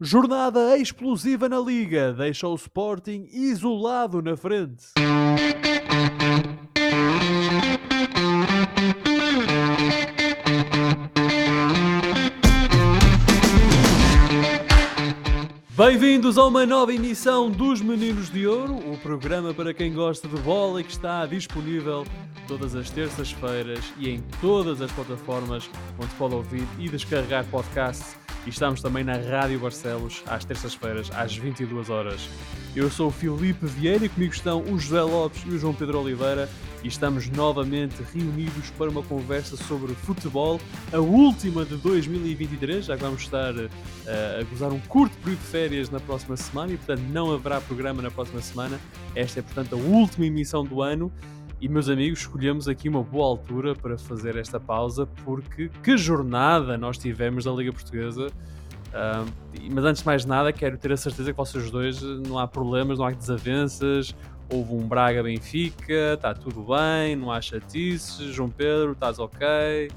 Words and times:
Jornada 0.00 0.76
explosiva 0.76 1.48
na 1.48 1.60
Liga 1.60 2.12
deixa 2.12 2.48
o 2.48 2.54
Sporting 2.56 3.28
isolado 3.30 4.20
na 4.20 4.36
frente. 4.36 4.86
Bem-vindos 15.76 16.38
a 16.38 16.46
uma 16.46 16.66
nova 16.66 16.92
emissão 16.92 17.48
dos 17.48 17.80
Meninos 17.80 18.28
de 18.30 18.48
Ouro, 18.48 18.74
o 18.74 18.98
programa 18.98 19.54
para 19.54 19.72
quem 19.72 19.94
gosta 19.94 20.26
de 20.26 20.42
bola 20.42 20.80
e 20.80 20.84
que 20.84 20.90
está 20.90 21.24
disponível 21.24 22.04
todas 22.48 22.74
as 22.74 22.90
terças-feiras 22.90 23.92
e 23.96 24.10
em 24.10 24.20
todas 24.40 24.80
as 24.80 24.90
plataformas 24.90 25.70
onde 26.00 26.12
pode 26.16 26.34
ouvir 26.34 26.66
e 26.80 26.88
descarregar 26.88 27.46
podcasts. 27.48 28.23
E 28.46 28.50
estamos 28.50 28.82
também 28.82 29.02
na 29.02 29.16
Rádio 29.16 29.58
Barcelos 29.58 30.22
às 30.26 30.44
terças-feiras, 30.44 31.10
às 31.14 31.34
22 31.34 31.88
horas. 31.88 32.28
Eu 32.76 32.90
sou 32.90 33.08
o 33.08 33.10
Filipe 33.10 33.66
Vieira 33.66 34.04
e 34.04 34.08
comigo 34.08 34.34
estão 34.34 34.62
o 34.62 34.78
José 34.78 35.00
Lopes 35.00 35.42
e 35.46 35.50
o 35.50 35.58
João 35.58 35.72
Pedro 35.72 36.00
Oliveira 36.00 36.48
e 36.84 36.88
estamos 36.88 37.30
novamente 37.30 37.96
reunidos 38.12 38.70
para 38.76 38.90
uma 38.90 39.02
conversa 39.02 39.56
sobre 39.56 39.94
futebol, 39.94 40.60
a 40.92 40.98
última 40.98 41.64
de 41.64 41.76
2023, 41.76 42.84
já 42.84 42.94
vamos 42.94 43.22
estar 43.22 43.54
uh, 43.54 43.70
a 44.40 44.44
gozar 44.50 44.70
um 44.70 44.80
curto 44.80 45.16
período 45.18 45.40
de 45.40 45.46
férias 45.46 45.88
na 45.88 45.98
próxima 45.98 46.36
semana 46.36 46.74
e 46.74 46.76
portanto 46.76 47.00
não 47.10 47.32
haverá 47.32 47.58
programa 47.62 48.02
na 48.02 48.10
próxima 48.10 48.42
semana. 48.42 48.78
Esta 49.14 49.40
é 49.40 49.42
portanto 49.42 49.74
a 49.74 49.78
última 49.78 50.26
emissão 50.26 50.62
do 50.62 50.82
ano 50.82 51.10
e, 51.60 51.68
meus 51.68 51.88
amigos, 51.88 52.20
escolhemos 52.20 52.68
aqui 52.68 52.88
uma 52.88 53.02
boa 53.02 53.26
altura 53.26 53.74
para 53.74 53.96
fazer 53.96 54.36
esta 54.36 54.60
pausa, 54.60 55.06
porque 55.24 55.70
que 55.82 55.96
jornada 55.96 56.76
nós 56.76 56.98
tivemos 56.98 57.44
da 57.44 57.52
Liga 57.52 57.72
Portuguesa. 57.72 58.26
Uh, 58.26 59.30
mas 59.72 59.84
antes 59.84 60.02
de 60.02 60.06
mais 60.06 60.24
nada, 60.24 60.52
quero 60.52 60.78
ter 60.78 60.92
a 60.92 60.96
certeza 60.96 61.32
que 61.32 61.36
vocês 61.36 61.70
dois 61.70 62.00
não 62.00 62.38
há 62.38 62.46
problemas, 62.46 62.98
não 62.98 63.06
há 63.06 63.10
desavenças. 63.10 64.14
Houve 64.52 64.74
um 64.74 64.86
Braga-Benfica, 64.86 66.14
está 66.14 66.34
tudo 66.34 66.66
bem, 66.74 67.16
não 67.16 67.32
há 67.32 67.40
chatices. 67.40 68.34
João 68.34 68.50
Pedro, 68.50 68.92
estás 68.92 69.18
ok? 69.18 69.88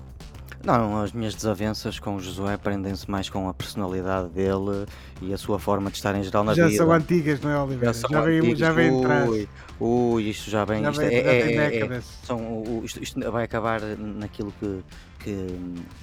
Não, 0.63 1.02
as 1.02 1.11
minhas 1.11 1.36
desavenças 1.36 2.00
com 2.00 2.16
o 2.16 2.19
Josué 2.19 2.58
prendem-se 2.58 3.09
mais 3.09 3.30
com 3.30 3.47
a 3.47 3.53
personalidade 3.53 4.30
dele 4.30 4.86
e 5.22 5.33
a 5.33 5.38
sua 5.38 5.59
forma 5.59 5.89
de 5.89 5.97
estar 5.97 6.16
em 6.16 6.23
geral 6.23 6.44
na 6.44 6.53
já 6.53 6.66
vida. 6.66 6.77
Já 6.77 6.83
são 6.83 6.91
antigas, 6.91 7.39
não 7.41 7.52
é, 7.52 7.61
Oliveira? 7.61 7.94
Já, 7.94 8.08
já 8.09 8.22
vem, 8.22 8.55
já 8.55 8.72
vem 8.72 9.00
atrás. 9.00 9.30
Ui, 9.30 9.50
ui, 9.80 10.23
isto 10.23 10.50
já 10.50 10.66
vem. 10.66 10.83
Já 10.83 10.91
isto, 10.91 11.00
vem, 11.02 11.16
é, 11.16 11.23
já 11.53 11.61
é, 11.61 11.97
é, 11.97 12.02
são, 12.23 12.81
isto, 12.83 13.02
isto, 13.02 13.31
vai 13.31 13.44
acabar 13.44 13.81
naquilo 13.81 14.52
que, 14.59 14.83
que 15.19 15.47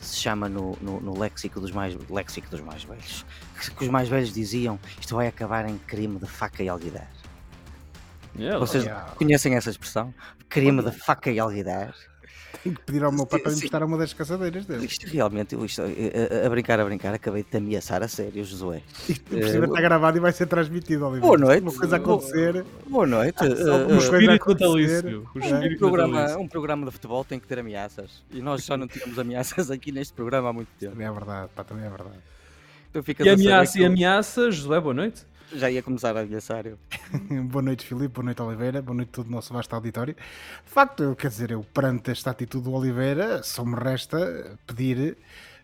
se 0.01 0.17
chama 0.17 0.49
no, 0.49 0.79
no, 0.81 1.01
no, 1.01 1.19
léxico, 1.19 1.61
dos 1.61 1.73
mais, 1.73 1.97
léxico 2.09 2.49
dos 2.49 2.61
mais 2.61 2.85
velhos. 2.85 3.27
Que, 3.61 3.71
que, 3.73 3.85
os 3.85 3.91
mais 3.91 4.09
velhos 4.09 4.33
diziam 4.33 4.79
isto 5.01 5.15
vai 5.15 5.27
acabar 5.27 5.69
em 5.69 5.79
crime 5.79 6.19
de 6.19 6.27
faca 6.27 6.63
e 6.63 6.69
alguidar. 6.69 7.11
Yeah, 8.37 8.59
Vocês 8.59 8.85
yeah. 8.85 9.11
conhecem 9.13 9.55
essa 9.55 9.71
expressão? 9.71 10.13
Crime 10.49 10.83
de 10.83 10.91
faca 10.91 11.31
e 11.31 11.39
alguidar. 11.39 11.95
Tenho 12.65 12.77
que 12.77 12.83
pedir 12.83 13.05
ao 13.05 13.13
meu 13.13 13.27
pai 13.27 13.39
para 13.41 13.51
Sim. 13.51 13.59
emprestar 13.59 13.83
uma 13.85 13.99
das 13.99 14.15
caçadeiras 14.15 14.65
dele. 14.65 14.87
Isto 14.87 15.07
realmente, 15.07 15.55
isto, 15.55 15.83
a, 15.83 16.47
a 16.47 16.49
brincar, 16.49 16.81
a 16.81 16.85
brincar, 16.87 17.13
acabei 17.13 17.43
de 17.43 17.51
te 17.51 17.59
ameaçar 17.59 18.03
a 18.03 18.09
sério, 18.09 18.43
Josué. 18.43 18.81
Isto 19.07 19.23
por 19.23 19.45
cima 19.45 19.67
está 19.67 19.81
gravado 19.83 20.17
e 20.17 20.21
vai 20.21 20.33
ser 20.33 20.47
transmitido, 20.47 21.05
Oliveira. 21.07 21.27
Boa 21.27 21.39
noite. 21.39 21.63
Uma 21.63 21.73
coisa 21.75 21.97
a 21.97 21.99
acontecer. 21.99 22.65
Boa 22.87 23.07
noite. 23.07 23.37
Só 23.39 23.45
Uh, 23.45 23.49
uh, 23.51 23.87
coisa 23.87 23.95
a 23.95 23.99
espírito 23.99 24.49
natalício. 24.49 25.29
O 25.35 25.39
É. 25.39 25.43
um, 25.43 25.55
espírito 25.55 25.79
programa, 25.79 26.37
um 26.39 26.49
programa 26.49 26.87
de 26.87 26.93
futebol 26.93 27.23
tem 27.23 27.39
que 27.39 27.47
ter 27.47 27.59
ameaças. 27.59 28.25
E 28.33 28.41
nós 28.41 28.65
já 28.65 28.77
não 28.79 28.89
tínhamos 28.89 29.19
ameaças 29.19 29.71
aqui 29.71 29.93
neste 29.93 30.15
programa 30.15 30.49
há 30.49 30.53
muito 30.55 30.69
tempo. 30.81 30.93
Também 30.93 31.07
é 31.07 31.13
verdade, 31.13 31.51
pá, 31.55 31.65
também 31.65 31.85
é 31.85 31.91
verdade. 31.91 32.17
Ficas 33.03 33.27
E 33.27 33.29
ameaça 33.31 33.79
e 33.79 33.85
ameaça, 33.85 34.51
José, 34.51 34.81
boa 34.81 34.95
noite. 34.95 35.23
Já 35.53 35.71
ia 35.71 35.83
começar 35.83 36.17
a 36.17 36.21
ameaçar 36.21 36.65
eu. 36.67 36.79
boa 37.51 37.63
noite, 37.63 37.85
Filipe, 37.85 38.15
boa 38.15 38.25
noite, 38.25 38.43
Oliveira, 38.43 38.83
boa 38.83 38.97
noite 38.97 39.09
a 39.11 39.13
todo 39.13 39.27
o 39.27 39.31
nosso 39.31 39.53
vasto 39.53 39.75
auditório. 39.75 40.15
De 40.15 40.71
facto, 40.71 41.03
eu, 41.03 41.17
quer 41.17 41.29
dizer, 41.29 41.51
eu 41.51 41.65
perante 41.75 42.11
esta 42.11 42.31
atitude 42.31 42.65
do 42.65 42.73
Oliveira, 42.73 43.43
só 43.43 43.65
me 43.65 43.75
resta 43.75 44.59
pedir 44.67 45.17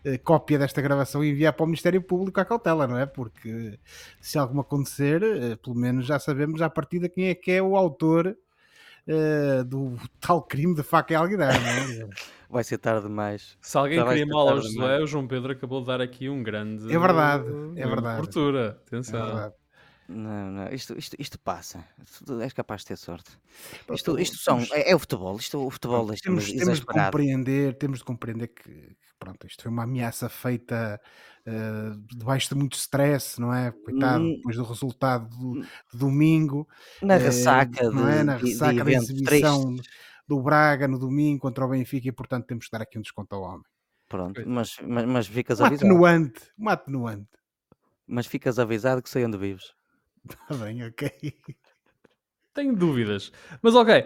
eh, 0.03 0.17
cópia 0.17 0.59
desta 0.59 0.81
gravação 0.81 1.23
e 1.23 1.31
enviar 1.31 1.53
para 1.53 1.63
o 1.63 1.67
Ministério 1.67 2.01
Público 2.01 2.39
à 2.39 2.45
cautela, 2.45 2.87
não 2.87 2.97
é? 2.97 3.05
Porque 3.05 3.79
se 4.19 4.37
algo 4.37 4.59
acontecer, 4.59 5.21
eh, 5.23 5.55
pelo 5.55 5.75
menos 5.75 6.05
já 6.05 6.19
sabemos 6.19 6.61
à 6.61 6.69
partida 6.69 7.09
quem 7.09 7.29
é 7.29 7.35
que 7.35 7.51
é 7.51 7.61
o 7.61 7.75
autor 7.75 8.35
eh, 9.07 9.63
do 9.63 9.97
tal 10.19 10.41
crime 10.43 10.75
de 10.75 10.83
faca 10.83 11.13
e 11.13 11.15
alguidar, 11.15 11.53
não 11.53 11.67
é? 11.67 12.09
Vai 12.49 12.65
ser 12.65 12.77
tarde 12.79 13.07
demais. 13.07 13.57
Se 13.61 13.77
alguém 13.77 14.03
queria 14.03 14.25
mal 14.25 14.49
ao 14.49 14.61
José, 14.61 14.99
o 14.99 15.07
João 15.07 15.25
Pedro 15.25 15.53
acabou 15.53 15.79
de 15.79 15.87
dar 15.87 16.01
aqui 16.01 16.27
um 16.27 16.43
grande. 16.43 16.93
É 16.93 16.99
verdade, 16.99 17.45
é 17.77 17.87
verdade. 17.87 18.27
É 18.27 18.67
Atenção. 18.67 19.25
verdade. 19.25 19.60
Não, 20.13 20.51
não, 20.51 20.67
isto, 20.73 20.97
isto, 20.97 21.15
isto 21.19 21.39
passa. 21.39 21.83
Tu 22.25 22.41
és 22.41 22.51
capaz 22.53 22.81
de 22.81 22.87
ter 22.87 22.97
sorte. 22.97 23.37
Isto, 23.93 24.19
isto 24.19 24.37
são, 24.37 24.59
é, 24.73 24.91
é 24.91 24.95
o 24.95 24.99
futebol. 24.99 25.37
Isto, 25.37 25.65
o 25.65 25.69
futebol 25.69 26.05
deixa-me 26.07 26.37
temos, 26.41 26.51
temos 26.51 26.79
de 26.79 26.85
compreender, 26.85 27.77
temos 27.77 27.99
de 27.99 28.05
compreender 28.05 28.47
que, 28.49 28.63
que, 28.63 28.95
pronto, 29.19 29.45
isto 29.47 29.61
foi 29.63 29.71
uma 29.71 29.83
ameaça 29.83 30.27
feita 30.27 30.99
eh, 31.45 31.91
debaixo 32.17 32.49
de 32.49 32.55
muito 32.55 32.75
stress, 32.75 33.39
não 33.39 33.53
é? 33.53 33.71
Coitado, 33.71 34.23
Hum. 34.25 34.35
depois 34.35 34.55
do 34.57 34.63
resultado 34.63 35.29
do, 35.29 35.61
de 35.61 35.97
domingo, 35.97 36.67
Na 37.01 37.15
eh, 37.15 37.17
ressaca 37.19 37.89
de, 37.89 37.95
não 37.95 38.07
é? 38.07 38.23
Na 38.23 38.35
de- 38.37 38.43
de 38.43 38.49
ressaca 38.51 38.83
da 38.83 38.91
exibição 38.91 39.75
tristes. 39.75 39.93
do 40.27 40.41
Braga 40.41 40.87
no 40.87 40.97
domingo 40.99 41.39
contra 41.41 41.65
o 41.65 41.69
Benfica 41.69 42.07
e 42.07 42.11
portanto 42.11 42.47
temos 42.47 42.65
que 42.65 42.71
dar 42.71 42.81
aqui 42.81 42.97
um 42.97 43.01
desconto 43.01 43.35
ao 43.35 43.43
homem. 43.43 43.63
Pronto, 44.09 44.41
mas, 44.45 44.75
mas, 44.85 45.05
mas 45.05 45.27
ficas 45.27 45.61
Um 45.61 45.65
avisado. 45.65 45.85
atenuante, 45.85 46.41
um 46.57 46.67
atenuante. 46.69 47.29
Mas 48.07 48.25
ficas 48.27 48.59
avisado 48.59 49.01
que 49.01 49.09
sei 49.09 49.23
onde 49.25 49.37
vives. 49.37 49.73
Está 50.29 50.55
bem, 50.65 50.83
ok. 50.85 51.11
Tenho 52.53 52.75
dúvidas. 52.75 53.31
Mas 53.61 53.75
ok, 53.75 54.05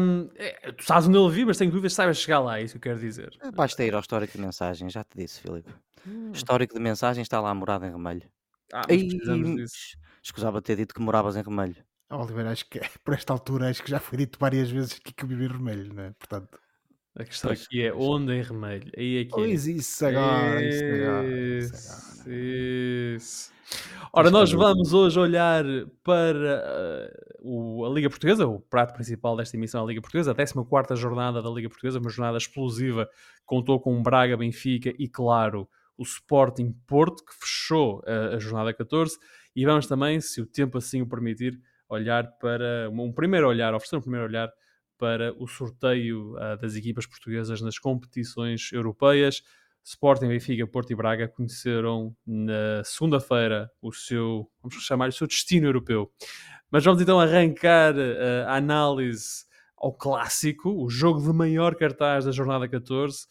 hum, 0.00 0.28
é, 0.34 0.72
tu 0.72 0.84
sabes 0.84 1.08
onde 1.08 1.16
ele 1.16 1.30
vive, 1.30 1.46
mas 1.46 1.56
tenho 1.56 1.70
dúvidas 1.70 1.92
se 1.92 1.96
saibas 1.96 2.18
chegar 2.18 2.40
lá, 2.40 2.58
é 2.58 2.62
isso 2.62 2.74
que 2.74 2.88
eu 2.88 2.92
quero 2.92 3.00
dizer. 3.00 3.30
Basta 3.54 3.84
ir 3.84 3.94
ao 3.94 4.00
histórico 4.00 4.34
de 4.34 4.40
mensagem, 4.40 4.90
já 4.90 5.02
te 5.02 5.16
disse, 5.16 5.40
Filipe. 5.40 5.72
Hum. 6.06 6.30
Histórico 6.32 6.74
de 6.74 6.80
mensagem 6.80 7.22
está 7.22 7.40
lá 7.40 7.54
morado 7.54 7.86
em 7.86 7.90
Remelho. 7.90 8.30
Ah, 8.72 8.82
mas 8.88 9.54
disso. 9.56 9.96
Escusava 10.22 10.60
ter 10.60 10.76
dito 10.76 10.94
que 10.94 11.00
moravas 11.00 11.36
em 11.36 11.42
Remelho. 11.42 11.76
Ó, 12.10 12.22
Oliveira, 12.22 12.50
acho 12.50 12.68
que 12.68 12.80
por 13.04 13.14
esta 13.14 13.32
altura 13.32 13.70
acho 13.70 13.82
que 13.82 13.90
já 13.90 13.98
foi 13.98 14.18
dito 14.18 14.38
várias 14.38 14.70
vezes 14.70 14.98
que 14.98 15.24
eu 15.24 15.28
vivo 15.28 15.42
em 15.42 15.48
vermelho, 15.48 15.94
não 15.94 16.02
é? 16.04 16.12
Portanto, 16.12 16.58
A 17.18 17.24
questão 17.24 17.48
Pois, 17.48 17.62
aqui 17.64 17.82
é 17.82 17.94
onde 17.94 18.32
em 18.34 18.42
remelho. 18.42 18.90
Aí 18.96 19.18
é 19.18 19.24
que 19.24 19.32
é. 19.32 19.34
pois 19.34 19.66
isso 19.66 20.04
agora, 20.04 20.62
isso 20.62 20.84
agora, 20.84 21.26
isso 21.26 22.30
Isso. 23.16 23.52
Ora, 24.12 24.30
nós 24.30 24.52
vamos 24.52 24.92
hoje 24.92 25.18
olhar 25.18 25.64
para 26.04 27.10
uh, 27.42 27.80
o- 27.80 27.84
a 27.86 27.88
Liga 27.90 28.08
Portuguesa, 28.08 28.46
o 28.46 28.60
prato 28.60 28.94
principal 28.94 29.36
desta 29.36 29.56
emissão 29.56 29.82
a 29.82 29.86
Liga 29.86 30.00
Portuguesa, 30.00 30.32
a 30.32 30.34
14 30.34 31.00
jornada 31.00 31.42
da 31.42 31.50
Liga 31.50 31.68
Portuguesa, 31.68 31.98
uma 31.98 32.10
jornada 32.10 32.38
explosiva, 32.38 33.08
contou 33.44 33.80
com 33.80 34.02
Braga, 34.02 34.36
Benfica 34.36 34.92
e, 34.98 35.08
claro, 35.08 35.68
o 35.98 36.02
Sporting 36.02 36.72
Porto, 36.86 37.24
que 37.24 37.34
fechou 37.34 38.00
uh, 38.00 38.34
a 38.36 38.38
jornada 38.38 38.72
14, 38.72 39.18
e 39.54 39.64
vamos 39.64 39.86
também, 39.86 40.20
se 40.20 40.40
o 40.40 40.46
tempo 40.46 40.78
assim 40.78 41.02
o 41.02 41.08
permitir, 41.08 41.58
olhar 41.88 42.26
para 42.38 42.88
um 42.90 43.12
primeiro 43.12 43.48
olhar, 43.48 43.74
oferecer 43.74 43.96
um 43.96 44.00
primeiro 44.00 44.26
olhar 44.26 44.50
para 44.98 45.34
o 45.38 45.46
sorteio 45.46 46.36
ah, 46.38 46.56
das 46.56 46.74
equipas 46.74 47.06
portuguesas 47.06 47.60
nas 47.60 47.78
competições 47.78 48.70
europeias. 48.72 49.42
Sporting, 49.84 50.28
Benfica, 50.28 50.66
Porto 50.66 50.92
e 50.92 50.96
Braga 50.96 51.28
conheceram 51.28 52.16
na 52.26 52.82
segunda-feira 52.84 53.70
o 53.80 53.92
seu, 53.92 54.50
vamos 54.60 54.84
chamar 54.84 55.08
o 55.08 55.12
seu 55.12 55.26
destino 55.26 55.66
europeu. 55.66 56.10
Mas 56.70 56.84
vamos 56.84 57.00
então 57.00 57.20
arrancar 57.20 57.94
ah, 57.96 58.52
a 58.52 58.56
análise 58.56 59.46
ao 59.76 59.92
clássico, 59.92 60.70
o 60.70 60.88
jogo 60.88 61.20
de 61.20 61.32
maior 61.32 61.76
cartaz 61.76 62.24
da 62.24 62.32
jornada 62.32 62.68
14. 62.68 63.26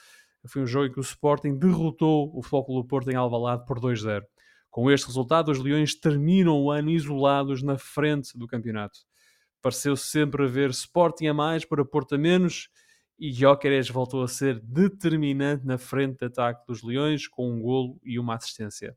Foi 0.48 0.62
um 0.62 0.68
jogo 0.68 0.86
em 0.86 0.92
que 0.92 1.00
o 1.00 1.02
Sporting 1.02 1.58
derrotou 1.58 2.32
o 2.38 2.42
Futebol 2.42 2.86
Porto 2.86 3.10
em 3.10 3.16
Alvalade 3.16 3.66
por 3.66 3.80
2-0. 3.80 4.24
Com 4.70 4.92
este 4.92 5.08
resultado, 5.08 5.52
os 5.52 5.60
Leões 5.60 5.96
terminam 5.96 6.62
o 6.62 6.70
ano 6.70 6.90
isolados 6.90 7.64
na 7.64 7.78
frente 7.78 8.38
do 8.38 8.46
campeonato. 8.46 9.00
Pareceu 9.66 9.98
sempre 9.98 10.44
haver 10.44 10.70
Sporting 10.70 11.26
a 11.26 11.34
mais 11.34 11.66
para 11.66 11.84
Porto 11.84 12.14
a 12.14 12.20
menos 12.20 12.70
e 13.18 13.32
Gyökeres 13.32 13.90
voltou 13.90 14.22
a 14.22 14.28
ser 14.28 14.60
determinante 14.60 15.66
na 15.66 15.80
frente 15.80 16.20
de 16.20 16.26
ataque 16.28 16.68
dos 16.68 16.84
Leões 16.84 17.28
com 17.28 17.52
um 17.52 17.64
golo 17.64 18.00
e 18.04 18.20
uma 18.20 18.36
assistência. 18.36 18.96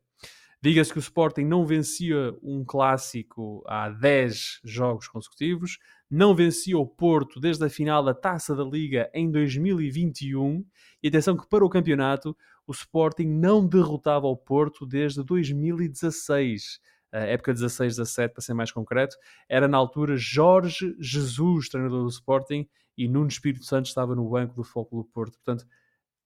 Diga-se 0.60 0.92
que 0.92 0.98
o 0.98 1.00
Sporting 1.00 1.44
não 1.44 1.64
vencia 1.64 2.34
um 2.42 2.66
clássico 2.66 3.64
há 3.66 3.88
10 3.88 4.60
jogos 4.62 5.08
consecutivos, 5.08 5.78
não 6.10 6.34
vencia 6.34 6.76
o 6.76 6.86
Porto 6.86 7.40
desde 7.40 7.64
a 7.64 7.70
final 7.70 8.04
da 8.04 8.12
Taça 8.12 8.54
da 8.54 8.62
Liga 8.62 9.10
em 9.14 9.30
2021 9.30 10.62
e 11.02 11.08
atenção 11.08 11.34
que 11.34 11.48
para 11.48 11.64
o 11.64 11.70
campeonato 11.70 12.36
o 12.66 12.72
Sporting 12.72 13.24
não 13.24 13.66
derrotava 13.66 14.26
o 14.26 14.36
Porto 14.36 14.84
desde 14.84 15.24
2016, 15.24 16.78
a 16.82 16.97
época 17.12 17.52
16-17 17.54 18.28
para 18.32 18.42
ser 18.42 18.54
mais 18.54 18.70
concreto, 18.72 19.16
era 19.48 19.66
na 19.66 19.76
altura 19.78 20.16
Jorge 20.16 20.94
Jesus, 21.00 21.68
treinador 21.68 22.02
do 22.02 22.08
Sporting, 22.10 22.68
e 22.96 23.06
Nuno 23.08 23.28
Espírito 23.28 23.64
Santo 23.64 23.86
estava 23.86 24.14
no 24.14 24.28
banco 24.28 24.54
do 24.54 24.64
Foco 24.64 24.96
do 24.96 25.04
Porto. 25.04 25.34
Portanto, 25.38 25.64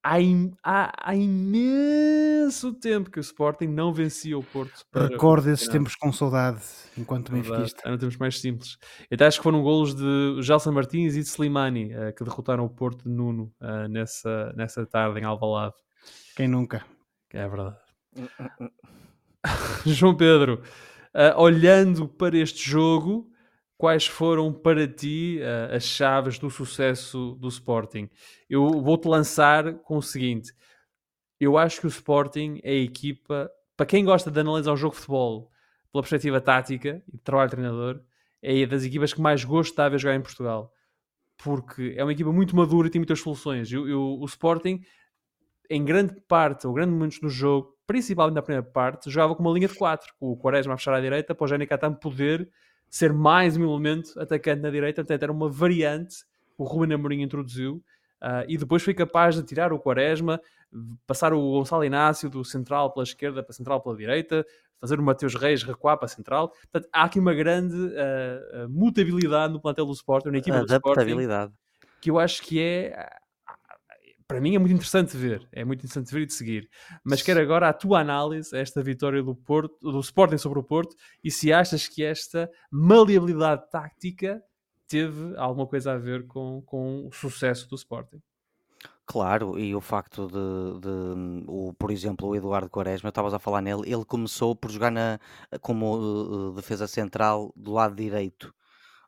há, 0.02 0.20
im- 0.20 0.52
há- 0.64 0.92
há 1.00 1.14
imenso 1.14 2.72
tempo 2.74 3.10
que 3.10 3.18
o 3.18 3.20
Sporting 3.20 3.66
não 3.66 3.92
vencia 3.92 4.36
o 4.38 4.42
Porto. 4.42 4.84
Recordo 4.94 5.48
esses 5.50 5.68
tempos 5.68 5.94
com 5.94 6.10
saudade, 6.12 6.62
enquanto 6.96 7.30
Verdade, 7.30 7.50
benfiquista. 7.52 7.82
Eram 7.86 7.98
tempos 7.98 8.16
mais 8.16 8.40
simples. 8.40 8.78
Até 9.12 9.26
acho 9.26 9.38
que 9.38 9.42
foram 9.44 9.62
golos 9.62 9.94
de 9.94 10.42
Gelson 10.42 10.72
Martins 10.72 11.14
e 11.14 11.20
de 11.20 11.28
Slimani 11.28 11.92
eh, 11.92 12.12
que 12.12 12.24
derrotaram 12.24 12.64
o 12.64 12.70
Porto 12.70 13.04
de 13.04 13.10
Nuno 13.14 13.52
eh, 13.60 13.88
nessa, 13.88 14.52
nessa 14.56 14.84
tarde 14.86 15.20
em 15.20 15.24
Alvalade. 15.24 15.74
Quem 16.34 16.48
nunca? 16.48 16.84
É 17.30 17.46
verdade. 17.48 17.76
João 19.86 20.14
Pedro, 20.16 20.62
ah, 21.14 21.34
olhando 21.40 22.08
para 22.08 22.36
este 22.38 22.68
jogo, 22.68 23.30
quais 23.76 24.06
foram 24.06 24.52
para 24.52 24.86
ti 24.86 25.40
ah, 25.42 25.74
as 25.76 25.84
chaves 25.84 26.38
do 26.38 26.50
sucesso 26.50 27.36
do 27.40 27.48
Sporting? 27.48 28.08
Eu 28.48 28.80
vou-te 28.82 29.08
lançar 29.08 29.74
com 29.80 29.96
o 29.98 30.02
seguinte: 30.02 30.52
eu 31.40 31.58
acho 31.58 31.80
que 31.80 31.86
o 31.86 31.90
Sporting 31.90 32.60
é 32.62 32.72
a 32.72 32.74
equipa, 32.82 33.50
para 33.76 33.86
quem 33.86 34.04
gosta 34.04 34.30
de 34.30 34.40
analisar 34.40 34.72
o 34.72 34.76
jogo 34.76 34.94
de 34.94 35.00
futebol 35.00 35.50
pela 35.92 36.02
perspectiva 36.02 36.40
tática 36.40 37.02
e 37.08 37.16
de 37.16 37.22
trabalho 37.24 37.50
de 37.50 37.56
treinador, 37.56 38.00
é 38.42 38.66
das 38.66 38.84
equipas 38.84 39.12
que 39.12 39.20
mais 39.20 39.44
gosto 39.44 39.76
de 39.76 39.90
ver 39.90 39.98
jogar 39.98 40.16
em 40.16 40.22
Portugal. 40.22 40.72
Porque 41.42 41.94
é 41.96 42.04
uma 42.04 42.12
equipa 42.12 42.32
muito 42.32 42.56
madura 42.56 42.88
e 42.88 42.90
tem 42.90 43.00
muitas 43.00 43.20
soluções. 43.20 43.72
Eu- 43.72 43.88
eu- 43.88 44.18
o 44.20 44.24
Sporting 44.26 44.82
em 45.70 45.84
grande 45.84 46.14
parte, 46.28 46.66
ou 46.66 46.72
grande 46.72 46.92
momentos 46.92 47.18
do 47.20 47.28
jogo, 47.28 47.74
principalmente 47.92 48.36
na 48.36 48.40
primeira 48.40 48.66
parte, 48.66 49.10
jogava 49.10 49.34
com 49.34 49.42
uma 49.42 49.52
linha 49.52 49.68
de 49.68 49.74
4, 49.74 50.14
com 50.18 50.32
o 50.32 50.36
Quaresma 50.36 50.72
a 50.72 50.78
fechar 50.78 50.94
à 50.94 51.00
direita, 51.00 51.34
para 51.34 51.44
o 51.44 51.46
Jenny 51.46 51.66
Catan 51.66 51.92
poder 51.92 52.48
ser 52.88 53.12
mais 53.12 53.54
um 53.54 53.64
elemento 53.64 54.18
atacante 54.18 54.62
na 54.62 54.70
direita, 54.70 55.02
portanto 55.02 55.22
era 55.22 55.30
uma 55.30 55.46
variante 55.50 56.24
que 56.56 56.62
o 56.62 56.64
Ruben 56.64 56.94
Amorim 56.94 57.20
introduziu, 57.20 57.84
ah, 58.18 58.46
e 58.48 58.56
depois 58.56 58.82
foi 58.82 58.94
capaz 58.94 59.34
de 59.34 59.42
tirar 59.42 59.74
o 59.74 59.78
Quaresma, 59.78 60.40
passar 61.06 61.34
o 61.34 61.50
Gonçalo 61.52 61.84
Inácio 61.84 62.30
do 62.30 62.42
central 62.42 62.90
pela 62.94 63.04
esquerda 63.04 63.42
para 63.42 63.52
central 63.52 63.82
pela 63.82 63.94
direita, 63.94 64.42
fazer 64.80 64.98
o 64.98 65.02
Mateus 65.02 65.34
Reis 65.34 65.62
recuar 65.62 65.98
para 65.98 66.06
a 66.06 66.08
central, 66.08 66.48
portanto 66.48 66.88
há 66.90 67.04
aqui 67.04 67.18
uma 67.18 67.34
grande 67.34 67.76
ah, 67.94 68.66
mutabilidade 68.70 69.52
no 69.52 69.60
plantel 69.60 69.84
do 69.84 69.92
Sporting, 69.92 70.30
na 70.30 70.38
equipa 70.38 70.60
do 70.60 70.72
Sporting, 70.76 71.02
que 72.00 72.10
eu 72.10 72.18
acho 72.18 72.40
que 72.42 72.58
é 72.58 73.06
para 74.32 74.40
mim 74.40 74.54
é 74.54 74.58
muito 74.58 74.72
interessante 74.72 75.14
ver, 75.14 75.46
é 75.52 75.62
muito 75.62 75.80
interessante 75.80 76.10
ver 76.10 76.22
e 76.22 76.26
de 76.26 76.32
seguir. 76.32 76.70
Mas 77.04 77.20
quero 77.20 77.38
agora 77.38 77.68
a 77.68 77.72
tua 77.74 78.00
análise 78.00 78.56
a 78.56 78.60
esta 78.60 78.82
vitória 78.82 79.22
do 79.22 79.34
Porto, 79.34 79.76
do 79.82 80.00
Sporting 80.00 80.38
sobre 80.38 80.58
o 80.58 80.62
Porto, 80.62 80.96
e 81.22 81.30
se 81.30 81.52
achas 81.52 81.86
que 81.86 82.02
esta 82.02 82.50
maleabilidade 82.70 83.68
tática 83.70 84.42
teve 84.88 85.36
alguma 85.36 85.66
coisa 85.66 85.92
a 85.92 85.98
ver 85.98 86.26
com, 86.26 86.62
com 86.64 87.06
o 87.06 87.12
sucesso 87.12 87.68
do 87.68 87.74
Sporting. 87.74 88.22
Claro, 89.04 89.58
e 89.58 89.74
o 89.74 89.82
facto 89.82 90.26
de, 90.26 90.80
de, 90.80 91.44
o, 91.46 91.74
por 91.74 91.90
exemplo, 91.90 92.28
o 92.28 92.34
Eduardo 92.34 92.70
Quaresma, 92.70 93.10
estavas 93.10 93.34
a 93.34 93.38
falar 93.38 93.60
nele, 93.60 93.82
ele 93.92 94.06
começou 94.06 94.56
por 94.56 94.70
jogar 94.70 94.90
na, 94.90 95.20
como 95.60 96.48
uh, 96.48 96.54
defesa 96.54 96.86
central 96.86 97.52
do 97.54 97.72
lado 97.72 97.94
direito, 97.94 98.54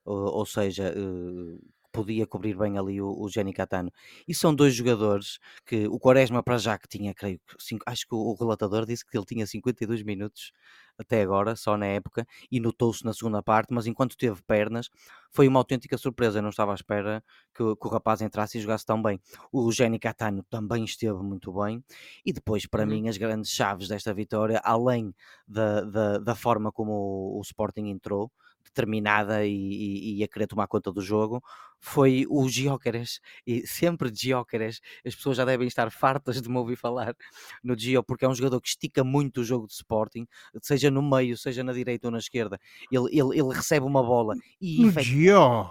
uh, 0.05 0.12
ou 0.12 0.44
seja, 0.44 0.93
uh, 0.94 1.74
podia 1.94 2.26
cobrir 2.26 2.56
bem 2.58 2.76
ali 2.79 3.00
o, 3.00 3.08
o 3.08 3.29
Jenny 3.29 3.52
Catano. 3.52 3.91
E 4.26 4.35
são 4.35 4.55
dois 4.55 4.75
jogadores 4.75 5.38
que 5.64 5.87
o 5.88 5.99
Quaresma 5.99 6.43
para 6.43 6.58
já 6.58 6.76
que 6.79 6.88
tinha, 6.88 7.14
creio 7.14 7.38
que, 7.46 7.55
cinco, 7.58 7.85
acho 7.87 8.06
que 8.08 8.14
o, 8.14 8.19
o 8.19 8.35
relatador 8.35 8.85
disse 8.87 9.05
que 9.06 9.17
ele 9.17 9.25
tinha 9.26 9.46
52 9.46 10.02
minutos 10.02 10.52
até 10.99 11.23
agora, 11.23 11.56
só 11.56 11.76
na 11.76 11.87
época, 11.87 12.26
e 12.50 12.61
notou-se 12.61 13.05
na 13.05 13.12
segunda 13.12 13.43
parte, 13.43 13.73
mas 13.75 13.87
enquanto 13.87 14.17
teve 14.17 14.41
pernas, 14.43 14.88
foi 15.31 15.49
uma 15.49 15.58
autêntica 15.58 15.99
surpresa. 15.99 16.38
Eu 16.38 16.43
não 16.43 16.50
estava 16.50 16.73
à 16.73 16.75
espera 16.75 17.23
que, 17.55 17.62
que 17.76 17.87
o 17.87 17.91
rapaz 17.91 18.23
entrasse 18.23 18.58
e 18.58 18.61
jogasse 18.61 18.87
tão 18.87 19.02
bem. 19.02 19.20
O 19.52 19.70
Jenny 19.73 19.99
Catano 19.99 20.44
também 20.49 20.85
esteve 20.85 21.19
muito 21.23 21.52
bem, 21.52 21.82
e 22.25 22.32
depois, 22.32 22.67
para 22.67 22.87
Uhum. 22.87 22.87
mim, 22.87 23.08
as 23.08 23.17
grandes 23.17 23.50
chaves 23.50 23.88
desta 23.88 24.12
vitória, 24.14 24.61
além 24.64 25.14
da, 25.47 25.81
da, 25.82 26.19
da 26.19 26.35
forma 26.35 26.70
como 26.73 26.93
o, 26.93 27.38
o 27.38 27.43
Sporting 27.43 27.87
entrou, 27.88 28.31
determinada 28.64 29.44
e, 29.46 29.52
e, 29.52 30.19
e 30.19 30.25
a 30.25 30.28
querer 30.28 30.46
tomar 30.46 30.66
conta 30.66 30.90
do 30.93 31.00
jogo, 31.00 31.43
foi 31.78 32.26
o 32.31 32.49
Gyökeres, 32.49 33.20
e 33.46 33.66
sempre 33.66 34.11
Gyökeres, 34.11 34.81
as 35.05 35.14
pessoas 35.14 35.37
já 35.37 35.44
devem 35.44 35.69
estar 35.69 35.90
fartas 35.90 36.40
de 36.40 36.49
me 36.49 36.56
ouvir 36.56 36.76
falar 36.76 37.14
no 37.62 37.78
Gio, 37.78 38.02
porque 38.02 38.25
é 38.25 38.28
um 38.28 38.34
jogador 38.34 38.61
que 38.61 38.69
estica 38.69 39.05
muito 39.05 39.43
o 39.43 39.44
jogo 39.44 39.66
de 39.66 39.75
Sporting, 39.75 40.26
seja 40.62 40.90
no 40.90 41.02
meio, 41.02 41.37
seja 41.37 41.62
na 41.62 41.72
direita 41.72 42.06
ou 42.08 42.11
na 42.11 42.19
esquerda, 42.19 42.58
ele, 42.90 43.06
ele, 43.11 43.38
ele 43.38 43.55
recebe 43.55 43.84
uma 43.87 44.02
bola 44.02 44.34
e 44.61 44.81
No 44.82 44.88
efet- 44.88 45.05
Gio! 45.05 45.70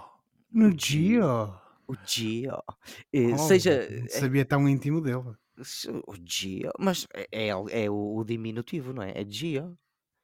No 0.52 0.70
Gio! 0.78 1.52
o 1.86 1.94
Gio, 2.06 2.62
eh, 3.12 3.32
Oh, 3.34 3.38
seja 3.38 3.86
não 3.90 4.08
sabia 4.08 4.44
tão 4.44 4.66
íntimo 4.68 5.00
dele. 5.00 5.34
O 6.06 6.14
Gio, 6.24 6.70
mas 6.78 7.06
é, 7.12 7.26
é, 7.30 7.48
é 7.48 7.90
o, 7.90 8.16
o 8.16 8.24
diminutivo, 8.24 8.92
não 8.92 9.02
é? 9.02 9.12
É 9.20 9.24
Gio. 9.28 9.76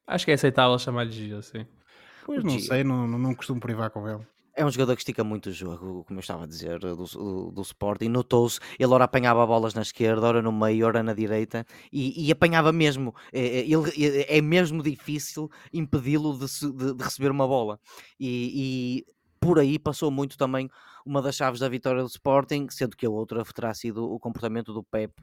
Acho 0.06 0.24
que 0.24 0.30
é 0.30 0.34
aceitável 0.34 0.78
chamar-lhe 0.78 1.12
Gio, 1.12 1.38
assim. 1.38 1.66
Pois 2.24 2.42
não 2.44 2.58
sei, 2.58 2.84
não, 2.84 3.06
não, 3.06 3.34
costumo 3.34 3.60
privar 3.60 3.90
com 3.90 4.08
ele. 4.08 4.26
É 4.54 4.64
um 4.64 4.70
jogador 4.70 4.94
que 4.94 5.00
estica 5.00 5.22
muito 5.24 5.46
o 5.48 5.52
jogo, 5.52 6.04
como 6.04 6.18
eu 6.18 6.20
estava 6.20 6.44
a 6.44 6.46
dizer, 6.46 6.78
do, 6.80 6.96
do, 6.96 7.50
do 7.52 7.62
Sporting. 7.62 8.08
Notou-se, 8.08 8.58
ele 8.78 8.92
ora 8.92 9.04
apanhava 9.04 9.46
bolas 9.46 9.74
na 9.74 9.80
esquerda, 9.82 10.26
ora 10.26 10.42
no 10.42 10.52
meio, 10.52 10.86
ora 10.86 11.02
na 11.02 11.14
direita, 11.14 11.64
e, 11.90 12.26
e 12.26 12.32
apanhava 12.32 12.72
mesmo. 12.72 13.14
É, 13.32 13.40
é- 13.40 13.60
ele, 13.60 13.90
é 14.18 14.38
é 14.38 14.42
mesmo 14.42 14.82
difícil 14.82 15.48
impedi-lo 15.72 16.36
de, 16.36 16.46
de- 16.72 16.94
de 16.94 17.02
receber 17.04 17.30
uma 17.30 17.46
bola. 17.46 17.78
E, 18.18 19.04
e 19.06 19.12
por 19.40 19.58
aí 19.58 19.78
passou 19.78 20.10
muito 20.10 20.36
também 20.36 20.68
uma 21.06 21.22
das 21.22 21.36
chaves 21.36 21.60
da 21.60 21.68
vitória 21.68 22.02
do 22.02 22.08
Sporting, 22.08 22.66
sendo 22.70 22.96
que 22.96 23.06
a 23.06 23.10
outra 23.10 23.42
terá 23.44 23.72
sido 23.72 24.04
o 24.04 24.18
comportamento 24.18 24.74
do 24.74 24.82
Pep, 24.84 25.14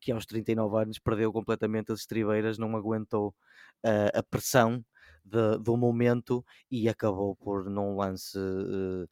que 0.00 0.12
aos 0.12 0.26
39 0.26 0.82
anos 0.82 0.98
perdeu 0.98 1.32
completamente 1.32 1.90
as 1.92 2.00
estribeiras, 2.00 2.58
não 2.58 2.76
aguentou 2.76 3.34
ah, 3.84 4.18
a 4.18 4.22
pressão 4.22 4.84
de- 5.24 5.58
do 5.58 5.76
momento 5.76 6.44
e 6.70 6.88
acabou 6.88 7.34
por 7.36 7.68
num 7.70 7.96
lance 7.96 8.38
eh, 8.38 9.06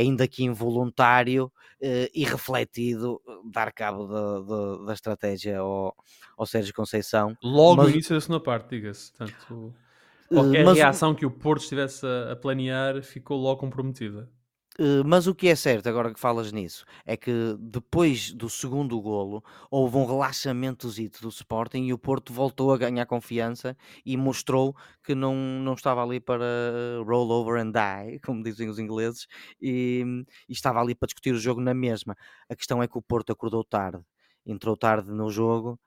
ainda 0.00 0.26
que 0.28 0.44
involuntário 0.44 1.50
eh, 1.80 2.10
e 2.14 2.24
refletido 2.24 3.20
dar 3.52 3.72
cabo 3.72 4.06
da, 4.06 4.40
da- 4.40 4.84
da 4.86 4.92
estratégia 4.92 5.58
ao, 5.58 5.94
ao 6.36 6.46
Sérgio 6.46 6.72
Conceição 6.74 7.36
Logo 7.42 7.76
Mas- 7.76 7.86
no 7.86 7.92
início 7.92 8.14
da 8.14 8.20
segunda 8.20 8.40
parte, 8.40 8.70
diga-se. 8.70 9.12
Portanto, 9.12 9.74
Eh, 10.30 10.34
qualquer 10.34 10.64
mas 10.64 10.76
reação 10.76 11.14
que 11.14 11.24
o 11.24 11.30
Porto 11.30 11.62
estivesse 11.62 12.04
a 12.04 12.34
planear 12.34 13.00
ficou 13.02 13.38
logo 13.40 13.60
comprometida. 13.60 14.28
Eh, 14.78 15.02
mas 15.04 15.26
o 15.26 15.34
que 15.34 15.48
é 15.48 15.54
certo, 15.56 15.88
agora 15.88 16.12
que 16.12 16.20
falas 16.20 16.52
nisso, 16.52 16.84
é 17.04 17.16
que 17.16 17.30
depois 17.58 18.32
do 18.32 18.48
segundo 18.50 19.00
golo 19.00 19.42
houve 19.70 19.96
um 19.96 20.04
relaxamentozito 20.06 21.22
do 21.22 21.28
Sporting 21.28 21.84
e 21.86 21.92
o 21.92 21.98
Porto 21.98 22.32
voltou 22.32 22.72
a 22.72 22.76
ganhar 22.78 23.06
confiança 23.06 23.76
e 24.04 24.16
mostrou 24.16 24.76
que 25.02 25.14
não, 25.14 25.34
não 25.34 25.72
estava 25.74 26.02
ali 26.02 26.20
para 26.20 26.44
roll 27.06 27.30
over 27.30 27.58
and 27.60 27.72
die, 27.72 28.18
como 28.24 28.42
dizem 28.42 28.68
os 28.68 28.78
ingleses, 28.78 29.26
e, 29.60 30.04
e 30.48 30.52
estava 30.52 30.80
ali 30.80 30.94
para 30.94 31.06
discutir 31.06 31.32
o 31.32 31.38
jogo 31.38 31.60
na 31.60 31.72
mesma. 31.74 32.14
A 32.48 32.54
questão 32.56 32.82
é 32.82 32.88
que 32.88 32.98
o 32.98 33.02
Porto 33.02 33.32
acordou 33.32 33.64
tarde, 33.64 34.02
entrou 34.44 34.76
tarde 34.76 35.10
no 35.10 35.30
jogo, 35.30 35.80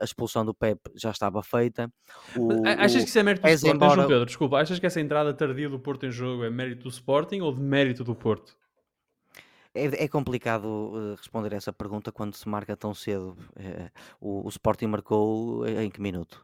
a 0.00 0.04
expulsão 0.04 0.44
do 0.44 0.54
Pep 0.54 0.80
já 0.94 1.10
estava 1.10 1.42
feita. 1.42 1.90
O, 2.36 2.48
Achas 2.66 3.02
o- 3.02 3.04
que 3.04 3.08
isso 3.10 3.18
é 3.18 3.22
mérito 3.22 3.42
do 3.46 3.48
Sporting, 3.50 3.76
embora- 3.76 3.94
João 3.94 4.06
Pedro? 4.08 4.26
Desculpa, 4.26 4.58
achas 4.58 4.78
que 4.78 4.86
essa 4.86 5.00
entrada 5.00 5.32
tardia 5.34 5.68
do 5.68 5.78
Porto 5.78 6.06
em 6.06 6.10
jogo 6.10 6.44
é 6.44 6.50
mérito 6.50 6.84
do 6.84 6.88
Sporting 6.88 7.40
ou 7.40 7.52
de 7.52 7.60
mérito 7.60 8.04
do 8.04 8.14
Porto? 8.14 8.56
É, 9.74 10.04
é 10.04 10.08
complicado 10.08 10.92
eh, 10.94 11.16
responder 11.18 11.52
essa 11.52 11.70
pergunta 11.72 12.10
quando 12.10 12.34
se 12.34 12.48
marca 12.48 12.74
tão 12.76 12.94
cedo. 12.94 13.36
Eh, 13.56 13.90
o, 14.20 14.48
Sporting 14.48 14.86
marcou 14.86 15.66
em 15.66 15.90
que 15.90 16.00
minuto? 16.00 16.42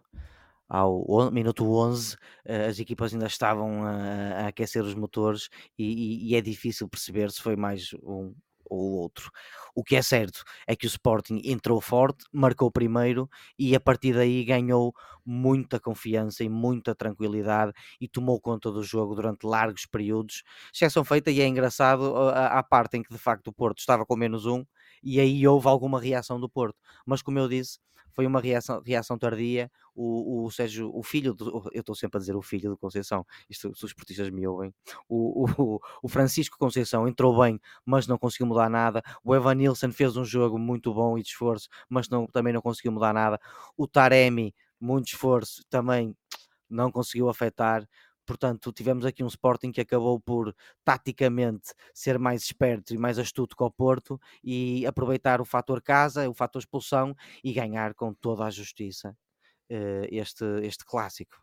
Ao 0.69 1.31
minuto 1.31 1.65
11, 1.71 2.17
eh, 2.45 2.67
as 2.67 2.79
equipas 2.79 3.13
ainda 3.13 3.27
estavam 3.27 3.85
a, 3.85 4.49
aquecer 4.49 4.83
os 4.85 4.95
motores 4.95 5.49
e 5.79 6.35
é 6.35 6.41
difícil 6.41 6.89
perceber 6.89 7.31
se 7.31 7.41
foi 7.43 7.57
mais 7.57 7.95
um 8.03 8.35
ou 8.75 8.93
outro. 9.01 9.31
O 9.75 9.83
que 9.83 9.97
é 9.97 10.03
certo 10.03 10.43
é 10.67 10.75
que 10.77 10.87
o 10.87 10.89
Sporting 10.89 11.41
entrou 11.45 11.81
forte, 11.81 12.25
marcou 12.33 12.71
primeiro 12.71 13.29
e 13.59 13.75
a 13.75 13.81
partir 13.81 14.15
daí 14.15 14.45
ganhou 14.45 14.95
muita 15.25 15.79
confiança 15.81 16.45
e 16.45 16.49
muita 16.49 16.95
tranquilidade 16.95 17.73
e 18.01 18.09
tomou 18.09 18.41
conta 18.41 18.71
do 18.71 18.83
jogo 18.83 19.15
durante 19.15 19.47
largos 19.47 19.87
períodos 19.87 20.43
exceção 20.75 21.05
feita 21.05 21.31
e 21.31 21.41
é 21.41 21.47
engraçado 21.47 22.17
a, 22.17 22.59
a 22.59 22.63
parte 22.63 22.97
em 22.97 23.03
que 23.03 23.13
de 23.13 23.19
facto 23.19 23.49
o 23.49 23.53
Porto 23.53 23.79
estava 23.79 24.05
com 24.05 24.17
menos 24.17 24.47
um 24.47 24.65
e 25.03 25.21
aí 25.21 25.47
houve 25.47 25.69
alguma 25.69 26.01
reação 26.01 26.39
do 26.41 26.49
Porto, 26.49 26.77
mas 27.07 27.23
como 27.23 27.39
eu 27.39 27.49
disse 27.49 27.79
foi 28.15 28.27
uma 28.27 28.41
reação, 28.41 28.81
reação 28.85 29.19
tardia. 29.19 29.71
O, 29.95 30.45
o 30.47 30.51
Sérgio, 30.51 30.91
o 30.95 31.03
filho 31.03 31.35
do, 31.35 31.69
eu 31.73 31.81
estou 31.81 31.95
sempre 31.95 32.17
a 32.17 32.21
dizer 32.21 32.35
o 32.35 32.41
filho 32.41 32.71
do 32.71 32.79
Conceição 32.79 33.27
isto 33.49 33.75
se 33.75 33.85
os 33.85 33.93
portistas 33.93 34.31
me 34.31 34.47
ouvem 34.47 34.73
o, 35.07 35.45
o, 35.45 35.81
o 36.03 36.09
Francisco 36.09 36.57
Conceição 36.59 37.07
entrou 37.07 37.39
bem 37.39 37.61
mas 37.85 38.07
não 38.07 38.17
conseguiu 38.17 38.47
mudar 38.47 38.71
nada. 38.71 39.03
O 39.23 39.35
Evan 39.35 39.55
Nilsson 39.55 39.93
fez 39.93 40.17
um 40.17 40.25
jogo 40.25 40.59
muito 40.59 40.95
bom 40.95 41.19
e 41.19 41.23
de 41.23 41.29
esforço 41.29 41.69
mas 41.89 42.09
não, 42.09 42.27
também 42.27 42.53
não 42.53 42.63
conseguiu 42.63 42.93
mudar 42.93 43.13
nada. 43.13 43.39
O 43.77 43.87
Taremi, 43.87 44.55
muito 44.81 45.09
esforço 45.09 45.63
também 45.69 46.17
não 46.69 46.91
conseguiu 46.91 47.29
afetar 47.29 47.87
Portanto, 48.27 48.73
tivemos 48.73 49.05
aqui 49.05 49.23
um 49.23 49.29
Sporting 49.29 49.73
que 49.73 49.81
acabou 49.81 50.21
por, 50.21 50.55
taticamente, 50.85 51.73
ser 51.93 52.19
mais 52.19 52.43
esperto 52.43 52.95
e 52.95 52.99
mais 52.99 53.19
astuto 53.19 53.57
que 53.57 53.63
o 53.63 53.71
Porto 53.71 54.21
e 54.43 54.87
aproveitar 54.87 55.41
o 55.41 55.45
fator 55.45 55.83
casa, 55.83 56.29
o 56.29 56.35
fator 56.35 56.61
expulsão 56.61 57.15
e 57.43 57.53
ganhar 57.53 57.95
com 57.95 58.15
toda 58.15 58.45
a 58.45 58.51
justiça 58.51 59.17
uh, 59.71 60.07
este, 60.11 60.45
este 60.63 60.85
clássico. 60.85 61.43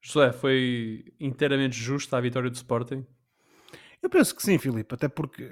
José, 0.00 0.32
foi 0.32 1.04
inteiramente 1.20 1.76
justa 1.76 2.16
a 2.16 2.20
vitória 2.20 2.50
do 2.50 2.56
Sporting? 2.56 3.06
Eu 4.02 4.10
penso 4.10 4.34
que 4.34 4.42
sim, 4.42 4.58
Filipe, 4.58 4.92
até 4.92 5.08
porque 5.08 5.48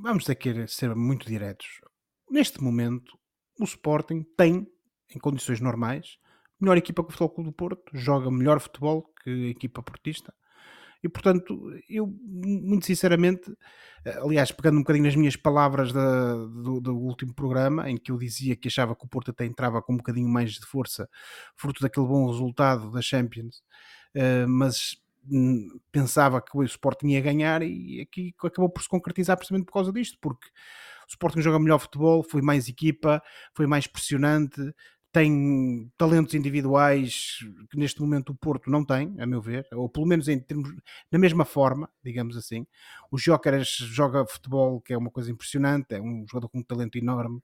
vamos 0.00 0.24
ter 0.24 0.34
que 0.36 0.66
ser 0.66 0.94
muito 0.94 1.26
diretos. 1.26 1.82
Neste 2.30 2.62
momento, 2.62 3.18
o 3.60 3.64
Sporting 3.64 4.24
tem, 4.36 4.66
em 5.14 5.18
condições 5.18 5.60
normais, 5.60 6.18
melhor 6.62 6.76
equipa 6.76 7.02
que 7.02 7.08
o 7.08 7.12
Futebol 7.12 7.30
Clube 7.30 7.50
do 7.50 7.54
Porto, 7.54 7.82
joga 7.92 8.30
melhor 8.30 8.60
futebol 8.60 9.12
que 9.22 9.30
a 9.30 9.48
equipa 9.50 9.82
portista. 9.82 10.32
E 11.02 11.08
portanto, 11.08 11.58
eu, 11.88 12.06
muito 12.06 12.86
sinceramente, 12.86 13.52
aliás, 14.04 14.52
pegando 14.52 14.76
um 14.76 14.82
bocadinho 14.82 15.04
nas 15.04 15.16
minhas 15.16 15.34
palavras 15.34 15.92
da, 15.92 16.34
do, 16.34 16.80
do, 16.80 16.96
último 16.96 17.34
programa, 17.34 17.90
em 17.90 17.96
que 17.96 18.12
eu 18.12 18.16
dizia 18.18 18.54
que 18.54 18.68
achava 18.68 18.94
que 18.94 19.04
o 19.04 19.08
Porto 19.08 19.32
até 19.32 19.44
entrava 19.44 19.82
com 19.82 19.94
um 19.94 19.96
bocadinho 19.96 20.28
mais 20.28 20.52
de 20.52 20.64
força, 20.64 21.08
fruto 21.56 21.82
daquele 21.82 22.06
bom 22.06 22.28
resultado 22.30 22.88
da 22.92 23.02
Champions, 23.02 23.64
uh, 24.14 24.48
mas 24.48 24.96
hum, 25.28 25.80
pensava 25.90 26.40
que 26.40 26.56
o 26.56 26.62
Sporting 26.62 27.08
ia 27.08 27.20
ganhar 27.20 27.62
e 27.62 28.00
aqui 28.00 28.32
acabou 28.44 28.70
por 28.70 28.82
se 28.82 28.88
concretizar 28.88 29.36
precisamente 29.36 29.66
por 29.66 29.72
causa 29.72 29.92
disto, 29.92 30.16
porque 30.20 30.46
o 30.46 31.10
Sporting 31.10 31.40
joga 31.40 31.58
melhor 31.58 31.80
futebol, 31.80 32.22
foi 32.22 32.42
mais 32.42 32.68
equipa, 32.68 33.20
foi 33.56 33.66
mais 33.66 33.88
pressionante, 33.88 34.60
tem 35.12 35.92
talentos 35.96 36.34
individuais 36.34 37.38
que 37.70 37.78
neste 37.78 38.00
momento 38.00 38.30
o 38.30 38.34
Porto 38.34 38.70
não 38.70 38.84
tem, 38.84 39.14
a 39.20 39.26
meu 39.26 39.42
ver, 39.42 39.66
ou 39.72 39.88
pelo 39.88 40.06
menos 40.06 40.26
em 40.26 40.38
termos, 40.40 40.74
na 41.10 41.18
mesma 41.18 41.44
forma, 41.44 41.88
digamos 42.02 42.36
assim. 42.36 42.66
O 43.10 43.18
Jóqueres 43.18 43.68
joga 43.68 44.26
futebol, 44.26 44.80
que 44.80 44.94
é 44.94 44.98
uma 44.98 45.10
coisa 45.10 45.30
impressionante, 45.30 45.94
é 45.94 46.00
um 46.00 46.24
jogador 46.26 46.48
com 46.48 46.58
um 46.60 46.62
talento 46.62 46.96
enorme, 46.96 47.42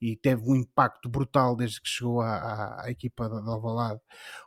e 0.00 0.16
teve 0.16 0.42
um 0.48 0.54
impacto 0.54 1.08
brutal 1.08 1.56
desde 1.56 1.80
que 1.80 1.88
chegou 1.88 2.20
à, 2.20 2.36
à, 2.36 2.84
à 2.84 2.90
equipa 2.90 3.28
de 3.28 3.48
Alvalade. 3.48 4.00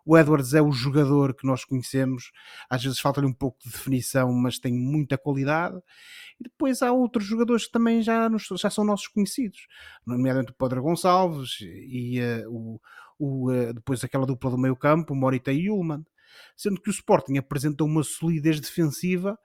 O 0.06 0.18
Edwards 0.18 0.54
é 0.54 0.62
o 0.62 0.72
jogador 0.72 1.34
que 1.34 1.46
nós 1.46 1.66
conhecemos, 1.66 2.32
às 2.70 2.84
vezes 2.84 3.00
falta-lhe 3.00 3.28
um 3.28 3.34
pouco 3.34 3.60
de 3.64 3.70
definição, 3.70 4.32
mas 4.34 4.60
tem 4.60 4.74
muita 4.74 5.18
qualidade. 5.18 5.78
E 6.40 6.44
depois 6.44 6.82
há 6.82 6.92
outros 6.92 7.26
jogadores 7.26 7.66
que 7.66 7.72
também 7.72 8.02
já, 8.02 8.30
nos, 8.30 8.48
já 8.60 8.70
são 8.70 8.84
nossos 8.84 9.08
conhecidos, 9.08 9.68
nomeadamente 10.06 10.52
o 10.52 10.56
Pedro 10.56 10.82
Gonçalves 10.82 11.58
e 11.62 12.20
uh, 12.22 12.80
o, 13.20 13.52
uh, 13.52 13.74
depois 13.74 14.04
aquela 14.04 14.26
dupla 14.26 14.52
do 14.52 14.58
meio 14.58 14.76
campo, 14.76 15.14
Morita 15.14 15.52
e 15.52 15.70
Ullman. 15.70 16.04
Sendo 16.56 16.82
que 16.82 16.90
o 16.90 16.92
Sporting 16.92 17.38
apresenta 17.38 17.84
uma 17.84 18.04
solidez 18.04 18.60
defensiva 18.60 19.38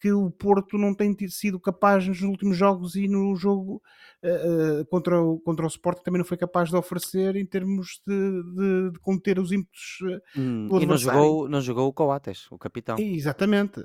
que 0.00 0.12
o 0.12 0.30
Porto 0.30 0.76
não 0.76 0.94
tem 0.94 1.16
sido 1.28 1.58
capaz 1.58 2.06
nos 2.06 2.20
últimos 2.22 2.56
jogos 2.56 2.94
e 2.96 3.08
no 3.08 3.34
jogo 3.34 3.82
uh, 4.22 4.80
uh, 4.80 4.86
contra, 4.86 5.20
o, 5.20 5.38
contra 5.40 5.64
o 5.64 5.68
Sport 5.68 6.02
também 6.02 6.18
não 6.18 6.24
foi 6.24 6.36
capaz 6.36 6.68
de 6.68 6.76
oferecer 6.76 7.36
em 7.36 7.46
termos 7.46 8.00
de, 8.06 8.42
de, 8.54 8.90
de 8.92 8.98
conter 9.00 9.38
os 9.38 9.52
ímpetos 9.52 9.98
uh, 10.02 10.40
hum, 10.40 10.68
e 10.80 10.86
não 10.86 10.98
jogou, 10.98 11.48
não 11.48 11.60
jogou 11.60 11.88
o 11.88 11.92
Coates, 11.92 12.46
o 12.50 12.58
capitão. 12.58 12.96
Exatamente, 12.98 13.84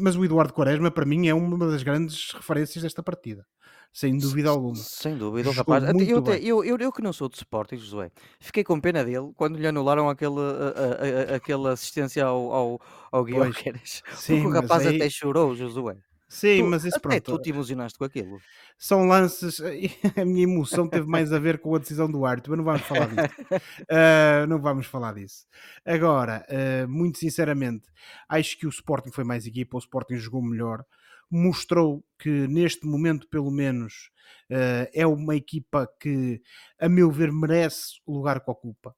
mas 0.00 0.16
o 0.16 0.24
Eduardo 0.24 0.52
Quaresma 0.52 0.90
para 0.90 1.04
mim 1.04 1.28
é 1.28 1.34
uma 1.34 1.66
das 1.66 1.82
grandes 1.82 2.32
referências 2.32 2.82
desta 2.82 3.02
partida 3.02 3.44
sem 3.92 4.16
dúvida 4.16 4.50
alguma. 4.50 4.76
Sem 4.76 5.16
dúvida, 5.16 5.50
rapaz. 5.50 5.84
Eu, 5.84 6.22
eu, 6.24 6.64
eu, 6.64 6.76
eu, 6.78 6.92
que 6.92 7.02
não 7.02 7.12
sou 7.12 7.28
de 7.28 7.36
Sporting, 7.36 7.76
Josué, 7.76 8.10
fiquei 8.38 8.62
com 8.62 8.80
pena 8.80 9.04
dele 9.04 9.32
quando 9.34 9.56
lhe 9.56 9.66
anularam 9.66 10.08
aquele, 10.08 10.38
a, 10.38 11.30
a, 11.30 11.32
a, 11.32 11.36
aquela 11.36 11.72
assistência 11.72 12.24
ao, 12.24 12.52
ao, 12.52 12.80
ao 13.10 13.24
Guilherme 13.24 13.52
Porque 14.26 14.46
o 14.46 14.50
rapaz 14.50 14.86
aí... 14.86 14.98
chorou, 15.18 15.54
Josué. 15.54 15.96
Sim, 16.28 16.58
tu, 16.58 16.66
mas 16.66 16.84
isso 16.84 16.98
até 16.98 17.20
pronto. 17.20 17.38
tu 17.38 17.42
te 17.42 17.50
emocionaste 17.50 17.98
com 17.98 18.04
aquilo. 18.04 18.38
São 18.76 19.06
lances. 19.06 19.60
A 20.16 20.24
minha 20.24 20.42
emoção 20.42 20.86
teve 20.86 21.06
mais 21.06 21.32
a 21.32 21.38
ver 21.38 21.58
com 21.58 21.74
a 21.74 21.78
decisão 21.78 22.10
do 22.10 22.26
árbitro, 22.26 22.50
mas 22.50 22.58
não 22.58 22.64
vamos 22.64 22.82
falar 22.82 23.06
disso. 23.06 23.34
Uh, 23.82 24.46
não 24.48 24.60
vamos 24.60 24.86
falar 24.86 25.14
disso. 25.14 25.46
Agora, 25.86 26.44
uh, 26.50 26.88
muito 26.88 27.18
sinceramente, 27.18 27.88
acho 28.28 28.58
que 28.58 28.66
o 28.66 28.70
Sporting 28.70 29.10
foi 29.10 29.24
mais 29.24 29.46
equipa, 29.46 29.76
o 29.76 29.80
Sporting 29.80 30.16
jogou 30.16 30.42
melhor 30.42 30.84
mostrou 31.30 32.02
que 32.18 32.46
neste 32.48 32.86
momento, 32.86 33.28
pelo 33.28 33.50
menos, 33.50 34.10
uh, 34.50 34.88
é 34.92 35.06
uma 35.06 35.36
equipa 35.36 35.88
que, 36.00 36.40
a 36.80 36.88
meu 36.88 37.10
ver, 37.10 37.30
merece 37.32 38.00
o 38.06 38.14
lugar 38.14 38.40
que 38.40 38.50
ocupa 38.50 38.94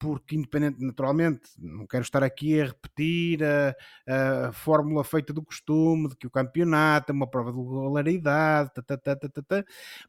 porque 0.00 0.34
independente, 0.34 0.82
naturalmente, 0.82 1.42
não 1.58 1.86
quero 1.86 2.02
estar 2.02 2.24
aqui 2.24 2.58
a 2.58 2.64
repetir 2.64 3.44
a, 3.44 4.46
a 4.48 4.52
fórmula 4.52 5.04
feita 5.04 5.30
do 5.30 5.42
costume, 5.42 6.08
de 6.08 6.16
que 6.16 6.26
o 6.26 6.30
campeonato 6.30 7.12
é 7.12 7.14
uma 7.14 7.26
prova 7.26 7.52
de 7.52 7.58
regularidade, 7.58 8.70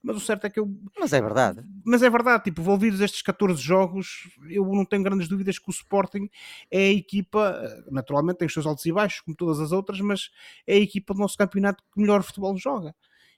mas 0.02 0.16
o 0.16 0.20
certo 0.22 0.46
é 0.48 0.50
que 0.50 0.62
eu... 0.62 0.74
Mas 0.98 1.12
é 1.12 1.22
verdade. 1.22 1.62
Mas 1.84 2.02
é 2.02 2.10
verdade, 2.10 2.46
tipo, 2.46 2.62
envolvidos 2.62 3.02
estes 3.02 3.22
14 3.22 3.62
jogos, 3.62 4.30
eu 4.50 4.66
não 4.66 4.86
tenho 4.86 5.04
grandes 5.04 5.28
dúvidas 5.28 5.60
que 5.60 5.70
o 5.70 5.72
Sporting 5.72 6.30
é 6.72 6.80
a 6.80 6.94
equipa, 6.94 7.84
naturalmente 7.92 8.38
tem 8.38 8.46
os 8.46 8.54
seus 8.54 8.66
altos 8.66 8.86
e 8.86 8.94
baixos, 8.94 9.20
como 9.20 9.36
todas 9.36 9.60
as 9.60 9.74
outras, 9.74 10.00
mas 10.00 10.32
é 10.66 10.76
a 10.76 10.80
equipa 10.80 11.14
do 11.14 11.20
nosso 11.20 11.38
campeonato 11.38 11.84
que 11.94 12.00
melhor 12.00 12.24
futebol 12.24 12.56
joga 12.58 12.96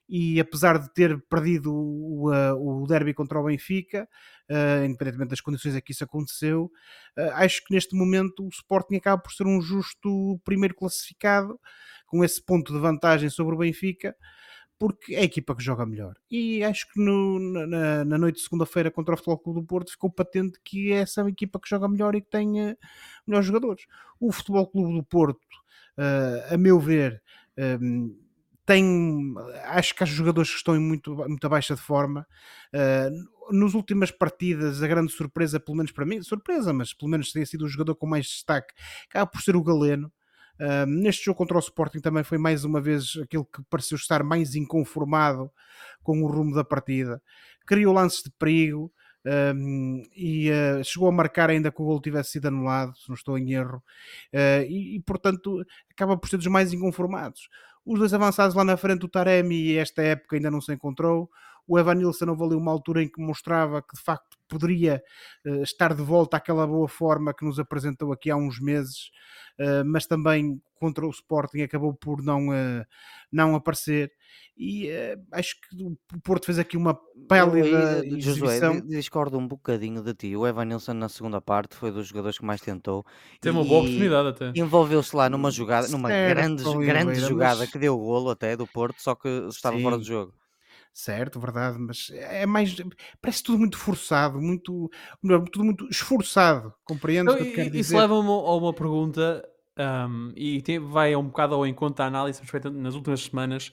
e 0.08 0.40
apesar 0.40 0.78
de 0.78 0.94
ter 0.94 1.20
perdido 1.24 1.74
o, 1.74 2.30
o 2.30 2.86
derby 2.88 3.14
contra 3.14 3.40
o 3.40 3.46
Benfica, 3.46 4.08
uh, 4.50 4.86
independentemente 4.86 5.30
das 5.30 5.42
condições 5.42 5.76
a 5.76 5.82
que 5.82 5.92
isso 5.92 6.04
aconteceu, 6.04 6.72
uh, 7.18 7.32
acho 7.34 7.64
que 7.64 7.74
neste 7.74 7.96
momento 7.96 8.46
o 8.46 8.50
Sporting 8.50 8.96
acaba 8.96 9.22
por 9.22 9.32
ser 9.32 9.46
um 9.46 9.62
justo 9.62 10.40
primeiro 10.44 10.76
classificado, 10.76 11.60
com 12.06 12.24
esse 12.24 12.42
ponto 12.44 12.72
de 12.72 12.80
vantagem 12.80 13.30
sobre 13.30 13.56
o 13.56 13.58
Benfica, 13.58 14.16
porque 14.78 15.16
é 15.16 15.20
a 15.20 15.24
equipa 15.24 15.56
que 15.56 15.64
joga 15.64 15.86
melhor. 15.86 16.16
E 16.30 16.64
acho 16.64 16.92
que 16.92 17.00
no, 17.00 17.40
na, 17.40 18.06
na, 18.06 18.18
noite 18.18 18.36
de 18.36 18.44
segunda-feira 18.44 18.92
contra 18.92 19.14
o 19.14 19.18
Futebol 19.18 19.40
Clube 19.40 19.62
do 19.62 19.66
Porto 19.66 19.92
ficou 19.92 20.10
patente 20.10 20.60
que 20.64 20.92
é 20.92 20.98
essa 20.98 21.22
equipa 21.30 21.60
que 21.60 21.70
joga 21.70 21.88
melhor 21.88 22.16
e 22.16 22.22
que 22.22 22.30
tem 22.30 22.72
uh, 22.72 22.78
melhores 23.26 23.48
jogadores. 23.48 23.86
O 24.20 24.32
Futebol 24.32 24.68
Clube 24.68 24.96
do 24.96 25.04
Porto, 25.04 25.40
a 26.50 26.58
meu 26.58 26.80
ver, 26.80 27.22
um, 27.80 28.23
tem 28.66 29.34
acho 29.66 29.94
que 29.94 30.04
há 30.04 30.06
jogadores 30.06 30.50
que 30.50 30.58
estão 30.58 30.76
em 30.76 30.80
muito, 30.80 31.16
muito 31.16 31.50
baixa 31.50 31.76
de 31.76 31.82
forma. 31.82 32.26
Uh, 32.74 33.54
nos 33.54 33.74
últimas 33.74 34.10
partidas, 34.10 34.82
a 34.82 34.88
grande 34.88 35.12
surpresa, 35.12 35.60
pelo 35.60 35.78
menos 35.78 35.92
para 35.92 36.06
mim, 36.06 36.22
surpresa, 36.22 36.72
mas 36.72 36.94
pelo 36.94 37.12
menos 37.12 37.32
teria 37.32 37.46
sido 37.46 37.66
o 37.66 37.68
jogador 37.68 37.96
com 37.96 38.08
mais 38.08 38.26
destaque, 38.26 38.74
acaba 39.10 39.28
por 39.28 39.42
ser 39.42 39.56
o 39.56 39.64
Galeno. 39.64 40.12
Uh, 40.60 40.86
neste 40.86 41.26
jogo 41.26 41.38
contra 41.38 41.58
o 41.58 41.60
Sporting 41.60 42.00
também 42.00 42.24
foi 42.24 42.38
mais 42.38 42.64
uma 42.64 42.80
vez 42.80 43.18
aquele 43.22 43.44
que 43.44 43.62
pareceu 43.70 43.96
estar 43.96 44.24
mais 44.24 44.56
inconformado 44.56 45.52
com 46.02 46.22
o 46.22 46.28
rumo 46.28 46.56
da 46.56 46.64
partida. 46.64 47.22
Criou 47.66 47.94
lances 47.94 48.24
de 48.24 48.32
perigo. 48.32 48.92
Um, 49.26 50.04
e 50.14 50.52
uh, 50.52 50.84
chegou 50.84 51.08
a 51.08 51.12
marcar 51.12 51.50
ainda 51.50 51.72
que 51.72 51.82
o 51.82 51.86
gol 51.86 52.02
tivesse 52.02 52.32
sido 52.32 52.48
anulado, 52.48 52.94
se 52.98 53.08
não 53.08 53.16
estou 53.16 53.38
em 53.38 53.54
erro, 53.54 53.82
uh, 54.34 54.64
e, 54.68 54.98
e, 54.98 55.00
portanto 55.00 55.66
acaba 55.90 56.18
por 56.18 56.28
ser 56.28 56.36
dos 56.36 56.48
mais 56.48 56.74
inconformados. 56.74 57.48
Os 57.86 58.00
dois 58.00 58.14
avançados 58.14 58.56
lá 58.56 58.64
na 58.64 58.78
frente, 58.78 59.06
o 59.06 59.10
Taremi, 59.10 59.76
esta 59.76 60.02
época 60.02 60.36
ainda 60.38 60.50
não 60.50 60.62
se 60.62 60.74
encontrou. 60.74 61.30
O 61.68 61.80
Evan 61.80 61.96
Nilsson 61.96 62.30
houve 62.30 62.44
ali 62.44 62.56
uma 62.56 62.72
altura 62.72 63.04
em 63.04 63.08
que 63.08 63.22
mostrava 63.22 63.82
que 63.82 63.96
de 63.96 64.04
facto 64.04 64.38
poderia 64.54 65.02
uh, 65.46 65.64
estar 65.64 65.94
de 65.94 66.02
volta 66.02 66.38
àquela 66.38 66.68
boa 66.68 66.88
forma 66.88 67.34
que 67.34 67.46
nos 67.46 67.60
apresentou 67.60 68.12
aqui 68.12 68.30
há 68.30 68.36
uns 68.36 68.60
meses, 68.60 69.10
uh, 69.60 69.84
mas 69.86 70.06
também 70.06 70.62
contra 70.76 71.06
o 71.06 71.10
Sporting 71.10 71.62
acabou 71.62 71.94
por 71.94 72.22
não, 72.22 72.50
uh, 72.50 72.86
não 73.32 73.56
aparecer. 73.56 74.12
E 74.56 74.88
acho 75.32 75.56
que 75.62 75.84
o 75.84 76.20
Porto 76.22 76.46
fez 76.46 76.60
aqui 76.60 76.78
uma 76.78 76.96
pélida 77.28 78.06
exibição. 78.06 78.76
Josué, 78.76 78.82
discordo 78.82 79.40
um 79.40 79.48
bocadinho 79.48 80.04
de 80.04 80.14
ti. 80.14 80.38
O 80.38 80.46
Evan 80.46 80.66
Nilsson 80.66 80.94
na 80.94 81.10
segunda 81.10 81.42
parte 81.42 81.76
foi 81.76 81.92
dos 81.92 82.08
jogadores 82.08 82.38
que 82.38 82.46
mais 82.46 82.62
tentou. 82.62 83.04
Tem 83.42 83.52
uma 83.52 83.64
boa 83.64 83.80
oportunidade 83.82 84.28
até. 84.28 84.52
Envolveu-se 84.56 85.16
lá 85.16 85.28
numa 85.28 85.50
jogada, 85.50 85.88
numa 85.88 86.08
certo, 86.10 86.38
grande, 86.38 86.64
grande 86.86 87.20
jogada 87.22 87.62
mas... 87.62 87.72
que 87.72 87.80
deu 87.80 87.96
o 87.96 87.98
golo 87.98 88.30
até 88.30 88.56
do 88.56 88.68
Porto, 88.68 89.02
só 89.02 89.16
que 89.16 89.28
estava 89.50 89.76
Sim. 89.76 89.82
fora 89.82 89.98
do 89.98 90.04
jogo 90.04 90.32
certo, 90.94 91.40
verdade, 91.40 91.78
mas 91.80 92.10
é 92.12 92.46
mais. 92.46 92.76
Parece 93.22 93.44
tudo 93.44 93.60
muito 93.60 93.78
forçado, 93.78 94.40
muito. 94.40 94.90
Melhor, 95.22 95.44
tudo 95.50 95.66
muito 95.66 95.88
esforçado, 95.90 96.74
compreendes? 96.84 97.34
Então, 97.34 97.52
que 97.52 97.78
isso 97.78 97.98
leva-me 97.98 98.30
a 98.30 98.56
uma 98.56 98.74
pergunta 98.74 99.44
um, 99.78 100.32
e 100.36 100.62
tem, 100.62 100.80
vai 100.80 101.16
um 101.16 101.28
bocado 101.28 101.56
ao 101.56 101.66
encontro 101.66 101.96
da 101.96 102.06
análise 102.06 102.46
feita 102.46 102.70
nas 102.70 102.94
últimas 102.96 103.22
semanas 103.22 103.72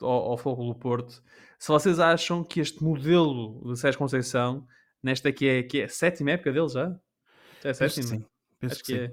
ao, 0.00 0.30
ao 0.30 0.36
Fogo 0.36 0.64
do 0.64 0.74
Porto. 0.74 1.22
Se 1.58 1.68
vocês 1.68 1.98
acham 1.98 2.44
que 2.44 2.60
este 2.60 2.82
modelo 2.82 3.62
de 3.72 3.78
Sérgio 3.78 3.98
Conceição, 3.98 4.66
nesta 5.02 5.32
que 5.32 5.46
é, 5.46 5.62
que 5.62 5.80
é 5.80 5.84
a 5.84 5.88
sétima 5.88 6.32
época 6.32 6.52
dele 6.52 6.68
já? 6.68 6.94
É 7.64 7.70
a 7.70 7.74
sétima? 7.74 8.06
Sim, 8.06 8.24
penso 8.58 8.74
Acho 8.74 8.84
que, 8.84 8.92
que 8.92 8.98
é. 8.98 9.12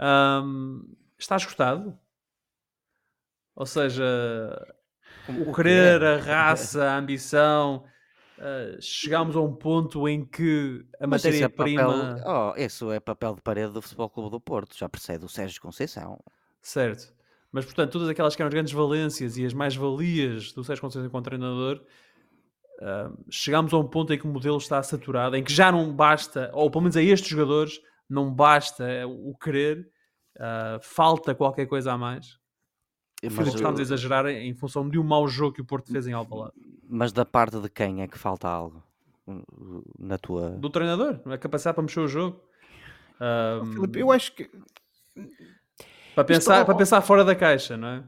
Um, 0.00 0.96
está 1.18 1.36
esgotado? 1.36 1.98
Ou 3.54 3.66
seja, 3.66 4.04
o 5.28 5.52
querer, 5.52 6.02
a 6.02 6.16
raça, 6.18 6.84
a 6.84 6.98
ambição, 6.98 7.84
uh, 8.38 8.80
chegámos 8.80 9.36
a 9.36 9.40
um 9.40 9.54
ponto 9.54 10.08
em 10.08 10.24
que 10.24 10.86
a 11.00 11.04
é 11.04 11.06
matéria-prima. 11.06 11.82
papel, 11.82 12.24
oh, 12.26 12.54
isso 12.56 12.92
é 12.92 13.00
papel 13.00 13.34
de 13.34 13.42
parede 13.42 13.72
do 13.72 13.82
Futebol 13.82 14.10
Clube 14.10 14.30
do 14.30 14.40
Porto, 14.40 14.76
já 14.76 14.88
precede 14.88 15.24
o 15.24 15.28
Sérgio 15.28 15.60
Conceição. 15.60 16.18
Certo. 16.62 17.12
Mas, 17.50 17.64
portanto, 17.64 17.92
todas 17.92 18.08
aquelas 18.08 18.36
que 18.36 18.42
eram 18.42 18.48
as 18.48 18.54
grandes 18.54 18.72
valências 18.72 19.38
e 19.38 19.44
as 19.44 19.54
mais-valias 19.54 20.52
do 20.52 20.62
Sérgio 20.62 20.82
Conceição 20.82 21.10
como 21.10 21.22
treinador, 21.22 21.82
uh, 22.80 23.24
chegámos 23.30 23.72
a 23.72 23.78
um 23.78 23.88
ponto 23.88 24.12
em 24.12 24.18
que 24.18 24.26
o 24.26 24.28
modelo 24.28 24.58
está 24.58 24.82
saturado, 24.82 25.36
em 25.36 25.42
que 25.42 25.52
já 25.52 25.72
não 25.72 25.92
basta, 25.94 26.50
ou 26.52 26.70
pelo 26.70 26.82
menos 26.82 26.96
a 26.96 27.02
estes 27.02 27.28
jogadores, 27.30 27.80
não 28.08 28.32
basta 28.32 29.06
o 29.06 29.36
querer, 29.36 29.90
uh, 30.36 30.78
falta 30.82 31.34
qualquer 31.34 31.66
coisa 31.66 31.92
a 31.92 31.98
mais. 31.98 32.38
Mas 33.22 33.48
estamos 33.48 33.80
a 33.80 33.82
exagerar 33.82 34.26
em 34.26 34.54
função 34.54 34.88
de 34.88 34.98
um 34.98 35.02
mau 35.02 35.26
jogo 35.26 35.54
que 35.54 35.60
o 35.60 35.64
Porto 35.64 35.90
fez 35.90 36.06
em 36.06 36.12
Alvalade. 36.12 36.54
Mas 36.88 37.12
da 37.12 37.24
parte 37.24 37.60
de 37.60 37.68
quem 37.68 38.02
é 38.02 38.08
que 38.08 38.18
falta 38.18 38.48
algo? 38.48 38.82
Na 39.98 40.16
tua... 40.16 40.50
Do 40.50 40.70
treinador, 40.70 41.20
a 41.26 41.36
capacidade 41.36 41.74
para 41.74 41.82
mexer 41.82 42.00
o 42.00 42.08
jogo. 42.08 42.40
Um, 43.20 43.72
Filipe, 43.72 43.98
eu 43.98 44.12
acho 44.12 44.34
que... 44.34 44.50
Para 46.14 46.24
pensar, 46.24 46.58
Isto... 46.58 46.66
para 46.66 46.74
pensar 46.76 47.00
fora 47.02 47.24
da 47.24 47.34
caixa, 47.34 47.76
não 47.76 47.88
é? 47.88 48.04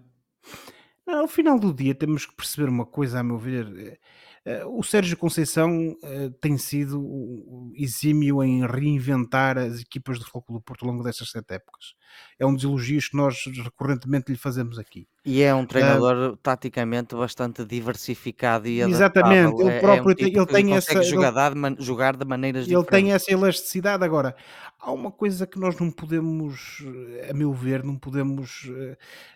Não, 1.06 1.20
ao 1.22 1.28
final 1.28 1.58
do 1.58 1.74
dia 1.74 1.94
temos 1.94 2.24
que 2.24 2.34
perceber 2.34 2.68
uma 2.68 2.86
coisa, 2.86 3.20
a 3.20 3.22
meu 3.22 3.36
ver 3.36 3.98
Uh, 4.40 4.78
o 4.78 4.82
Sérgio 4.82 5.18
Conceição 5.18 5.90
uh, 6.02 6.30
tem 6.40 6.56
sido 6.56 7.70
exímio 7.74 8.42
em 8.42 8.66
reinventar 8.66 9.58
as 9.58 9.80
equipas 9.80 10.18
do 10.18 10.24
Futebol 10.24 10.58
do 10.58 10.62
Porto 10.62 10.86
ao 10.86 10.90
longo 10.90 11.04
destas 11.04 11.30
sete 11.30 11.52
épocas. 11.52 11.94
É 12.40 12.46
um 12.46 12.54
dos 12.54 12.64
elogios 12.64 13.08
que 13.08 13.16
nós 13.16 13.44
recorrentemente 13.62 14.32
lhe 14.32 14.38
fazemos 14.38 14.78
aqui. 14.78 15.06
E 15.26 15.42
é 15.42 15.54
um 15.54 15.66
treinador 15.66 16.32
uh, 16.32 16.36
taticamente 16.38 17.14
bastante 17.14 17.64
diversificado 17.66 18.66
e 18.66 18.80
Exatamente, 18.80 19.60
ele 19.60 19.78
próprio 19.78 20.08
é, 20.08 20.12
é 20.12 20.12
um 20.12 20.14
tipo 20.14 20.38
ele 20.38 20.46
tem 20.46 20.72
essa 20.74 21.02
jogar, 21.02 21.52
de, 21.52 21.84
jogar 21.84 22.16
de 22.16 22.24
maneiras 22.24 22.66
ele 22.66 22.76
diferentes. 22.76 22.90
tem 22.90 23.12
essa 23.12 23.30
elasticidade. 23.30 24.02
Agora, 24.02 24.34
há 24.78 24.90
uma 24.90 25.12
coisa 25.12 25.46
que 25.46 25.60
nós 25.60 25.78
não 25.78 25.90
podemos, 25.90 26.82
a 27.28 27.34
meu 27.34 27.52
ver, 27.52 27.84
não 27.84 27.98
podemos 27.98 28.66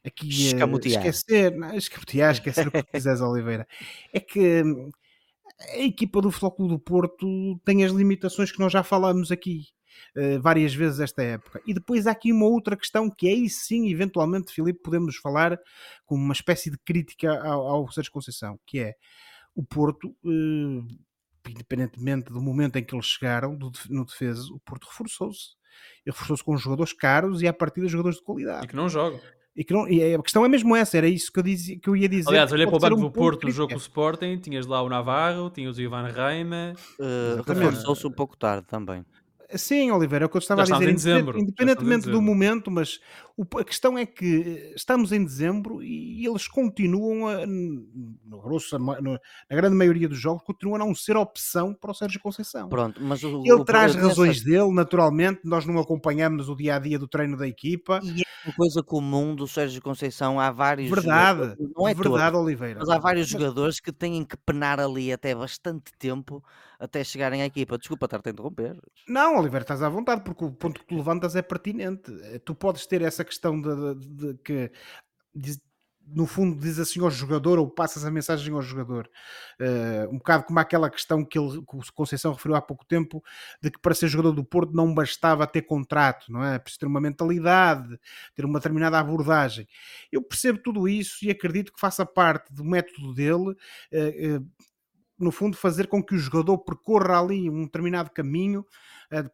aqui 0.02 0.28
esquecer, 0.28 1.54
não, 1.54 1.74
escamotear, 1.74 2.32
esquecer 2.32 2.66
o 2.68 2.70
que 2.70 2.82
quiseres, 2.84 3.20
Oliveira. 3.22 3.68
É 4.12 4.18
que 4.18 4.62
hum, 4.62 4.90
a 5.60 5.78
equipa 5.78 6.20
do 6.20 6.30
Futebol 6.30 6.68
do 6.68 6.78
Porto 6.78 7.60
tem 7.64 7.84
as 7.84 7.92
limitações 7.92 8.50
que 8.50 8.58
nós 8.58 8.72
já 8.72 8.82
falamos 8.82 9.30
aqui. 9.30 9.73
Uh, 10.16 10.40
várias 10.40 10.74
vezes 10.74 11.00
esta 11.00 11.22
época. 11.22 11.60
E 11.66 11.74
depois 11.74 12.06
há 12.06 12.12
aqui 12.12 12.32
uma 12.32 12.46
outra 12.46 12.76
questão 12.76 13.10
que 13.10 13.28
aí 13.28 13.48
sim, 13.48 13.90
eventualmente, 13.90 14.52
Filipe, 14.52 14.80
podemos 14.82 15.16
falar 15.16 15.58
como 16.06 16.22
uma 16.22 16.32
espécie 16.32 16.70
de 16.70 16.78
crítica 16.78 17.32
ao, 17.42 17.66
ao 17.66 17.92
Sérgio 17.92 18.12
Conceição, 18.12 18.58
que 18.66 18.78
é 18.80 18.94
o 19.54 19.64
Porto, 19.64 20.08
uh, 20.24 20.86
independentemente 21.48 22.32
do 22.32 22.40
momento 22.40 22.76
em 22.76 22.84
que 22.84 22.94
eles 22.94 23.06
chegaram 23.06 23.56
do, 23.56 23.70
no 23.90 24.04
defesa, 24.04 24.42
o 24.52 24.60
Porto 24.60 24.86
reforçou-se. 24.88 25.54
E 26.06 26.10
reforçou-se 26.10 26.44
com 26.44 26.56
jogadores 26.56 26.92
caros 26.92 27.42
e 27.42 27.48
a 27.48 27.52
partir 27.52 27.80
de 27.80 27.88
jogadores 27.88 28.18
de 28.18 28.24
qualidade. 28.24 28.64
E 28.64 28.68
que 28.68 28.76
não 28.76 28.88
jogam. 28.88 29.20
E, 29.56 29.62
que 29.62 29.72
não, 29.72 29.88
e 29.88 30.14
a 30.14 30.20
questão 30.20 30.44
é 30.44 30.48
mesmo 30.48 30.74
essa, 30.74 30.98
era 30.98 31.06
isso 31.06 31.32
que 31.32 31.38
eu, 31.38 31.42
dizia, 31.42 31.78
que 31.78 31.88
eu 31.88 31.94
ia 31.94 32.08
dizer. 32.08 32.28
Aliás, 32.28 32.50
olhei 32.50 32.66
para 32.66 32.76
o 32.76 32.80
banco 32.80 32.96
um 32.96 33.00
do 33.02 33.10
Porto 33.10 33.46
no 33.46 33.52
jogo 33.52 33.70
com 33.70 33.76
o 33.76 33.80
Sporting, 33.80 34.38
tinhas 34.38 34.66
lá 34.66 34.82
o 34.82 34.88
Navarro, 34.88 35.48
tinhas 35.48 35.78
o 35.78 35.80
Ivan 35.80 36.08
Reima. 36.08 36.74
Uh, 36.98 37.40
reforçou-se 37.46 38.04
um 38.04 38.10
pouco 38.10 38.36
tarde 38.36 38.66
também. 38.66 39.04
Sim, 39.54 39.90
Oliveira, 39.90 40.24
é 40.24 40.26
o 40.26 40.28
que 40.28 40.36
eu 40.36 40.40
estava 40.40 40.64
Já 40.64 40.76
a 40.76 40.78
dizer. 40.78 40.90
Em 40.90 40.94
dezembro. 40.94 41.38
Independentemente 41.38 42.10
do 42.10 42.20
momento, 42.20 42.70
mas 42.70 43.00
o, 43.36 43.44
a 43.58 43.64
questão 43.64 43.98
é 43.98 44.06
que 44.06 44.72
estamos 44.76 45.12
em 45.12 45.24
dezembro 45.24 45.82
e 45.82 46.24
eles 46.26 46.46
continuam, 46.46 47.28
a, 47.28 47.46
no 47.46 48.40
grosso, 48.40 48.78
no, 48.78 48.94
na 48.94 49.56
grande 49.56 49.74
maioria 49.74 50.08
dos 50.08 50.18
jogos, 50.18 50.44
continuam 50.44 50.76
a 50.76 50.78
não 50.86 50.94
ser 50.94 51.16
opção 51.16 51.74
para 51.74 51.90
o 51.90 51.94
Sérgio 51.94 52.20
Conceição. 52.20 52.68
Pronto, 52.68 53.00
mas 53.02 53.22
o, 53.24 53.42
Ele 53.44 53.52
o, 53.52 53.64
traz 53.64 53.94
razões 53.94 54.42
dele, 54.42 54.72
naturalmente, 54.72 55.40
nós 55.44 55.66
não 55.66 55.78
acompanhamos 55.78 56.48
o 56.48 56.54
dia 56.54 56.76
a 56.76 56.78
dia 56.78 56.98
do 56.98 57.08
treino 57.08 57.36
da 57.36 57.46
equipa. 57.46 58.00
E 58.02 58.22
é 58.22 58.24
uma 58.46 58.54
coisa 58.54 58.82
comum 58.82 59.34
do 59.34 59.48
Sérgio 59.48 59.82
Conceição, 59.82 60.38
há 60.38 60.50
vários. 60.50 60.90
Verdade, 60.90 61.56
não 61.76 61.88
é 61.88 61.94
verdade, 61.94 62.32
todos, 62.32 62.46
Oliveira. 62.46 62.80
Mas 62.80 62.88
há 62.88 62.98
vários 62.98 63.32
mas... 63.32 63.42
jogadores 63.42 63.80
que 63.80 63.92
têm 63.92 64.24
que 64.24 64.36
penar 64.36 64.78
ali 64.78 65.12
até 65.12 65.34
bastante 65.34 65.92
tempo 65.98 66.42
até 66.78 67.02
chegarem 67.04 67.42
à 67.42 67.46
equipa. 67.46 67.78
Desculpa 67.78 68.06
estar-te 68.06 68.28
a 68.28 68.32
interromper. 68.32 68.80
Não, 69.08 69.38
Oliveira, 69.38 69.62
estás 69.62 69.82
à 69.82 69.88
vontade, 69.88 70.22
porque 70.22 70.44
o 70.44 70.52
ponto 70.52 70.80
que 70.80 70.86
tu 70.86 70.96
levantas 70.96 71.36
é 71.36 71.42
pertinente. 71.42 72.12
Tu 72.44 72.54
podes 72.54 72.86
ter 72.86 73.02
essa 73.02 73.24
questão 73.24 73.60
de, 73.60 73.94
de, 73.94 74.32
de 74.32 74.34
que 74.42 74.70
no 76.06 76.26
fundo 76.26 76.60
diz 76.60 76.78
assim 76.78 77.00
ao 77.00 77.10
jogador 77.10 77.58
ou 77.58 77.68
passas 77.68 78.04
a 78.04 78.10
mensagem 78.10 78.52
ao 78.52 78.60
jogador 78.60 79.08
uh, 79.60 80.08
um 80.10 80.18
bocado 80.18 80.44
como 80.44 80.58
aquela 80.58 80.90
questão 80.90 81.24
que, 81.24 81.38
ele, 81.38 81.62
que 81.62 81.76
o 81.76 81.80
Conceição 81.94 82.32
referiu 82.32 82.56
há 82.56 82.62
pouco 82.62 82.84
tempo 82.84 83.22
de 83.62 83.70
que 83.70 83.80
para 83.80 83.94
ser 83.94 84.08
jogador 84.08 84.32
do 84.32 84.44
Porto 84.44 84.74
não 84.74 84.92
bastava 84.92 85.46
ter 85.46 85.62
contrato, 85.62 86.30
não 86.30 86.44
é? 86.44 86.58
Preciso 86.58 86.80
ter 86.80 86.86
uma 86.86 87.00
mentalidade, 87.00 87.98
ter 88.34 88.44
uma 88.44 88.58
determinada 88.58 88.98
abordagem. 88.98 89.66
Eu 90.12 90.22
percebo 90.22 90.58
tudo 90.58 90.88
isso 90.88 91.24
e 91.24 91.30
acredito 91.30 91.72
que 91.72 91.80
faça 91.80 92.04
parte 92.04 92.52
do 92.52 92.64
método 92.64 93.14
dele 93.14 93.50
uh, 93.50 94.38
uh, 94.38 94.46
no 95.24 95.32
fundo 95.32 95.56
fazer 95.56 95.86
com 95.88 96.02
que 96.02 96.14
o 96.14 96.18
jogador 96.18 96.58
percorra 96.58 97.18
ali 97.18 97.48
um 97.50 97.64
determinado 97.64 98.10
caminho 98.10 98.64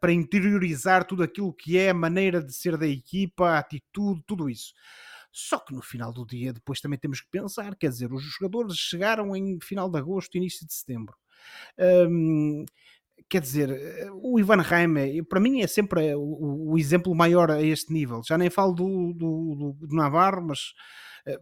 para 0.01 0.13
interiorizar 0.13 1.05
tudo 1.05 1.23
aquilo 1.23 1.53
que 1.53 1.77
é 1.77 1.91
a 1.91 1.95
maneira 1.95 2.43
de 2.43 2.55
ser 2.55 2.77
da 2.77 2.87
equipa, 2.87 3.51
a 3.51 3.59
atitude, 3.59 4.23
tudo 4.27 4.49
isso. 4.49 4.73
Só 5.33 5.59
que 5.59 5.75
no 5.75 5.83
final 5.83 6.13
do 6.13 6.27
dia, 6.27 6.53
depois 6.53 6.81
também 6.81 6.99
temos 6.99 7.21
que 7.21 7.31
pensar, 7.31 7.75
quer 7.77 7.89
dizer, 7.89 8.13
os 8.13 8.23
jogadores 8.23 8.77
chegaram 8.77 9.35
em 9.37 9.59
final 9.61 9.89
de 9.89 9.99
agosto, 9.99 10.37
início 10.37 10.67
de 10.67 10.75
setembro. 10.75 11.15
Hum, 11.79 12.65
quer 13.29 13.41
dizer, 13.41 13.71
o 14.13 14.39
Ivan 14.41 14.61
Reime, 14.61 15.23
para 15.25 15.41
mim 15.41 15.63
é 15.63 15.67
sempre 15.67 16.15
o, 16.15 16.73
o, 16.73 16.79
exemplo 16.79 17.15
maior 17.15 17.51
a 17.51 17.63
este 17.63 17.93
nível. 17.93 18.23
Já 18.27 18.37
nem 18.37 18.51
falo 18.51 18.73
do, 18.75 19.13
do, 19.15 19.77
do 19.79 19.95
Navarro, 19.95 20.43
mas 20.49 20.75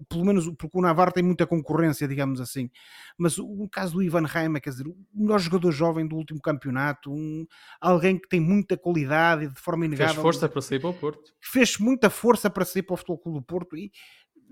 pelo 0.08 0.24
menos 0.24 0.48
porque 0.56 0.78
o 0.78 0.80
Navarro 0.80 1.12
tem 1.12 1.22
muita 1.22 1.46
concorrência, 1.46 2.08
digamos 2.08 2.40
assim. 2.40 2.70
Mas 3.16 3.38
o 3.38 3.68
caso 3.70 3.94
do 3.94 4.02
Ivan 4.02 4.26
Reima, 4.26 4.60
quer 4.60 4.70
dizer, 4.70 4.86
o 4.86 4.96
melhor 5.14 5.38
jogador 5.38 5.70
jovem 5.72 6.06
do 6.06 6.16
último 6.16 6.40
campeonato, 6.40 7.12
um, 7.12 7.46
alguém 7.80 8.18
que 8.18 8.28
tem 8.28 8.40
muita 8.40 8.76
qualidade 8.76 9.44
e 9.44 9.48
de 9.48 9.60
forma 9.60 9.86
inegável. 9.86 10.14
Fez 10.14 10.22
força 10.22 10.48
para 10.48 10.62
sair 10.62 10.80
para 10.80 10.90
o 10.90 10.94
Porto. 10.94 11.32
Fez 11.40 11.78
muita 11.78 12.10
força 12.10 12.50
para 12.50 12.64
sair 12.64 12.82
para 12.82 12.94
o 12.94 12.96
Futebol 12.96 13.18
Clube 13.18 13.38
do 13.38 13.44
Porto 13.44 13.76
e 13.76 13.92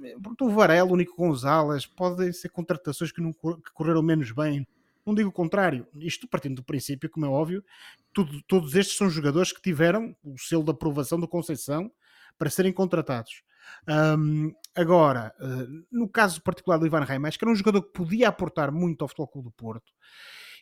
eh, 0.03 0.15
o 0.41 0.51
Varela, 0.51 0.93
o 0.93 0.97
Nico 0.97 1.17
Gonzalez, 1.17 1.87
podem 1.87 2.33
ser 2.33 2.51
contratações 2.51 3.13
que, 3.13 3.21
não, 3.21 3.33
que 3.33 3.73
correram 3.73 4.03
menos 4.03 4.33
bem. 4.33 4.67
Não 5.05 5.15
digo 5.15 5.29
o 5.29 5.33
contrário, 5.33 5.87
isto 5.95 6.27
partindo 6.27 6.57
do 6.57 6.65
princípio, 6.65 7.09
como 7.09 7.25
é 7.25 7.29
óbvio, 7.29 7.65
tudo, 8.13 8.43
todos 8.49 8.75
estes 8.75 8.97
são 8.97 9.09
jogadores 9.09 9.53
que 9.53 9.63
tiveram 9.63 10.17
o 10.25 10.37
selo 10.37 10.65
de 10.65 10.73
aprovação 10.73 11.19
do 11.21 11.29
Conceição 11.29 11.91
para 12.37 12.51
serem 12.51 12.73
contratados. 12.73 13.43
Um, 13.89 14.53
agora, 14.75 15.33
uh, 15.41 15.85
no 15.91 16.09
caso 16.09 16.43
particular 16.43 16.79
do 16.79 16.87
Ivan 16.87 17.05
Reimers, 17.05 17.37
que 17.37 17.45
era 17.45 17.53
um 17.53 17.57
jogador 17.57 17.83
que 17.83 17.93
podia 17.93 18.29
aportar 18.29 18.73
muito 18.73 19.03
ao 19.03 19.09
Futebol 19.09 19.29
Clube 19.29 19.49
do 19.49 19.53
Porto, 19.53 19.93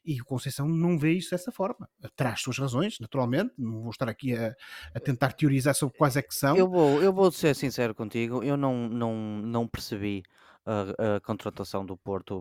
e 0.05 0.21
o 0.21 0.25
Conceição 0.25 0.69
não 0.69 0.99
vê 0.99 1.13
isso 1.13 1.31
dessa 1.31 1.51
forma. 1.51 1.89
Traz 2.15 2.41
suas 2.43 2.59
razões, 2.59 2.99
naturalmente, 3.01 3.55
não 3.57 3.81
vou 3.81 3.91
estar 3.91 4.09
aqui 4.09 4.37
a, 4.37 4.55
a, 4.95 5.01
tentar 5.01 5.33
teorizar 5.33 5.75
sobre 5.75 5.97
quais 5.97 6.17
é 6.17 6.23
que 6.23 6.35
são. 6.35 6.57
Eu 6.57 6.69
vou, 6.69 7.03
eu 7.03 7.13
vou 7.13 7.33
ser 7.33 7.57
sincero 7.57 7.95
contigo, 7.95 8.43
eu 8.43 8.57
não, 8.57 8.89
não, 8.89 9.15
não 9.15 9.67
percebi 9.67 10.23
a, 10.67 11.17
a 11.17 11.21
contratação 11.21 11.85
do 11.85 11.97
Porto 11.97 12.39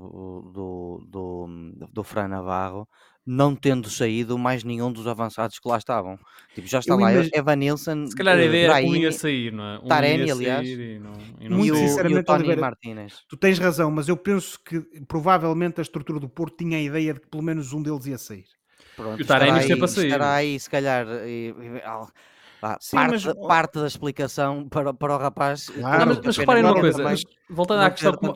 do, 0.53 1.05
do, 1.07 1.88
do 1.91 2.03
Fran 2.03 2.29
Navarro 2.29 2.88
não 3.25 3.55
tendo 3.55 3.89
saído 3.89 4.38
mais 4.38 4.63
nenhum 4.63 4.91
dos 4.91 5.07
avançados 5.07 5.57
que 5.57 5.67
lá 5.67 5.77
estavam. 5.77 6.19
Tipo, 6.53 6.67
já 6.67 6.79
está 6.79 6.93
eu 6.93 6.99
lá 6.99 7.13
imag... 7.13 7.29
Evan 7.33 7.55
Nilsson, 7.55 8.07
se 8.07 8.15
calhar 8.15 8.38
a 8.38 8.43
ideia 8.43 8.65
era 8.65 8.81
que 8.81 8.88
um 8.88 8.95
ia 8.95 9.12
sair, 9.12 9.51
não 9.51 9.63
é? 9.63 9.79
Um 9.79 9.88
Taremi, 9.88 10.29
aliás, 10.29 10.67
e, 10.67 10.99
não, 10.99 11.13
e, 11.39 11.49
não 11.49 11.57
muito 11.57 11.75
sinceramente, 11.77 12.19
e 12.19 12.21
o 12.21 12.25
Tony 12.25 12.39
Oliveira, 12.39 12.62
Martínez. 12.62 13.13
Tu 13.29 13.38
tens 13.38 13.57
razão, 13.59 13.89
mas 13.89 14.09
eu 14.09 14.17
penso 14.17 14.59
que 14.63 14.81
provavelmente 15.07 15.79
a 15.79 15.81
estrutura 15.81 16.19
do 16.19 16.27
Porto 16.27 16.57
tinha 16.57 16.77
a 16.77 16.81
ideia 16.81 17.13
de 17.13 17.21
que 17.21 17.27
pelo 17.27 17.43
menos 17.43 17.71
um 17.71 17.81
deles 17.81 18.05
ia 18.05 18.17
sair. 18.17 18.45
Pronto, 18.95 19.19
e 19.19 19.23
o 19.23 19.25
Taremi 19.25 19.59
estará, 19.59 19.73
aí, 19.73 19.79
para 19.79 19.88
sair. 19.88 20.05
estará 20.05 20.33
aí, 20.33 20.59
se 20.59 20.69
calhar, 20.69 21.07
e, 21.25 21.55
Sim, 22.80 22.97
parte, 22.97 23.12
mas... 23.12 23.47
parte, 23.47 23.80
da 23.80 23.88
explicação 23.88 24.67
para, 24.69 24.93
para 24.93 25.15
o 25.15 25.17
rapaz. 25.17 25.69
Claro, 25.69 26.08
mas, 26.08 26.19
mas 26.23 26.38
reparem 26.38 26.63
uma 26.63 26.73
coisa, 26.73 27.04
mas, 27.04 27.23
voltando 27.49 27.82
à 27.82 27.91
questão, 27.91 28.13
como, 28.13 28.34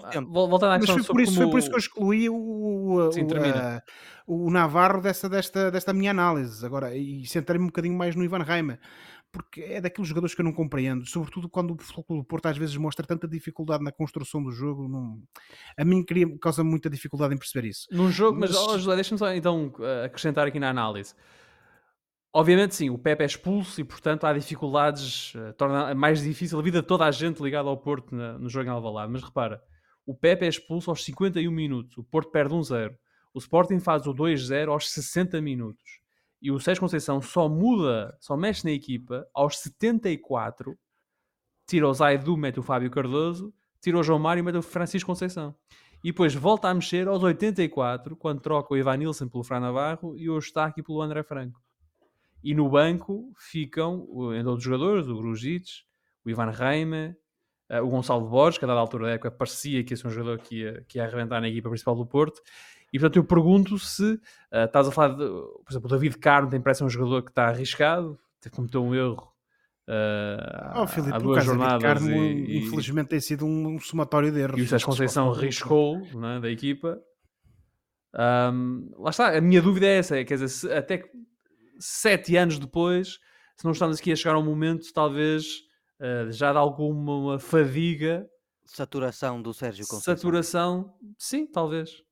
voltando 0.47 0.71
à 0.71 0.77
questão 0.77 0.97
mas 0.97 1.05
foi 1.05 1.15
por, 1.15 1.21
isso, 1.21 1.33
como... 1.33 1.43
foi 1.43 1.51
por 1.51 1.59
isso 1.59 1.69
que 1.69 1.75
eu 1.75 1.79
excluí 1.79 2.29
o, 2.29 3.11
Sim, 3.11 3.27
o, 4.27 4.47
o, 4.47 4.51
Navarro 4.51 5.01
dessa, 5.01 5.29
desta, 5.29 5.71
desta 5.71 5.93
minha 5.93 6.11
análise 6.11 6.65
agora 6.65 6.95
e 6.95 7.25
centrei-me 7.25 7.65
um 7.65 7.67
bocadinho 7.67 7.97
mais 7.97 8.15
no 8.15 8.23
Ivan 8.23 8.43
Reima 8.43 8.79
porque 9.31 9.61
é 9.61 9.81
daqueles 9.81 10.07
jogadores 10.07 10.33
que 10.33 10.41
eu 10.41 10.45
não 10.45 10.53
compreendo, 10.53 11.05
sobretudo 11.05 11.49
quando 11.49 11.71
o 11.71 11.77
Futebol 11.77 12.21
do 12.21 12.23
Porto 12.23 12.47
às 12.47 12.57
vezes 12.57 12.75
mostra 12.77 13.05
tanta 13.05 13.27
dificuldade 13.27 13.83
na 13.83 13.91
construção 13.91 14.41
do 14.41 14.51
jogo, 14.51 14.87
não... 14.87 15.21
a 15.77 15.85
mim 15.85 16.03
cria, 16.03 16.25
causa 16.39 16.63
muita 16.63 16.89
dificuldade 16.89 17.33
em 17.33 17.37
perceber 17.37 17.67
isso. 17.67 17.87
Num 17.91 18.09
jogo, 18.09 18.39
mas, 18.39 18.51
mas 18.51 18.59
oh, 18.59 18.79
José, 18.79 18.95
deixa-me 18.95 19.19
só 19.19 19.33
então 19.33 19.73
acrescentar 20.03 20.47
aqui 20.47 20.59
na 20.59 20.69
análise. 20.69 21.13
Obviamente, 22.37 22.75
sim, 22.75 22.91
o 22.91 22.99
Pepe 22.99 23.23
é 23.23 23.25
expulso 23.25 23.81
e, 23.81 23.83
portanto, 23.83 24.25
há 24.25 24.31
dificuldades, 24.31 25.33
uh, 25.33 25.53
torna 25.53 25.95
mais 25.95 26.21
difícil 26.21 26.59
a 26.59 26.61
vida 26.61 26.81
de 26.81 26.87
toda 26.87 27.03
a 27.03 27.09
gente 27.09 27.41
ligada 27.41 27.67
ao 27.67 27.75
Porto 27.75 28.13
na, 28.13 28.37
no 28.37 28.47
jogo 28.47 28.67
em 28.67 28.71
Alvalade. 28.71 29.11
Mas 29.11 29.23
repara, 29.23 29.59
o 30.05 30.13
Pepe 30.13 30.45
é 30.45 30.47
expulso 30.47 30.91
aos 30.91 31.03
51 31.03 31.49
minutos, 31.49 31.97
o 31.97 32.03
Porto 32.03 32.29
perde 32.29 32.53
1-0. 32.53 32.95
O 33.33 33.39
Sporting 33.39 33.79
faz 33.79 34.05
o 34.05 34.13
2-0 34.13 34.69
aos 34.69 34.87
60 34.91 35.41
minutos. 35.41 35.99
E 36.39 36.51
o 36.51 36.59
Sérgio 36.59 36.81
Conceição 36.81 37.19
só 37.23 37.49
muda, 37.49 38.15
só 38.19 38.37
mexe 38.37 38.63
na 38.65 38.71
equipa 38.71 39.27
aos 39.33 39.57
74. 39.57 40.77
Tira 41.65 41.89
o 41.89 41.93
Zaidu, 41.95 42.37
mete 42.37 42.59
o 42.59 42.63
Fábio 42.63 42.91
Cardoso. 42.91 43.51
Tira 43.81 43.97
o 43.97 44.03
João 44.03 44.19
Mário 44.19 44.41
e 44.41 44.43
mete 44.43 44.57
o 44.57 44.61
Francisco 44.61 45.09
Conceição. 45.09 45.55
E 46.03 46.11
depois 46.11 46.35
volta 46.35 46.67
a 46.67 46.73
mexer 46.75 47.07
aos 47.07 47.23
84, 47.23 48.15
quando 48.15 48.41
troca 48.41 48.75
o 48.75 48.77
Ivan 48.77 48.97
Nilsson 48.97 49.27
pelo 49.27 49.43
Fran 49.43 49.59
Navarro 49.59 50.15
e 50.15 50.29
o 50.29 50.35
Eustáquio 50.35 50.83
pelo 50.83 51.01
André 51.01 51.23
Franco. 51.23 51.66
E 52.43 52.53
no 52.53 52.69
banco 52.69 53.31
ficam, 53.35 54.07
entre 54.33 54.47
outros 54.47 54.63
jogadores, 54.63 55.07
o 55.07 55.15
Grujic, 55.17 55.65
o 56.25 56.29
Ivan 56.29 56.51
Reime, 56.51 57.15
eh, 57.69 57.81
o 57.81 57.89
Gonçalo 57.89 58.27
Borges, 58.29 58.57
que 58.57 58.65
a 58.65 58.67
dada 58.67 58.79
altura 58.79 59.07
da 59.07 59.11
época 59.13 59.31
parecia 59.31 59.83
que 59.83 59.93
ia 59.93 59.97
ser 59.97 60.07
um 60.07 60.11
jogador 60.11 60.39
que 60.39 60.59
ia, 60.61 60.85
que 60.87 60.97
ia 60.97 61.03
arrebentar 61.05 61.41
na 61.41 61.47
equipa 61.49 61.69
principal 61.69 61.95
do 61.95 62.05
Porto. 62.05 62.41
E 62.93 62.99
portanto 62.99 63.17
eu 63.17 63.23
pergunto 63.25 63.77
se 63.77 64.19
eh, 64.51 64.63
estás 64.65 64.87
a 64.87 64.91
falar, 64.91 65.09
de, 65.15 65.25
por 65.25 65.65
exemplo, 65.69 65.87
o 65.87 65.89
David 65.89 66.17
Carmo 66.19 66.49
tem 66.49 66.61
parece 66.61 66.83
um 66.83 66.89
jogador 66.89 67.23
que 67.23 67.31
está 67.31 67.47
arriscado, 67.47 68.17
te- 68.39 68.49
cometeu 68.49 68.81
um 68.83 68.95
erro 68.95 69.29
eh, 69.89 70.71
Oh, 70.75 70.87
Filipe, 70.87 71.13
há 71.13 71.17
o 71.17 71.21
duas 71.21 71.43
jornadas 71.43 71.81
Carmo, 71.83 72.09
e, 72.09 72.45
e- 72.45 72.57
infelizmente, 72.59 73.07
tem 73.09 73.19
sido 73.19 73.45
um, 73.45 73.75
um 73.75 73.79
somatório 73.79 74.31
de 74.31 74.39
erros. 74.39 74.57
e 74.59 74.61
o 74.61 74.67
Sérgio 74.67 74.85
Conceição 74.87 75.31
riscou 75.31 75.97
é, 76.35 76.39
da 76.39 76.49
equipa. 76.49 76.97
Ahm, 78.13 78.89
lá 78.97 79.09
está, 79.09 79.37
a 79.37 79.41
minha 79.41 79.61
dúvida 79.61 79.85
é 79.85 79.97
essa: 79.97 80.17
é, 80.17 80.23
quer 80.23 80.35
dizer, 80.35 80.47
se- 80.49 80.71
até 80.71 80.99
que 80.99 81.09
sete 81.79 82.35
anos 82.37 82.59
depois, 82.59 83.19
se 83.55 83.65
não 83.65 83.71
estamos 83.71 83.99
aqui 83.99 84.11
a 84.11 84.15
chegar 84.15 84.35
a 84.35 84.39
um 84.39 84.43
momento, 84.45 84.91
talvez 84.93 85.45
ah, 85.99 86.27
já 86.31 86.51
de 86.51 86.57
alguma 86.57 87.39
fadiga, 87.39 88.27
Saturação 88.65 89.41
do 89.41 89.53
Sérgio 89.53 89.85
Conceição. 89.87 90.15
saturação, 90.15 90.93
sim, 91.17 91.47
talvez. 91.47 92.03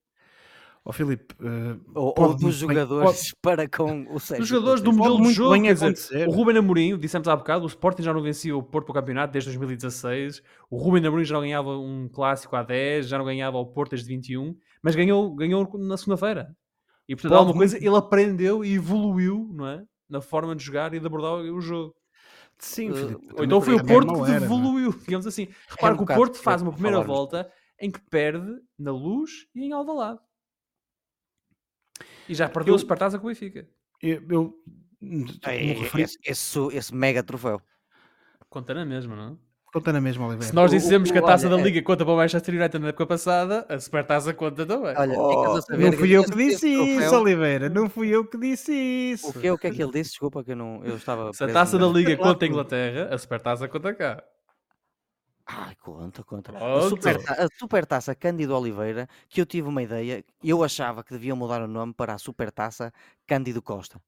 Ó 0.88 0.92
Filipe, 0.92 1.34
eh, 1.42 1.78
Ou, 1.96 2.14
ou 2.16 2.34
dos 2.36 2.62
bem- 2.62 2.76
jogadores 2.76 3.34
para 3.42 3.68
com 3.68 4.06
o 4.14 4.20
Sérgio 4.20 4.42
Dos 4.44 4.48
jogadores 4.48 4.82
do 4.84 4.94
modelo 4.94 5.16
de 5.18 5.22
muito 5.24 5.36
jogo, 5.36 5.52
bem 5.54 5.64
quer 5.64 5.74
dizer, 5.74 6.28
o 6.28 6.32
Ruben 6.32 6.58
Amorim, 6.60 6.96
dissemos 6.98 7.28
há 7.28 7.36
bocado, 7.36 7.64
o 7.64 7.68
Sporting 7.68 8.04
já 8.04 8.14
não 8.14 8.22
vencia 8.22 8.56
o 8.56 8.62
Porto 8.62 8.86
para 8.86 8.92
o 8.92 8.96
campeonato 9.02 9.34
desde 9.34 9.50
2016, 9.50 10.44
o 10.70 10.78
Ruben 10.78 11.06
Amorim 11.06 11.26
já 11.26 11.34
não 11.34 11.42
ganhava 11.42 11.76
um 11.76 12.08
clássico 12.08 12.56
há 12.56 12.62
10, 12.62 13.08
já 13.08 13.18
não 13.18 13.26
ganhava 13.26 13.58
o 13.58 13.66
Porto 13.66 13.92
desde 13.92 14.08
21, 14.08 14.56
mas 14.82 14.96
ganhou, 14.96 15.34
ganhou 15.36 15.68
na 15.80 15.98
segunda-feira. 15.98 16.56
E 17.08 17.16
portanto, 17.16 17.30
Pode 17.32 17.40
alguma 17.40 17.58
coisa, 17.60 17.78
ele 17.78 17.96
aprendeu 17.96 18.64
e 18.66 18.74
evoluiu, 18.74 19.50
não 19.54 19.68
é? 19.68 19.86
Na 20.10 20.22
forma 20.22 20.56
de 20.56 20.64
jogar 20.64 20.94
e 20.94 21.00
de 21.00 21.06
abordar 21.06 21.34
o 21.34 21.62
jogo. 21.62 21.96
Sim, 22.58 22.90
Eh, 22.92 22.94
Filipe. 22.96 23.28
ou 23.36 23.44
então 23.44 23.62
foi 23.62 23.74
o 23.76 23.84
Porto 23.86 24.14
que 24.14 24.22
era, 24.22 24.30
não 24.32 24.36
é? 24.36 24.46
evoluiu, 24.46 24.92
digamos 25.10 25.28
assim. 25.28 25.48
Repara 25.68 25.94
um 25.94 25.98
que 25.98 26.04
o 26.04 26.16
Porto 26.16 26.38
faz 26.38 26.62
uma 26.62 26.72
primeira 26.72 26.98
falarmos 26.98 27.18
volta 27.18 27.52
em 27.80 27.92
que 27.92 28.00
perde 28.10 28.62
na 28.80 28.92
Luz 28.92 29.46
e 29.54 29.64
em 29.66 29.72
Alvalade. 29.74 30.20
E 32.28 32.34
já 32.34 32.50
perdeu 32.50 32.72
Eu- 32.74 32.76
o 32.76 32.80
Supertaça 32.80 33.20
com 33.20 33.26
o 33.26 33.30
Benfica. 33.30 33.70
Eu, 34.02 34.26
eu 34.30 34.64
É, 35.44 35.58
referi, 35.74 36.04
esse, 36.04 36.18
esse, 36.26 36.60
esse 36.76 36.96
mega 36.96 37.22
troféu. 37.24 37.62
Conta 38.50 38.74
na 38.74 38.86
mesma, 38.86 39.16
não 39.16 39.34
é? 39.34 39.38
Conta 39.76 39.92
na 39.94 40.00
mesma, 40.02 40.26
Oliveira. 40.26 40.48
Se 40.50 40.56
nós 40.56 40.72
O- 40.72 40.76
o- 40.76 40.80
dissemos 40.80 41.12
que 41.12 41.18
a 41.18 41.22
taça 41.22 41.48
olha, 41.48 41.56
da 41.58 41.62
é- 41.62 41.66
Liga 41.66 41.82
conta 41.84 42.06
para 42.06 42.14
o 42.14 42.18
Manchester 42.18 42.56
United 42.56 42.80
na 42.82 42.88
época 42.90 43.06
passada, 43.06 43.66
a 43.68 43.80
Supertaça 43.80 44.34
conta 44.34 44.66
também. 44.66 44.96
Olha, 44.96 45.20
Oh, 45.20 45.54
não 45.78 45.92
fui 45.94 46.12
eu 46.12 46.24
que 46.24 46.36
disse 46.36 46.68
isso, 46.70 47.00
troféu- 47.02 47.22
Oliveira. 47.22 47.70
Não 47.70 47.90
fui 47.90 48.08
eu 48.10 48.26
que 48.26 48.38
disse 48.38 48.72
isso. 48.74 49.30
O 49.30 49.34
que, 49.34 49.52
o 49.52 49.58
que 49.58 49.68
é 49.68 49.72
que 49.72 49.82
ele 49.84 49.92
disse? 49.92 50.12
Desculpa 50.12 50.44
que 50.44 50.52
eu 50.52 50.56
não 50.56 50.82
eu 50.86 50.96
estava. 50.96 51.34
Se 51.34 51.44
a 51.44 51.48
taça 51.50 51.78
da 51.78 51.88
Liga 51.88 52.16
conta 52.16 52.46
a 52.46 52.48
Inglaterra, 52.48 53.10
a 53.14 53.18
Supertaça 53.18 53.68
conta 53.68 53.94
cá. 53.94 54.24
Ai, 55.48 55.76
conta, 55.76 56.24
conta. 56.24 56.52
A, 56.58 56.90
superta 56.90 57.34
a 57.34 57.48
Supertaça 57.60 58.16
Cândido 58.16 58.58
Oliveira, 58.58 59.08
que 59.30 59.40
eu 59.40 59.46
tive 59.46 59.68
uma 59.68 59.84
ideia, 59.84 60.24
eu 60.44 60.64
achava 60.64 61.04
que 61.04 61.12
deviam 61.14 61.38
mudar 61.38 61.62
o 61.62 61.68
nome 61.68 61.94
para 61.94 62.14
a 62.16 62.18
Supertaça 62.18 62.92
Cândido 63.28 63.62
Costa. 63.62 64.02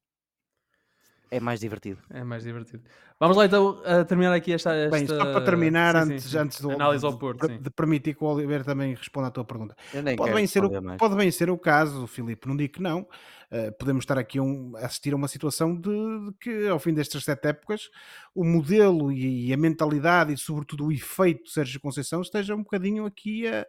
É 1.30 1.40
mais 1.40 1.60
divertido. 1.60 2.00
É 2.10 2.24
mais 2.24 2.44
divertido. 2.44 2.84
Vamos 3.20 3.36
lá 3.36 3.46
então 3.46 3.82
a 3.84 4.06
terminar 4.06 4.34
aqui 4.34 4.54
esta. 4.54 4.74
esta... 4.74 4.96
Bem, 4.96 5.08
só 5.08 5.18
para 5.18 5.42
terminar, 5.44 5.96
Sim, 6.06 6.14
antes, 6.14 6.24
sim. 6.26 6.38
antes 6.38 6.62
do, 6.62 6.72
Análise 6.72 7.06
ao 7.06 7.12
de- 7.12 7.20
Porto, 7.20 7.48
de, 7.48 7.54
sim. 7.56 7.62
de 7.62 7.70
permitir 7.70 8.14
que 8.16 8.24
o 8.24 8.28
Oliveira 8.28 8.64
também 8.64 8.94
responda 8.94 9.28
à 9.28 9.32
tua 9.32 9.44
pergunta. 9.44 9.76
Eu 9.94 10.04
nem 10.04 10.16
Pode 10.16 10.28
quero 10.30 10.38
bem, 10.38 10.48
ser 10.48 10.64
o, 10.64 10.82
mais. 10.82 10.98
pode 10.98 11.16
bem 11.16 11.30
ser 11.32 11.50
o 11.50 11.58
caso, 11.58 12.06
Filipe, 12.08 12.48
não 12.48 12.56
digo 12.56 12.74
que 12.74 12.82
não. 12.82 13.02
Uh, 13.50 13.72
podemos 13.80 14.04
estar 14.04 14.18
aqui 14.18 14.38
a, 14.40 14.42
um- 14.44 14.74
assistir 14.78 15.14
a 15.14 15.16
uma 15.16 15.28
situação 15.28 15.76
de, 15.76 15.90
de 15.90 16.34
que, 16.40 16.68
ao 16.68 16.80
fim 16.80 16.94
destas 16.94 17.24
sete 17.24 17.48
épocas, 17.48 17.90
o 18.36 18.44
modelo 18.46 19.12
e, 19.12 19.48
e 19.48 19.54
a 19.54 19.58
mentalidade 19.58 20.32
e, 20.34 20.38
sobretudo, 20.38 20.86
o 20.86 20.92
efeito 20.92 21.46
de 21.46 21.52
Sérgio 21.52 21.80
Conceição 21.82 22.22
esteja 22.22 22.54
um 22.56 22.60
bocadinho 22.64 23.06
aqui 23.06 23.48
a- 23.48 23.66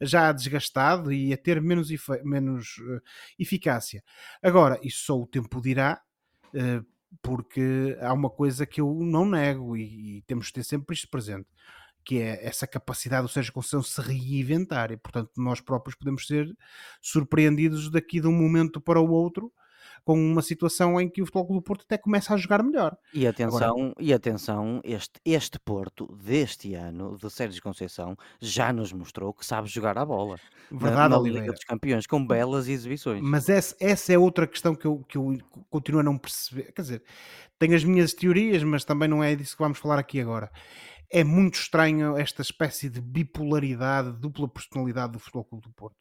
já 0.00 0.30
desgastado 0.30 1.12
e 1.12 1.32
a 1.32 1.36
ter 1.36 1.60
menos, 1.60 1.90
efe- 1.90 2.22
menos 2.22 2.76
uh, 2.78 3.00
eficácia. 3.38 4.02
Agora, 4.42 4.78
isso 4.82 5.04
só 5.06 5.18
o 5.18 5.26
tempo 5.26 5.60
dirá. 5.60 6.00
uh, 6.54 6.84
porque 7.22 7.96
há 8.00 8.12
uma 8.12 8.30
coisa 8.30 8.66
que 8.66 8.80
eu 8.80 8.94
não 9.02 9.24
nego 9.24 9.76
e, 9.76 10.18
e 10.18 10.22
temos 10.22 10.46
de 10.46 10.54
ter 10.54 10.64
sempre 10.64 10.94
isto 10.94 11.08
presente, 11.08 11.46
que 12.04 12.20
é 12.20 12.46
essa 12.46 12.66
capacidade 12.66 13.22
do 13.22 13.28
Sérgio 13.28 13.52
Conceição 13.52 13.82
se 13.82 14.00
reinventar 14.00 14.90
e, 14.90 14.96
portanto, 14.96 15.30
nós 15.36 15.60
próprios 15.60 15.96
podemos 15.96 16.26
ser 16.26 16.46
surpreendidos 17.00 17.90
daqui 17.90 18.20
de 18.20 18.26
um 18.26 18.32
momento 18.32 18.80
para 18.80 19.00
o 19.00 19.10
outro 19.10 19.52
com 20.04 20.14
uma 20.14 20.42
situação 20.42 21.00
em 21.00 21.08
que 21.08 21.22
o 21.22 21.26
Futebol 21.26 21.46
Clube 21.46 21.60
do 21.60 21.64
Porto 21.64 21.82
até 21.82 21.98
começa 21.98 22.32
a 22.34 22.36
jogar 22.36 22.62
melhor. 22.62 22.96
E 23.14 23.26
atenção, 23.26 23.92
e 23.98 24.12
atenção 24.12 24.80
este, 24.84 25.20
este 25.24 25.58
Porto 25.60 26.06
deste 26.16 26.74
ano, 26.74 27.16
de 27.16 27.30
Sérgio 27.30 27.62
Conceição, 27.62 28.16
já 28.40 28.72
nos 28.72 28.92
mostrou 28.92 29.32
que 29.32 29.44
sabe 29.44 29.68
jogar 29.68 29.96
a 29.98 30.04
bola. 30.04 30.36
na- 30.70 30.78
Verdade, 30.78 31.10
na, 31.10 31.18
Oliveira. 31.18 31.40
Liga 31.46 31.52
dos 31.52 31.64
Campeões, 31.64 32.06
com 32.06 32.26
belas 32.26 32.68
exibições. 32.68 33.20
Mas 33.22 33.48
essa, 33.48 33.76
essa 33.80 34.12
é 34.12 34.18
outra 34.18 34.46
questão 34.46 34.74
que 34.74 34.86
eu, 34.86 35.04
que 35.08 35.16
eu 35.18 35.36
continuo 35.68 36.00
a 36.00 36.04
não 36.04 36.16
perceber. 36.16 36.72
Quer 36.72 36.82
dizer, 36.82 37.02
tenho 37.58 37.74
as 37.74 37.84
minhas 37.84 38.14
teorias, 38.14 38.62
mas 38.62 38.84
também 38.84 39.08
não 39.08 39.22
é 39.22 39.34
disso 39.36 39.56
que 39.56 39.62
vamos 39.62 39.78
falar 39.78 39.98
aqui 39.98 40.20
agora. 40.20 40.50
É 41.12 41.24
muito 41.24 41.54
estranho 41.56 42.16
esta 42.16 42.40
espécie 42.40 42.88
de 42.88 43.00
bipolaridade, 43.00 44.12
dupla 44.12 44.48
personalidade 44.48 45.12
do 45.12 45.18
Futebol 45.18 45.44
Clube 45.44 45.64
do 45.66 45.72
Porto. 45.74 45.96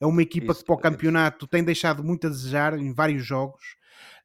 É 0.00 0.06
uma 0.06 0.22
equipa 0.22 0.52
Isso, 0.52 0.60
que 0.60 0.66
para 0.66 0.74
o 0.74 0.78
campeonato 0.78 1.46
tem 1.46 1.62
deixado 1.64 2.02
muito 2.04 2.26
a 2.26 2.30
desejar 2.30 2.78
em 2.78 2.92
vários 2.92 3.24
jogos, 3.26 3.76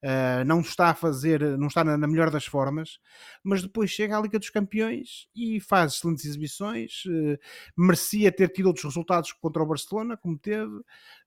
ah, 0.03 0.43
não 0.45 0.61
está 0.61 0.89
a 0.89 0.93
fazer, 0.95 1.41
não 1.57 1.67
está 1.67 1.83
na, 1.83 1.95
na 1.97 2.07
melhor 2.07 2.29
das 2.31 2.45
formas, 2.45 2.99
mas 3.43 3.61
depois 3.61 3.89
chega 3.91 4.17
à 4.17 4.21
Liga 4.21 4.37
dos 4.39 4.49
Campeões 4.49 5.27
e 5.35 5.59
faz 5.61 5.93
excelentes 5.93 6.25
exibições. 6.25 7.03
eh, 7.07 7.37
merecia 7.77 8.31
ter 8.31 8.49
tido 8.49 8.65
outros 8.65 8.83
resultados 8.83 9.31
contra 9.33 9.61
o 9.61 9.65
Barcelona, 9.65 10.17
como 10.17 10.37
teve. 10.37 10.73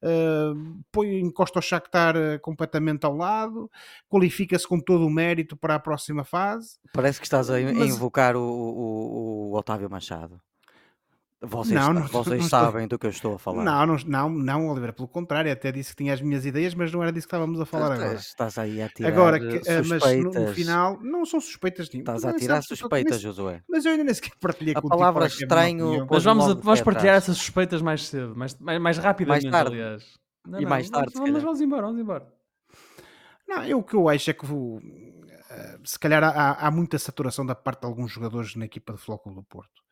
Uh, 0.02 0.82
põe, 0.92 1.18
encosta 1.20 1.58
o 1.58 1.62
Shakhtar 1.62 2.16
uh, 2.16 2.38
completamente 2.40 3.06
ao 3.06 3.16
lado, 3.16 3.70
qualifica-se 4.08 4.68
com 4.68 4.78
todo 4.78 5.06
o 5.06 5.10
mérito 5.10 5.56
para 5.56 5.76
a 5.76 5.80
próxima 5.80 6.24
fase. 6.24 6.78
Parece 6.92 7.20
que 7.20 7.26
estás 7.26 7.48
a, 7.48 7.56
a 7.56 7.60
Mas- 7.72 7.94
invocar 7.94 8.36
o, 8.36 8.42
o- 8.42 9.50
o 9.52 9.56
Otávio 9.56 9.88
Machado. 9.88 10.38
Vocês, 11.46 11.80
Não, 11.80 11.92
não- 11.92 12.02
vocês 12.06 12.26
não 12.26 12.44
estou- 12.44 12.48
sabem 12.48 12.86
do 12.88 12.98
que 12.98 13.06
eu 13.06 13.10
estou 13.10 13.34
a 13.34 13.38
falar. 13.38 13.64
Não, 13.64 13.86
não, 13.86 13.96
não, 14.06 14.28
não, 14.30 14.68
Oliveira, 14.68 14.92
pelo 14.92 15.08
contrário, 15.08 15.50
até 15.52 15.70
disse 15.72 15.90
que 15.90 15.96
tinha 16.02 16.14
as 16.14 16.20
minhas 16.20 16.44
ideias, 16.46 16.74
mas 16.74 16.92
não 16.92 17.02
era 17.02 17.12
disso 17.12 17.26
que 17.26 17.34
estávamos 17.34 17.60
a 17.60 17.66
falar 17.66 17.86
Estás- 17.94 18.00
agora. 18.02 18.18
Estás 18.18 18.58
aí 18.58 18.82
a 18.82 18.88
tirar 18.88 19.08
Agora, 19.08 19.36
eh, 19.36 19.40
que, 19.40 19.56
uh, 19.56 19.62
mas 19.76 19.88
no, 19.88 20.00
suspeitas. 20.00 20.34
no 20.42 20.48
final, 20.54 20.98
não 21.02 21.24
são 21.26 21.40
suspeitas 21.40 21.90
nenhumas. 21.90 22.16
Estás 22.16 22.24
a 22.24 22.30
nem 22.30 22.40
tirar 22.40 22.62
suspeitas, 22.62 23.12
nem- 23.12 23.20
Josué. 23.20 23.62
Mas 23.68 23.84
eu 23.84 23.92
ainda 23.92 24.04
nem 24.04 24.14
sequer 24.14 24.32
partilhei 24.40 24.72
A 24.76 24.80
contigo 24.80 24.96
palavra 24.98 25.26
é 25.26 25.28
que 25.28 25.34
é 25.34 25.38
estranho 25.38 26.06
Mas 26.10 26.24
vamos, 26.24 26.46
vamos 26.46 26.80
partilhar 26.82 27.16
atrás. 27.16 27.24
essas 27.24 27.36
suspeitas 27.36 27.80
mais 27.82 28.06
cedo, 28.06 28.34
mais, 28.36 28.58
mais, 28.58 28.80
mais 28.80 28.98
rapidamente, 28.98 29.50
tarde. 29.50 29.72
aliás. 29.74 30.04
Não, 30.46 30.58
E 30.60 30.62
não, 30.62 30.70
mais 30.70 30.90
tarde, 30.90 31.12
Vamos, 31.14 31.38
se 31.38 31.44
vamos, 31.44 31.60
embora, 31.60 31.82
vamos 31.82 32.00
embora. 32.00 32.26
Não, 33.48 33.62
eu, 33.64 33.78
o 33.78 33.82
que 33.82 33.94
eu 33.94 34.08
acho 34.08 34.30
é 34.30 34.32
que 34.32 34.46
o- 34.50 34.80
eh, 35.50 35.78
se 35.84 35.98
calhar 35.98 36.22
há, 36.24 36.52
há 36.66 36.70
muita 36.70 36.98
saturação 36.98 37.44
da 37.44 37.54
parte 37.54 37.80
de 37.80 37.86
alguns 37.86 38.10
jogadores 38.10 38.54
na 38.56 38.64
equipa 38.64 38.92
de 38.92 38.98
Futebol 38.98 39.18
Clube 39.18 39.36
do 39.40 39.44
Porto. 39.44 39.83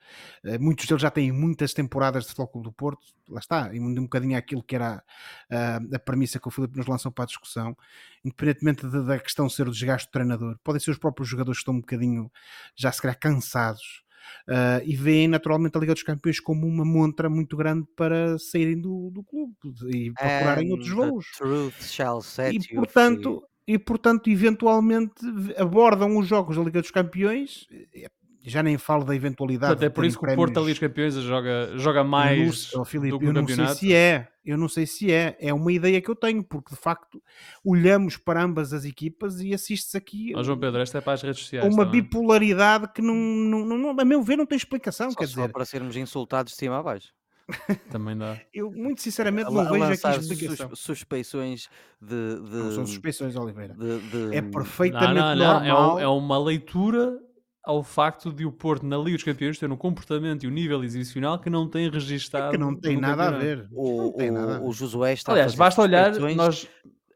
Eh, 0.44 0.58
Muitos 0.58 0.86
deles 0.86 1.02
já 1.02 1.10
têm 1.10 1.32
muitas 1.32 1.72
temporadas 1.74 2.24
de 2.24 2.30
Futebol 2.34 2.62
do 2.62 2.72
Porto, 2.72 3.02
lá 3.28 3.38
está, 3.40 3.74
e 3.74 3.80
um, 3.80 3.94
bocadinho 4.02 4.36
aquilo 4.36 4.62
que 4.62 4.74
era 4.76 5.02
a, 5.50 5.76
a 5.94 5.98
premissa 5.98 6.38
que 6.40 6.48
o 6.48 6.50
Filipe 6.50 6.76
nos 6.76 6.86
lançou 6.86 7.10
para 7.12 7.24
a 7.24 7.26
discussão, 7.26 7.76
independentemente 8.24 8.86
de- 8.88 9.04
da 9.06 9.18
questão 9.18 9.48
ser 9.48 9.68
o 9.68 9.72
desgaste 9.72 10.08
do 10.08 10.12
treinador, 10.12 10.58
podem 10.64 10.80
ser 10.80 10.90
os 10.90 10.98
próprios 10.98 11.28
jogadores 11.28 11.58
que 11.58 11.62
estão 11.62 11.74
um 11.74 11.80
bocadinho 11.80 12.30
já 12.76 12.90
se 12.92 13.00
calhar 13.02 13.18
cansados. 13.18 14.02
eh, 14.48 14.82
e 14.86 14.94
veem 14.96 15.26
naturalmente 15.26 15.76
a 15.76 15.80
Liga 15.80 15.94
dos 15.94 16.02
Campeões 16.04 16.38
como 16.38 16.64
uma 16.66 16.84
montra 16.84 17.28
muito 17.28 17.56
grande 17.56 17.86
para 17.96 18.38
saírem 18.38 18.80
do, 18.80 19.10
do 19.10 19.22
clube 19.24 19.52
e 19.90 20.12
procurarem 20.12 20.68
And 20.68 20.70
outros 20.70 20.90
voos 20.90 21.26
truth 21.36 21.82
shall 21.82 22.22
set 22.22 22.54
e 22.54 22.74
portanto, 22.74 23.42
e 23.66 23.78
portanto 23.78 24.30
eventualmente 24.30 25.24
abordam 25.58 26.16
os 26.18 26.26
jogos 26.28 26.56
da 26.56 26.62
Liga 26.62 26.80
dos 26.80 26.90
Campeões 26.92 27.66
eh, 27.70 28.06
já 28.44 28.62
nem 28.62 28.76
falo 28.78 29.04
da 29.04 29.14
eventualidade 29.14 29.72
Portanto, 29.74 29.86
é 29.86 29.90
por 29.90 30.04
isso 30.04 30.18
que 30.18 30.24
o 30.24 30.34
Porto 30.34 30.40
ali 30.50 30.52
prémios. 30.52 30.72
os 30.72 30.78
campeões 30.78 31.14
joga, 31.14 31.72
joga 31.76 32.02
não 32.02 32.10
mais 32.10 32.74
ó, 32.74 32.84
Filipe, 32.84 33.10
do 33.10 33.18
que 33.18 33.24
eu 33.26 33.32
no 33.32 33.40
não 33.40 33.46
sei 33.46 33.56
campeonato. 33.56 33.78
se 33.80 33.94
é 33.94 34.28
eu 34.44 34.56
não 34.58 34.68
sei 34.68 34.86
se 34.86 35.12
é, 35.12 35.36
é 35.40 35.54
uma 35.54 35.70
ideia 35.72 36.00
que 36.00 36.10
eu 36.10 36.16
tenho 36.16 36.42
porque 36.42 36.74
de 36.74 36.80
facto 36.80 37.22
olhamos 37.64 38.16
para 38.16 38.42
ambas 38.42 38.72
as 38.72 38.84
equipas 38.84 39.40
e 39.40 39.54
assistes 39.54 39.94
aqui 39.94 40.32
Ó, 40.34 40.42
João 40.42 40.58
Pedro, 40.58 40.80
esta 40.80 40.98
é 40.98 41.00
para 41.00 41.12
as 41.12 41.22
redes 41.22 41.40
sociais. 41.42 41.72
uma 41.72 41.84
também. 41.86 42.02
bipolaridade 42.02 42.88
que 42.92 43.00
não, 43.00 43.14
não, 43.14 43.64
não, 43.64 43.78
não- 43.78 44.00
a 44.00 44.04
meu 44.04 44.22
ver 44.22 44.36
não 44.36 44.46
tem 44.46 44.56
explicação, 44.56 45.10
Só 45.10 45.16
quer 45.16 45.26
for 45.28 45.28
dizer 45.42 45.52
para 45.52 45.64
sermos 45.64 45.96
insultados 45.96 46.52
de 46.52 46.58
cima 46.58 46.78
a 46.78 46.82
baixo. 46.82 47.08
Também 47.90 48.16
dá. 48.16 48.40
Eu, 48.54 48.70
muito 48.70 49.02
sinceramente, 49.02 49.48
A 49.48 49.50
não 49.50 49.60
a 49.60 49.70
vejo 49.72 49.84
aqui 49.84 50.18
explicação. 50.20 50.68
sus- 50.70 50.78
suspeições 50.80 51.68
de, 52.00 52.36
de, 52.40 52.56
Não 52.56 52.72
são 52.72 52.86
suspeições, 52.86 53.36
Oliveira. 53.36 53.74
de- 53.74 53.98
de- 54.30 54.36
É 54.36 54.40
Não, 54.40 54.50
perfeitamente 54.50 55.14
não, 55.20 55.36
não. 55.36 55.64
É, 55.64 55.68
normal. 55.68 55.94
um- 55.96 55.98
é 56.00 56.06
uma 56.08 56.38
leitura 56.38 57.18
ao 57.64 57.82
facto 57.82 58.32
de 58.32 58.44
o 58.44 58.50
Porto 58.52 58.84
na 58.84 58.96
Liga 58.98 59.16
dos 59.16 59.24
Campeões 59.24 59.58
ter 59.58 59.70
um 59.70 59.76
comportamento 59.76 60.44
e 60.44 60.48
um 60.48 60.50
nível 60.50 60.82
exibicional 60.82 61.38
que 61.38 61.48
não 61.48 61.68
tem 61.68 61.88
registado. 61.88 62.50
que 62.50 62.58
não 62.58 62.74
tem 62.74 62.96
nada 62.96 63.28
a 63.28 63.30
ver. 63.30 63.68
o, 63.70 64.10
o, 64.20 64.68
o 64.68 64.72
Josué 64.72 65.12
está 65.12 65.32
a 65.32 65.34
Aliás, 65.34 65.52
fazer 65.52 65.58
basta 65.58 65.82
olhar, 65.82 66.12
nós, 66.34 66.68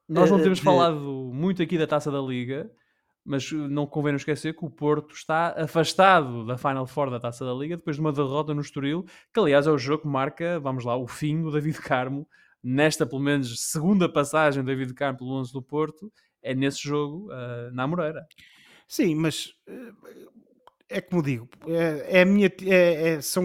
nós 0.08 0.30
não 0.30 0.38
eh, 0.38 0.42
temos 0.42 0.58
de- 0.58 0.64
falado 0.64 1.30
muito 1.34 1.62
aqui 1.62 1.76
da 1.76 1.86
taça 1.86 2.10
da 2.12 2.20
Liga, 2.20 2.70
mas 3.24 3.50
não 3.50 3.86
convém 3.86 4.12
não 4.12 4.18
esquecer 4.18 4.54
que 4.54 4.64
o 4.64 4.70
Porto 4.70 5.14
está 5.14 5.48
afastado 5.60 6.46
da 6.46 6.56
Final 6.56 6.86
Four 6.86 7.10
da 7.10 7.18
taça 7.18 7.44
da 7.44 7.52
Liga 7.52 7.76
depois 7.76 7.96
de 7.96 8.00
uma 8.00 8.12
derrota 8.12 8.54
no 8.54 8.60
Estoril, 8.60 9.04
que 9.34 9.40
aliás 9.40 9.66
é 9.66 9.70
o 9.70 9.78
jogo 9.78 10.02
que 10.02 10.08
marca, 10.08 10.60
vamos 10.60 10.84
lá, 10.84 10.96
o 10.96 11.08
fim 11.08 11.42
do 11.42 11.50
David 11.50 11.78
Carmo. 11.80 12.26
Nesta, 12.62 13.04
pelo 13.06 13.20
menos, 13.22 13.60
segunda 13.70 14.08
passagem 14.08 14.62
do 14.62 14.66
David 14.66 14.92
Carmo 14.94 15.18
pelo 15.18 15.32
11 15.34 15.52
do 15.52 15.62
Porto, 15.62 16.12
é 16.42 16.54
nesse 16.54 16.82
jogo, 16.82 17.28
uh, 17.32 17.72
na 17.72 17.86
Moreira. 17.86 18.26
Sim, 18.88 19.14
mas 19.16 19.52
eh, 19.66 19.92
é 20.88 21.00
como 21.00 21.22
digo, 21.22 21.48
é, 21.66 22.18
é 22.18 22.22
a 22.22 22.26
minha, 22.26 22.46
é- 22.62 23.08
é- 23.14 23.20
são 23.20 23.44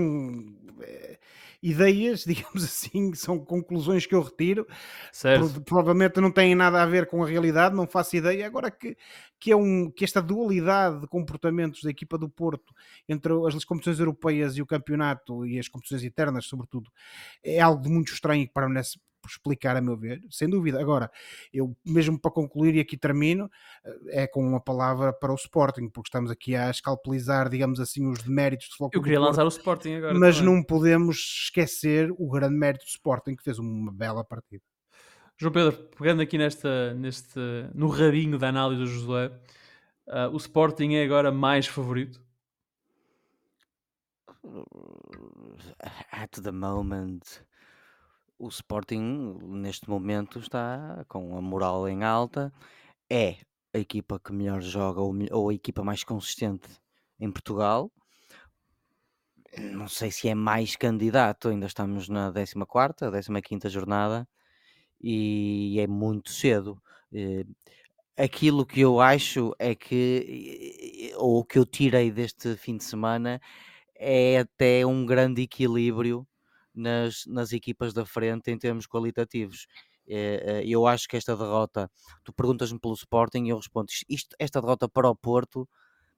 eh, 0.81 1.17
ideias, 1.63 2.23
digamos 2.25 2.63
assim, 2.63 3.13
são 3.15 3.39
conclusões 3.43 4.05
que 4.05 4.13
eu 4.15 4.21
retiro. 4.21 4.67
Certo? 5.11 5.51
Pro- 5.53 5.61
provavelmente 5.63 6.19
não 6.21 6.31
têm 6.31 6.53
nada 6.55 6.81
a 6.81 6.85
ver 6.85 7.07
com 7.07 7.23
a 7.23 7.27
realidade, 7.27 7.75
não 7.75 7.87
faço 7.87 8.15
ideia. 8.15 8.45
Agora 8.45 8.69
que, 8.69 8.95
que, 9.39 9.51
é 9.51 9.55
um, 9.55 9.89
que 9.89 10.03
esta 10.03 10.21
dualidade 10.21 11.01
de 11.01 11.07
comportamentos 11.07 11.81
da 11.83 11.89
equipa 11.89 12.17
do 12.17 12.29
Porto 12.29 12.73
entre 13.09 13.33
as 13.47 13.65
competições 13.65 13.99
europeias 13.99 14.55
e 14.57 14.61
o 14.61 14.65
campeonato 14.67 15.45
e 15.45 15.57
as 15.59 15.67
competições 15.67 16.03
internas, 16.03 16.45
sobretudo, 16.45 16.91
é 17.43 17.59
algo 17.59 17.89
muito 17.89 18.13
estranho 18.13 18.45
que 18.47 18.53
permanece 18.53 18.99
por 19.21 19.29
explicar, 19.29 19.77
a 19.77 19.81
meu 19.81 19.95
ver, 19.95 20.21
sem 20.29 20.49
dúvida. 20.49 20.79
Agora, 20.79 21.11
eu 21.53 21.75
mesmo 21.85 22.19
para 22.19 22.31
concluir, 22.31 22.75
e 22.75 22.79
aqui 22.79 22.97
termino, 22.97 23.49
eh, 23.85 24.23
é 24.23 24.27
com 24.27 24.43
uma 24.45 24.59
palavra 24.59 25.13
para 25.13 25.31
o 25.31 25.35
Sporting, 25.35 25.89
porque 25.89 26.07
estamos 26.07 26.31
aqui 26.31 26.55
a 26.55 26.69
escalpelizar, 26.69 27.49
digamos 27.49 27.79
assim, 27.79 28.07
os 28.09 28.23
deméritos 28.23 28.67
do 28.67 28.71
Futebol 28.71 28.89
Eu 28.93 29.01
queria 29.01 29.19
lançar 29.19 29.45
o 29.45 29.49
Sporting 29.49 29.93
agora. 29.93 30.13
mas 30.17 30.37
também. 30.39 30.53
não 30.53 30.63
podemos 30.63 31.17
esquecer 31.43 32.11
o 32.17 32.29
grande 32.29 32.55
mérito 32.55 32.85
do 32.85 32.89
Sporting, 32.89 33.35
que 33.35 33.43
fez 33.43 33.59
uma 33.59 33.91
bela 33.91 34.23
partida. 34.23 34.63
João 35.37 35.51
Pedro, 35.51 35.89
pegando 35.97 36.21
aqui 36.21 36.37
nesta, 36.37 36.93
neste, 36.93 37.39
no 37.73 37.87
rabinho 37.87 38.37
da 38.37 38.49
análise 38.49 38.81
do 38.81 38.87
Josué, 38.87 39.31
uh, 40.07 40.29
o 40.31 40.37
Sporting 40.37 40.93
é 40.93 41.03
agora 41.03 41.31
mais 41.31 41.65
favorito? 41.65 42.21
At 46.11 46.31
the 46.43 46.51
moment, 46.51 47.21
o 48.45 48.47
Sporting 48.49 49.37
neste 49.63 49.89
momento 49.89 50.39
está 50.39 51.05
com 51.07 51.37
a 51.37 51.41
moral 51.41 51.87
em 51.87 52.03
alta. 52.03 52.51
É 53.11 53.37
a 53.73 53.79
equipa 53.79 54.19
que 54.19 54.33
melhor 54.33 54.61
joga 54.61 55.01
ou, 55.01 55.13
ou 55.31 55.49
a 55.49 55.53
equipa 55.53 55.83
mais 55.83 56.03
consistente 56.03 56.69
em 57.19 57.31
Portugal. 57.31 57.91
Não 59.57 59.87
sei 59.87 60.11
se 60.11 60.29
é 60.29 60.35
mais 60.35 60.75
candidato, 60.75 61.49
ainda 61.49 61.65
estamos 61.67 62.07
na 62.07 62.31
14ª, 62.31 63.11
15ª 63.11 63.69
jornada 63.69 64.27
e 65.01 65.77
é 65.79 65.87
muito 65.87 66.31
cedo. 66.31 66.81
Eh, 67.13 67.45
Aquilo 68.17 68.65
que 68.65 68.81
eu 68.81 69.01
acho 69.01 69.53
é 69.59 69.75
que, 69.75 71.11
eh, 71.13 71.17
ou 71.17 71.39
o 71.39 71.45
que 71.45 71.59
eu 71.59 71.65
tirei 71.65 72.11
deste 72.11 72.55
fim 72.57 72.77
de 72.77 72.83
semana, 72.85 73.41
é 73.95 74.39
até 74.39 74.85
um 74.85 75.05
grande 75.05 75.41
equilíbrio 75.43 76.27
nas, 76.73 77.25
nas 77.27 77.51
equipas 77.53 77.93
da 77.93 78.05
frente 78.05 78.51
em 78.51 78.57
termos 78.57 78.87
qualitativos. 78.87 79.67
Eh, 80.07 80.61
eh, 80.61 80.63
Eu 80.65 80.87
acho 80.87 81.07
que 81.07 81.17
esta 81.17 81.35
derrota, 81.35 81.89
tu 82.23 82.33
perguntas-me 82.33 82.79
pelo 82.79 82.93
Sporting 82.95 83.45
e 83.45 83.49
eu 83.49 83.57
respondo, 83.57 83.87
isto, 84.09 84.35
esta 84.39 84.61
derrota 84.61 84.87
para 84.89 85.09
o 85.09 85.15
Porto 85.15 85.67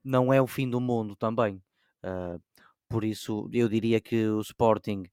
não 0.04 0.34
é 0.34 0.42
o 0.42 0.48
fim 0.48 0.70
do 0.70 0.82
mundo 0.82 1.16
também. 1.16 1.62
Ah, 2.04 2.38
por 2.90 3.04
isso, 3.04 3.50
eu 3.54 3.70
diria 3.70 4.02
que 4.02 4.28
o 4.30 4.42
Sporting 4.42 5.04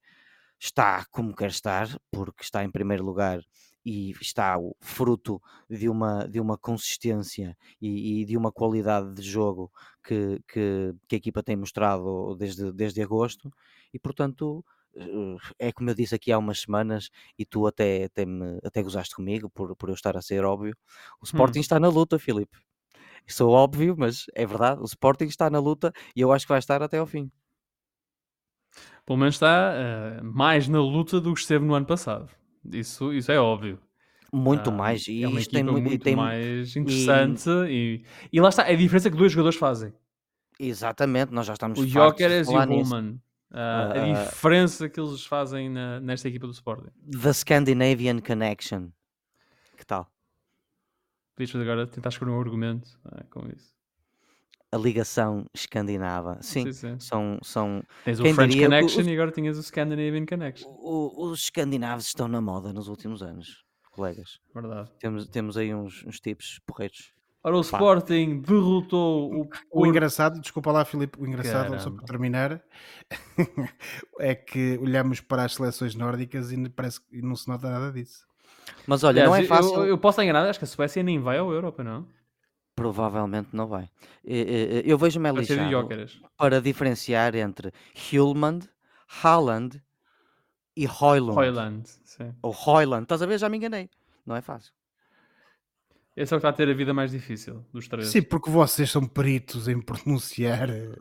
está 0.59 1.05
como 1.11 1.35
quer 1.35 1.51
estar, 1.51 1.89
porque 2.11 2.43
está 2.43 2.63
em 2.65 2.71
primeiro 2.71 3.05
lugar 3.05 3.41
e 3.85 4.11
está 4.21 4.59
o 4.59 4.77
fruto 4.81 5.41
de 5.69 5.89
uma, 5.89 6.29
de 6.29 6.39
uma 6.39 6.59
consistência 6.59 7.57
e, 7.81 8.21
e 8.21 8.25
de 8.27 8.37
uma 8.37 8.53
qualidade 8.53 9.15
de 9.15 9.23
jogo 9.23 9.73
que, 10.05 10.39
que, 10.47 10.95
que 11.09 11.15
a 11.17 11.19
equipa 11.19 11.43
tem 11.43 11.57
mostrado 11.57 12.35
desde, 12.37 12.73
desde 12.73 13.01
agosto 13.03 13.51
e 13.93 13.99
portanto 13.99 14.63
eh, 14.67 14.80
é 15.59 15.73
como 15.73 15.91
eu 15.91 15.95
disse 15.95 16.15
aqui 16.15 16.33
há 16.33 16.39
umas 16.39 16.61
semanas 16.61 17.11
e 17.39 17.45
tu 17.45 17.67
até, 17.67 18.05
até, 18.05 18.25
me, 18.27 18.59
até 18.65 18.83
gozaste 18.83 19.15
comigo 19.15 19.51
por, 19.51 19.75
por 19.77 19.89
eu 19.89 19.95
estar 19.95 20.17
a 20.17 20.23
ser 20.23 20.45
óbvio 20.45 20.77
o 21.21 21.25
Sporting 21.25 21.61
está 21.61 21.81
na 21.81 21.89
luta 21.89 22.19
Filipe 22.19 22.59
sou 23.27 23.51
óbvio 23.51 23.95
mas 23.97 24.27
é 24.35 24.47
verdade 24.47 24.81
o 24.81 24.85
Sporting 24.85 25.27
está 25.27 25.49
na 25.49 25.59
luta 25.59 25.93
e 26.15 26.21
eu 26.21 26.33
acho 26.33 26.47
que 26.47 26.53
vai 26.53 26.59
estar 26.59 26.83
até 26.83 26.99
ao 26.99 27.07
fim 27.07 27.31
Pelo 29.11 29.19
menos 29.19 29.35
está 29.35 29.75
uh, 29.75 30.25
mais 30.25 30.69
na 30.69 30.81
luta 30.81 31.21
do 31.21 31.35
que 31.35 31.41
esteve 31.41 31.65
no 31.65 31.75
ano 31.75 31.87
passado. 31.87 32.29
Isso, 32.73 33.13
isso 33.13 33.33
é 33.33 33.41
óbvio. 33.41 33.79
muito 34.33 34.71
Ah, 34.71 34.73
mais 34.73 35.09
e 35.09 35.25
é 35.25 35.29
uma 35.29 35.41
isto 35.41 35.51
tem, 35.51 35.63
e 35.63 35.65
muito 35.65 36.05
tem 36.05 36.15
mais 36.15 36.77
interessante 36.77 37.51
e... 37.69 38.05
E, 38.33 38.41
lá 38.41 38.51
está, 38.51 38.63
é 38.69 38.75
a 38.75 38.77
diferença 38.77 39.11
que 39.11 39.17
dois 39.17 39.33
jogadores 39.33 39.59
fazem. 39.59 39.93
exatamente 40.59 41.33
nós 41.33 41.47
já 41.47 41.55
estamos 41.55 41.79
O 41.79 41.87
Jokeres 41.87 42.47
e 42.47 42.51
o 42.51 42.53
falar 42.53 42.69
Ah, 43.53 43.93
a 43.95 44.03
ah. 44.03 44.25
diferença 44.25 44.89
que 44.89 45.01
eles 45.01 45.25
fazem 45.27 45.69
na- 45.69 45.99
nesta 46.01 46.29
equipa 46.29 46.47
do 46.47 46.53
Sporting. 46.53 46.91
The 47.21 47.33
Scandinavian 47.33 48.21
Connection 48.21 48.91
que 49.77 49.85
tal? 49.87 50.07
Podias 51.35 51.51
fazer 51.51 51.65
agora 51.65 51.87
tentar 51.87 52.11
escolher 52.11 52.33
um 52.33 52.41
argumento 52.41 53.01
ah, 53.05 53.25
com 53.31 53.49
isso. 53.49 53.73
a 54.73 54.77
ligação 54.77 55.47
escandinava. 55.55 56.39
Sim, 56.43 56.65
Sim, 56.67 56.73
sim. 56.73 57.01
São, 57.01 57.39
são 57.43 57.83
Tens 58.05 58.21
Quem 58.21 58.31
o 58.31 58.35
French 58.35 58.53
diria 58.53 58.69
Connection 58.69 59.01
os- 59.01 59.07
e 59.07 59.13
agora 59.13 59.33
tinhas 59.33 59.59
o 59.59 59.63
Scandinavian 59.63 60.27
Connection. 60.27 60.69
o- 60.69 61.29
os 61.31 61.41
escandinavos 61.45 62.07
estão 62.07 62.29
na 62.29 62.41
moda 62.41 62.73
nos 62.73 62.87
últimos 62.89 63.23
anos, 63.23 63.65
colegas. 63.91 64.39
Verdade. 64.55 64.91
Temos, 65.01 65.27
temos 65.29 65.57
aí 65.57 65.75
uns, 65.75 66.05
uns 66.05 66.21
tipos 66.21 66.61
porreiros. 66.67 67.13
Ora, 67.43 67.57
o 67.57 67.61
Sporting 67.63 68.43
derrotou 68.43 69.33
o 69.33 69.49
O 69.71 69.87
engraçado, 69.87 70.41
desculpa 70.41 70.71
lá, 70.71 70.85
Filipe, 70.85 71.19
o 71.19 71.27
engraçado, 71.27 71.69
só 71.71 71.77
Caramba. 71.77 71.97
para 71.97 72.07
terminar, 72.07 72.63
é 74.21 74.35
que 74.35 74.79
olhamos 74.83 75.21
para 75.21 75.45
as 75.45 75.55
seleções 75.55 75.95
nórdicas 75.95 76.53
e 76.53 76.69
parece 76.69 77.01
que 77.01 77.23
não 77.23 77.35
se 77.35 77.49
nota 77.49 77.71
nada 77.71 77.91
disso. 77.91 78.27
Mas 78.87 79.03
olha, 79.05 79.25
não 79.25 79.35
é 79.35 79.45
fácil. 79.45 79.75
Eu, 79.77 79.87
eu 79.87 79.99
posso 79.99 80.17
estar 80.17 80.25
enganado, 80.25 80.49
acho 80.51 80.59
que 80.59 80.65
a 80.67 80.69
Suécia 80.69 81.03
nem 81.03 81.19
vai 81.19 81.39
ao 81.39 81.51
Europa, 81.51 81.83
não? 81.83 82.07
Provavelmente 82.77 83.49
não 83.53 83.67
vai. 83.67 83.89
Eu 84.25 84.97
vejo-me 84.99 85.33
Vai 85.33 85.45
ser 85.45 85.55
de 85.55 85.65
lixado 85.65 85.83
Jóqueres. 85.83 86.21
para 86.37 86.61
diferenciar 86.61 87.35
entre 87.35 87.73
Hulmand, 88.13 88.61
Haaland 89.23 89.83
e 90.77 90.87
Hoylund. 90.87 91.39
Hoyland, 91.39 91.89
sim. 92.05 92.35
Ou 92.43 92.55
Hoyland. 92.55 93.03
Estás 93.03 93.23
a 93.23 93.27
ver? 93.27 93.39
Já 93.39 93.49
me 93.49 93.57
enganei. 93.57 93.91
Não 94.25 94.37
é 94.37 94.41
fácil. 94.41 94.73
Esse 96.17 96.35
é 96.35 96.37
o 96.37 96.41
que 96.41 96.47
está 96.47 96.49
a 96.49 96.53
ter 96.53 96.69
a 96.69 96.75
vida 96.75 96.93
mais 96.93 97.13
difícil 97.13 97.65
dos 97.73 97.87
três. 97.87 98.09
Sim, 98.09 98.23
porque 98.23 98.51
vocês 98.51 98.91
são 98.91 99.07
peritos 99.07 99.69
em 99.69 99.81
pronunciar 99.81 100.69
eh, 100.69 100.93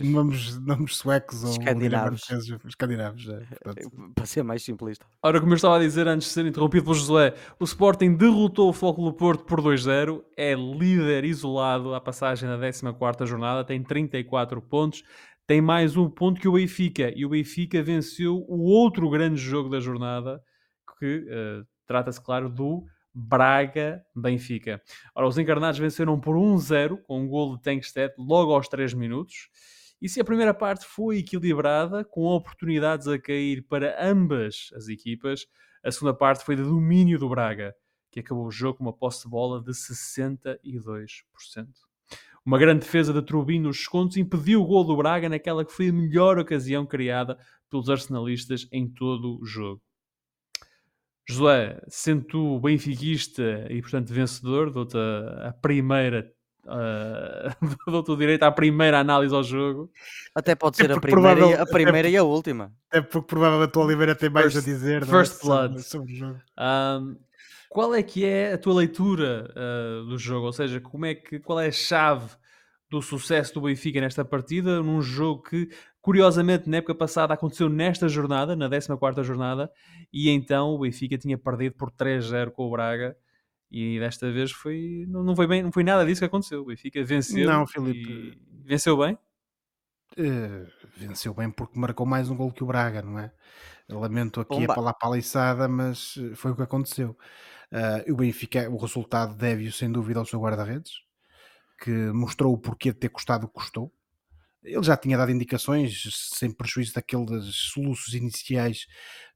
nomes, 0.00 0.58
nomes 0.58 0.96
suecos 0.96 1.44
ou 1.44 1.50
Escandinavos. 1.50 2.28
escandinavos. 2.66 3.28
é, 3.28 3.44
portanto, 3.62 4.12
Para 4.14 4.26
ser 4.26 4.42
mais 4.42 4.62
simplista. 4.62 5.06
Ora, 5.22 5.40
como 5.40 5.52
eu 5.52 5.56
estava 5.56 5.76
a 5.76 5.78
dizer 5.78 6.08
antes 6.08 6.26
de 6.28 6.34
ser 6.34 6.46
interrompido 6.46 6.82
pelo 6.84 6.96
Josué, 6.96 7.34
o 7.60 7.64
Sporting 7.64 8.16
derrotou 8.16 8.68
o 8.68 8.72
Futebol 8.72 9.12
do 9.12 9.16
Porto 9.16 9.44
por 9.44 9.60
2-0, 9.60 10.20
é 10.36 10.54
líder 10.54 11.24
isolado 11.24 11.94
à 11.94 12.00
passagem 12.00 12.48
da 12.48 12.58
14ª 12.58 13.26
jornada, 13.26 13.64
tem 13.64 13.80
34 13.82 14.60
pontos, 14.60 15.04
tem 15.46 15.60
mais 15.60 15.96
um 15.96 16.10
ponto 16.10 16.40
que 16.40 16.48
o 16.48 16.52
Benfica, 16.52 17.12
e 17.16 17.24
o 17.24 17.28
Benfica 17.28 17.82
venceu 17.82 18.44
o 18.48 18.64
outro 18.64 19.08
grande 19.08 19.40
jogo 19.40 19.68
da 19.68 19.78
jornada, 19.78 20.40
que 20.98 21.24
eh, 21.28 21.62
trata-se, 21.86 22.22
claro, 22.22 22.48
do 22.48 22.84
Braga-Benfica. 23.14 24.80
Ora, 25.14 25.26
os 25.26 25.38
encarnados 25.38 25.78
venceram 25.78 26.20
por 26.20 26.36
1-0, 26.36 26.98
com 27.02 27.20
um 27.20 27.28
gol 27.28 27.56
de 27.56 27.62
Tankstedt 27.62 28.14
logo 28.18 28.52
aos 28.52 28.68
3 28.68 28.94
minutos, 28.94 29.48
e 30.00 30.08
se 30.08 30.20
a 30.20 30.24
primeira 30.24 30.54
parte 30.54 30.86
foi 30.86 31.18
equilibrada, 31.18 32.04
com 32.04 32.24
oportunidades 32.24 33.06
a 33.06 33.18
cair 33.18 33.62
para 33.68 33.96
ambas 34.02 34.70
as 34.74 34.88
equipas, 34.88 35.46
a 35.84 35.90
segunda 35.90 36.14
parte 36.14 36.44
foi 36.44 36.56
de 36.56 36.62
domínio 36.62 37.18
do 37.18 37.28
Braga, 37.28 37.74
que 38.10 38.20
acabou 38.20 38.46
o 38.46 38.50
jogo 38.50 38.78
com 38.78 38.84
uma 38.84 38.92
posse 38.92 39.24
de 39.24 39.28
bola 39.30 39.62
de 39.62 39.72
62%. 39.72 40.40
Uma 42.44 42.58
grande 42.58 42.80
defesa 42.80 43.12
de 43.12 43.20
Trubin 43.22 43.60
nos 43.60 43.76
descontos 43.76 44.16
impediu 44.16 44.62
o 44.62 44.66
gol 44.66 44.84
do 44.84 44.96
Braga 44.96 45.28
naquela 45.28 45.64
que 45.64 45.72
foi 45.72 45.90
a 45.90 45.92
melhor 45.92 46.38
ocasião 46.38 46.86
criada 46.86 47.38
pelos 47.68 47.90
arsenalistas 47.90 48.66
em 48.72 48.88
todo 48.88 49.38
o 49.38 49.44
jogo. 49.44 49.82
Josué, 51.30 51.80
sendo 51.88 52.24
tu 52.24 52.60
benfiquista 52.60 53.66
e, 53.70 53.80
portanto, 53.80 54.12
vencedor, 54.12 54.70
dou-te 54.70 54.96
a, 54.96 55.48
a 55.48 55.52
primeira 55.52 56.30
Uh, 56.66 57.50
Dou-te 57.90 58.10
o 58.10 58.16
direito 58.16 58.42
à 58.42 58.52
primeira 58.52 59.00
análise 59.00 59.34
ao 59.34 59.42
jogo. 59.42 59.90
Até 60.34 60.54
pode 60.54 60.76
ser 60.76 60.92
a 60.92 61.00
primeira, 61.00 61.46
e, 61.46 61.54
a 61.54 61.64
primeira 61.66 62.08
e 62.08 62.16
a 62.18 62.22
última. 62.22 62.70
É 62.92 63.00
porque 63.00 63.26
provavelmente 63.26 63.76
o 63.76 63.82
Oliveira 63.82 64.14
tem 64.14 64.28
mais 64.28 64.52
First- 64.52 64.68
a 64.68 64.70
dizer. 64.70 65.00
não 65.00 65.08
é? 65.08 65.10
First 65.10 65.40
Sobre- 65.40 65.68
Blood. 65.68 65.82
sobre 65.82 66.12
o 66.12 66.16
jogo. 66.16 66.38
Um, 66.58 67.16
qual 67.70 67.94
é 67.94 68.02
que 68.02 68.24
é 68.26 68.52
a 68.52 68.58
tua 68.58 68.74
leitura 68.74 69.50
uh, 69.56 70.04
do 70.06 70.18
jogo? 70.18 70.46
Ou 70.46 70.52
seja, 70.52 70.80
como 70.80 71.06
é 71.06 71.14
que, 71.14 71.40
qual 71.40 71.58
é 71.58 71.68
a 71.68 71.72
chave 71.72 72.28
do 72.90 73.00
sucesso 73.00 73.54
do 73.54 73.62
Benfica 73.62 74.00
nesta 74.00 74.24
partida, 74.24 74.82
num 74.82 75.00
jogo 75.00 75.42
que, 75.42 75.68
curiosamente, 76.00 76.68
na 76.68 76.78
época 76.78 76.94
passada 76.94 77.34
aconteceu 77.34 77.68
nesta 77.68 78.08
jornada, 78.08 78.56
na 78.56 78.68
14ª 78.68 79.22
jornada, 79.22 79.70
e 80.12 80.30
então 80.30 80.70
o 80.70 80.78
Benfica 80.78 81.18
tinha 81.18 81.36
perdido 81.36 81.74
por 81.76 81.90
3-0 81.90 82.50
com 82.50 82.66
o 82.66 82.70
Braga, 82.70 83.16
e 83.70 84.00
desta 84.00 84.30
vez 84.32 84.50
foi, 84.50 85.04
não, 85.08 85.22
não 85.22 85.36
foi 85.36 85.46
bem, 85.46 85.62
não 85.62 85.70
foi 85.70 85.84
nada 85.84 86.04
disso 86.04 86.20
que 86.20 86.24
aconteceu. 86.24 86.62
O 86.62 86.66
Benfica 86.66 87.04
venceu 87.04 87.46
Não, 87.46 87.66
Filipe. 87.66 88.10
e 88.10 88.38
venceu 88.64 88.96
bem. 88.96 89.16
Eh, 90.16 90.66
venceu 90.96 91.32
bem 91.32 91.48
porque 91.50 91.78
marcou 91.78 92.04
mais 92.04 92.28
um 92.28 92.36
gol 92.36 92.50
que 92.50 92.64
o 92.64 92.66
Braga, 92.66 93.00
não 93.00 93.16
é? 93.18 93.32
Lamento 93.88 94.40
aqui 94.40 94.64
a 94.64 94.74
pala 94.74 94.92
paliçada, 94.92 95.68
mas 95.68 96.16
eh, 96.18 96.34
foi 96.34 96.50
o 96.50 96.56
que 96.56 96.62
aconteceu. 96.62 97.16
E 98.04 98.10
o 98.10 98.16
Benfica, 98.16 98.68
o 98.68 98.76
resultado 98.76 99.36
deve-o 99.36 99.70
sem 99.70 99.90
dúvida 99.92 100.18
ao 100.18 100.26
seu 100.26 100.40
guarda-redes, 100.40 100.94
que 101.80 101.90
mostrou 102.12 102.52
o 102.52 102.58
porquê 102.58 102.92
de 102.92 102.98
ter 102.98 103.08
custado 103.08 103.44
o 103.44 103.48
que 103.48 103.54
custou. 103.54 103.92
Ele 104.62 104.82
já 104.82 104.96
tinha 104.96 105.16
dado 105.16 105.30
indicações, 105.30 106.02
sem 106.34 106.50
prejuízo 106.50 106.94
daqueles 106.94 107.54
soluços 107.72 108.14
iniciais, 108.14 108.86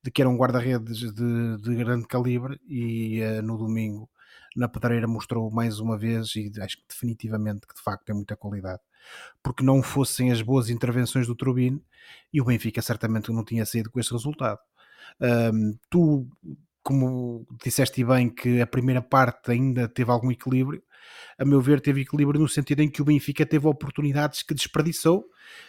de 0.03 0.11
que 0.11 0.21
era 0.23 0.29
um 0.29 0.37
guarda-redes 0.37 0.99
de, 1.13 1.57
de 1.59 1.75
grande 1.77 2.07
calibre, 2.07 2.61
e 2.69 3.21
eh, 3.21 3.41
no 3.43 3.57
domingo, 3.57 4.09
na 4.57 4.69
pedreira, 4.69 5.07
mostrou 5.09 5.51
mais 5.51 5.81
uma 5.81 5.99
vez, 5.99 6.35
e 6.37 6.53
acho 6.61 6.77
que 6.79 6.85
definitivamente 6.89 7.67
que 7.67 7.75
de 7.75 7.83
facto 7.83 8.05
tem 8.05 8.15
muita 8.15 8.37
qualidade 8.37 8.81
porque 9.43 9.63
não 9.63 9.83
fossem 9.83 10.33
as 10.33 10.43
boas 10.43 10.71
intervenções 10.71 11.27
do 11.27 11.35
Turbine 11.35 11.83
e 12.33 12.41
o 12.41 12.45
Benfica 12.45 12.83
certamente 12.83 13.31
não 13.33 13.45
tinha 13.45 13.65
saído 13.67 13.91
com 13.91 14.01
esse 14.01 14.13
resultado. 14.13 14.59
Ahm, 15.21 15.75
tu, 15.91 16.27
como 16.85 17.47
disseste 17.65 18.05
bem, 18.05 18.29
que 18.29 18.61
a 18.61 18.67
primeira 18.67 19.01
parte 19.01 19.51
ainda 19.51 19.89
teve 19.89 20.11
algum 20.11 20.31
equilíbrio, 20.31 20.83
a 21.39 21.45
meu 21.45 21.61
ver, 21.61 21.81
teve 21.81 22.03
equilíbrio 22.03 22.39
no 22.41 22.49
sentido 22.49 22.81
em 22.81 22.91
que 22.91 23.01
o 23.03 23.05
Benfica 23.05 23.45
teve 23.45 23.67
oportunidades 23.67 24.43
que 24.43 24.55
desperdiçou, 24.55 25.25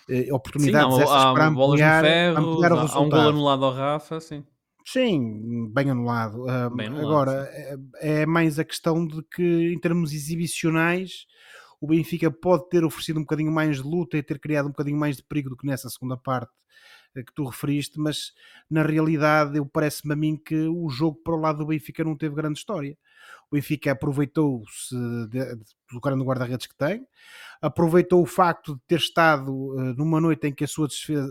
eh, 0.10 0.24
Sim, 0.24 0.32
oportunidades 0.32 1.00
há, 1.00 1.04
essas 1.04 1.24
há 1.24 1.34
para 1.34 1.48
ampliar, 1.48 2.04
ferro, 2.04 2.38
ampliar 2.38 2.74
o 2.74 2.76
há, 2.76 2.80
há 2.82 2.84
um 2.84 2.88
gol 2.88 2.92
resultado. 2.94 3.30
anulado 3.30 3.66
ao 3.66 3.74
Rafa, 3.74 4.20
sim. 4.20 4.44
Sim, 4.86 5.72
bem 5.74 5.90
anulado. 5.90 6.48
Ah, 6.48 6.70
Bem 6.70 6.88
anulado, 6.88 7.08
Agora, 7.08 7.50
é, 7.52 8.22
é 8.22 8.26
mais 8.26 8.60
a 8.60 8.64
questão 8.64 9.08
de 9.08 9.24
que, 9.24 9.74
em 9.74 9.80
termos 9.80 10.14
exibicionais, 10.14 11.26
o 11.82 11.88
Benfica 11.88 12.30
pode 12.30 12.70
ter 12.70 12.84
oferecido 12.84 13.18
um 13.18 13.24
bocadinho 13.24 13.52
mais 13.52 13.78
de 13.78 13.84
luta 13.84 14.18
e 14.18 14.24
ter 14.24 14.40
criado 14.40 14.66
um 14.66 14.72
bocadinho 14.72 14.98
mais 14.98 15.18
de 15.18 15.24
perigo 15.24 15.50
do 15.50 15.58
que 15.58 15.66
nessa 15.66 15.90
segunda 15.90 16.18
parte 16.18 16.52
que 17.24 17.34
tu 17.34 17.46
referiste, 17.46 18.00
mas 18.00 18.34
na 18.70 18.84
realidade 18.84 19.58
eu 19.58 19.66
parece-me 19.66 20.14
a 20.14 20.16
mim 20.16 20.38
que 20.38 20.68
o 20.68 20.90
jogo 20.90 21.22
para 21.24 21.36
o 21.36 21.40
lado 21.40 21.60
do 21.60 21.68
Benfica 21.68 22.04
não 22.04 22.18
teve 22.18 22.36
grande 22.36 22.60
história. 22.60 22.98
O 23.50 23.56
Benfica 23.56 23.92
aproveitou-se 23.92 24.96
do 24.96 26.02
grande 26.02 26.24
guarda-redes 26.24 26.68
que 26.68 26.76
tem, 26.76 27.06
aproveitou 27.62 28.22
o 28.22 28.26
facto 28.26 28.76
de 28.76 28.82
ter 28.88 29.00
estado 29.00 29.80
eh, 29.80 29.94
numa 29.98 30.20
noite 30.20 30.48
em 30.48 30.54
que 30.54 30.64
a 30.64 30.68
sua 30.68 30.88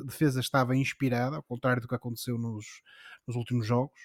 defesa 0.07 0.41
estava 0.41 0.77
inspirada, 0.77 1.37
ao 1.37 1.43
contrário 1.43 1.83
do 1.83 1.89
que 1.89 1.95
aconteceu 1.95 2.39
nos, 2.39 2.65
nos 3.27 3.37
últimos 3.37 3.67
jogos, 3.67 4.01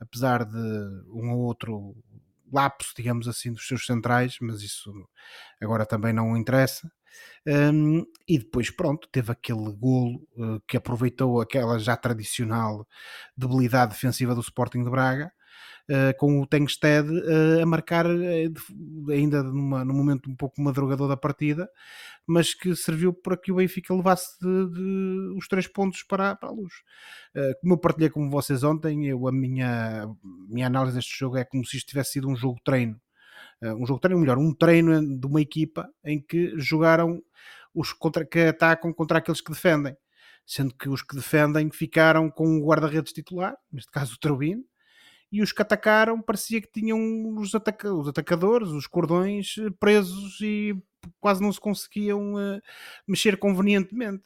apesar 0.00 0.44
de 0.44 0.58
um 1.10 1.30
ou 1.32 1.40
outro 1.40 1.94
lapso, 2.52 2.92
digamos 2.96 3.28
assim, 3.28 3.52
dos 3.52 3.66
seus 3.66 3.86
centrais, 3.86 4.36
mas 4.40 4.62
isso 4.62 4.92
agora 5.60 5.86
também 5.86 6.12
não 6.12 6.36
interessa. 6.36 6.90
Um, 7.46 8.04
e 8.28 8.38
depois, 8.38 8.70
pronto, 8.70 9.08
teve 9.10 9.32
aquele 9.32 9.72
golo 9.72 10.22
uh, 10.36 10.60
que 10.66 10.76
aproveitou 10.76 11.40
aquela 11.40 11.78
já 11.78 11.96
tradicional 11.96 12.86
debilidade 13.36 13.92
defensiva 13.94 14.34
do 14.34 14.40
Sporting 14.40 14.84
de 14.84 14.90
Braga, 14.90 15.32
uh, 15.90 16.16
com 16.18 16.40
o 16.40 16.46
Tengsted 16.46 17.08
uh, 17.10 17.62
a 17.62 17.66
marcar 17.66 18.06
uh, 18.06 19.10
ainda 19.10 19.42
numa, 19.42 19.84
num 19.84 19.94
momento 19.94 20.30
um 20.30 20.36
pouco 20.36 20.60
madrugador 20.62 21.08
da 21.08 21.16
partida, 21.16 21.68
mas 22.26 22.54
que 22.54 22.76
serviu 22.76 23.12
para 23.12 23.36
que 23.36 23.50
o 23.50 23.56
Benfica 23.56 23.92
levasse 23.94 24.38
de- 24.40 24.70
de 24.72 25.34
os 25.36 25.48
três 25.48 25.66
pontos 25.66 26.04
para, 26.04 26.36
para 26.36 26.48
a 26.48 26.52
luz. 26.52 26.72
Como 27.60 27.74
eu 27.74 27.78
partilhei 27.78 28.10
com 28.10 28.30
vocês 28.30 28.62
ontem, 28.62 29.06
eu, 29.08 29.26
a 29.26 29.32
minha, 29.32 30.06
minha 30.48 30.66
análise 30.66 30.96
deste 30.96 31.18
jogo 31.18 31.36
é 31.36 31.44
como 31.44 31.64
se 31.66 31.76
isto 31.76 31.88
tivesse 31.88 32.12
sido 32.12 32.28
um 32.28 32.36
jogo 32.36 32.60
treino. 32.64 33.00
Uh, 33.62 33.74
um 33.74 33.86
jogo 33.86 33.98
de 33.98 34.00
treino, 34.02 34.20
melhor, 34.20 34.38
um 34.38 34.52
treino 34.52 35.18
de 35.18 35.26
uma 35.26 35.40
equipa 35.40 35.88
em 36.04 36.20
que 36.20 36.58
jogaram 36.58 37.22
os 37.74 37.92
contra, 37.92 38.24
que 38.24 38.40
atacam 38.40 38.92
contra 38.92 39.18
aqueles 39.18 39.40
que 39.40 39.52
defendem. 39.52 39.96
Sendo 40.44 40.74
que 40.74 40.88
os 40.88 41.02
que 41.02 41.14
defendem 41.14 41.70
ficaram 41.70 42.28
com 42.28 42.58
o 42.58 42.66
guarda-redes 42.66 43.12
titular, 43.12 43.54
neste 43.72 43.90
caso 43.92 44.14
o 44.14 44.18
Trubin, 44.18 44.64
e 45.30 45.40
os 45.40 45.52
que 45.52 45.62
atacaram 45.62 46.20
parecia 46.20 46.60
que 46.60 46.70
tinham 46.70 46.98
os, 47.38 47.54
ataca- 47.54 47.94
os 47.94 48.08
atacadores, 48.08 48.68
os 48.70 48.86
cordões 48.86 49.54
eh, 49.58 49.70
presos 49.80 50.40
e 50.40 50.76
quase 51.20 51.40
não 51.40 51.52
se 51.52 51.60
conseguiam 51.60 52.38
eh, 52.38 52.60
mexer 53.06 53.38
convenientemente. 53.38 54.22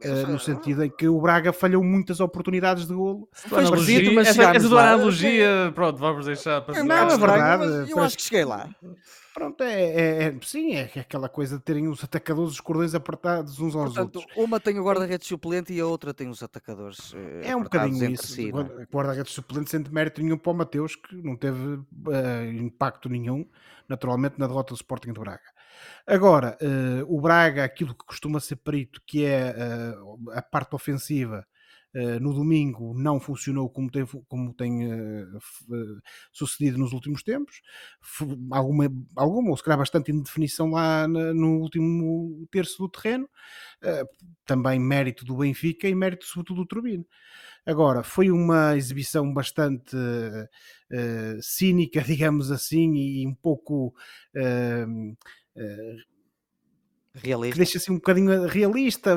Eh, 0.00 0.26
no 0.26 0.38
sentido 0.38 0.82
em 0.84 0.90
que 0.90 1.06
o 1.08 1.20
Braga 1.20 1.52
falhou 1.52 1.82
muitas 1.84 2.18
oportunidades 2.20 2.86
de 2.86 2.94
golo. 2.94 3.28
Analogia- 3.50 4.12
mas 4.12 4.26
essa, 4.28 4.34
chegámos 4.34 4.56
essa 4.56 4.68
tua 4.68 4.82
lá. 4.82 4.92
analogia, 4.94 5.72
pronto, 5.74 5.96
vamos 5.98 6.26
deixar 6.26 6.60
para 6.60 6.82
Não, 6.82 6.94
É 6.94 7.14
é 7.14 7.16
verdade, 7.18 7.66
mas 7.66 7.88
eu 7.90 7.98
acho 8.02 8.16
que 8.16 8.22
cheguei 8.24 8.44
lá. 8.44 8.68
Pronto, 9.34 9.62
é, 9.62 9.82
é- 9.82 10.22
é- 10.24 10.34
sim, 10.42 10.74
é 10.74 10.90
aquela 11.00 11.26
coisa 11.28 11.56
de 11.56 11.62
terem 11.62 11.88
os 11.88 12.04
atacadores, 12.04 12.52
os 12.52 12.60
cordões 12.60 12.94
apertados 12.94 13.58
uns 13.60 13.74
aos 13.74 13.94
Portanto, 13.94 14.16
outros. 14.16 14.36
uma 14.36 14.60
tem 14.60 14.78
o 14.78 14.84
guarda-redes 14.84 15.26
suplente 15.26 15.72
e 15.72 15.80
a 15.80 15.86
outra 15.86 16.12
tem 16.12 16.28
os 16.28 16.42
atacadores 16.42 17.14
eh, 17.16 17.48
É 17.50 17.56
um 17.56 17.62
bocadinho 17.62 18.10
isso. 18.10 18.26
si, 18.26 18.48
é? 18.48 18.50
guarda- 18.50 18.88
Guarda-redes 18.92 19.32
suplente 19.32 19.70
sem 19.70 19.82
mérito 19.90 20.20
nenhum 20.20 20.36
para 20.36 20.52
o 20.52 20.54
Mateus, 20.54 20.96
que 20.96 21.14
não 21.16 21.34
teve 21.34 21.78
eh, 22.10 22.50
impacto 22.60 23.08
nenhum, 23.08 23.46
naturalmente, 23.88 24.34
na 24.36 24.46
derrota 24.46 24.74
do 24.74 24.76
Sporting 24.76 25.12
de 25.14 25.20
Braga. 25.20 25.40
Agora, 26.06 26.56
eh, 26.60 27.04
o 27.06 27.20
Braga, 27.20 27.64
aquilo 27.64 27.94
que 27.94 28.04
costuma 28.04 28.40
ser 28.40 28.56
perito, 28.56 29.00
que 29.06 29.24
é 29.24 29.54
eh, 29.56 29.94
a 30.34 30.42
parte 30.42 30.74
ofensiva, 30.74 31.46
eh, 31.94 32.18
no 32.18 32.32
domingo 32.34 32.94
não 32.98 33.20
funcionou 33.20 33.68
como 33.70 33.90
tem, 33.90 34.04
como 34.28 34.54
tem 34.54 34.90
f- 35.36 36.00
sucedido 36.32 36.78
nos 36.78 36.92
últimos 36.92 37.22
tempos. 37.22 37.60
Fu- 38.00 38.38
alguma, 38.50 38.84
alguma, 39.16 39.50
ou 39.50 39.56
se 39.56 39.62
calhar 39.62 39.78
bastante 39.78 40.10
indefinição 40.12 40.70
lá 40.70 41.06
na- 41.08 41.34
no 41.34 41.58
último 41.60 42.46
terço 42.50 42.78
do 42.78 42.88
terreno. 42.88 43.28
Também 44.44 44.78
mérito 44.78 45.24
do 45.24 45.36
Benfica 45.36 45.88
e 45.88 45.94
mérito 45.94 46.24
sobretudo 46.26 46.62
do 46.62 46.66
Turbino. 46.66 47.06
Agora, 47.66 48.02
foi 48.02 48.30
uma 48.30 48.76
exibição 48.76 49.32
bastante 49.32 49.96
cínica, 51.40 52.00
digamos 52.06 52.50
assim, 52.50 52.94
e 52.94 53.26
um 53.26 53.34
pouco 53.34 53.94
eh, 55.56 55.96
que 57.14 57.26
Realista. 57.26 57.56
deixa 57.56 57.78
assim 57.78 57.92
um 57.92 57.96
bocadinho 57.96 58.46
realista. 58.46 59.16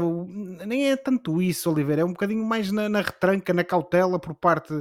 Nem 0.65 0.91
é 0.91 0.97
tanto 0.97 1.41
isso, 1.41 1.71
Oliveira, 1.71 2.01
é 2.01 2.05
um 2.05 2.11
bocadinho 2.11 2.43
mais 2.43 2.71
na, 2.71 2.89
na 2.89 3.01
retranca, 3.01 3.53
na 3.53 3.63
cautela 3.63 4.19
por 4.19 4.35
parte 4.35 4.73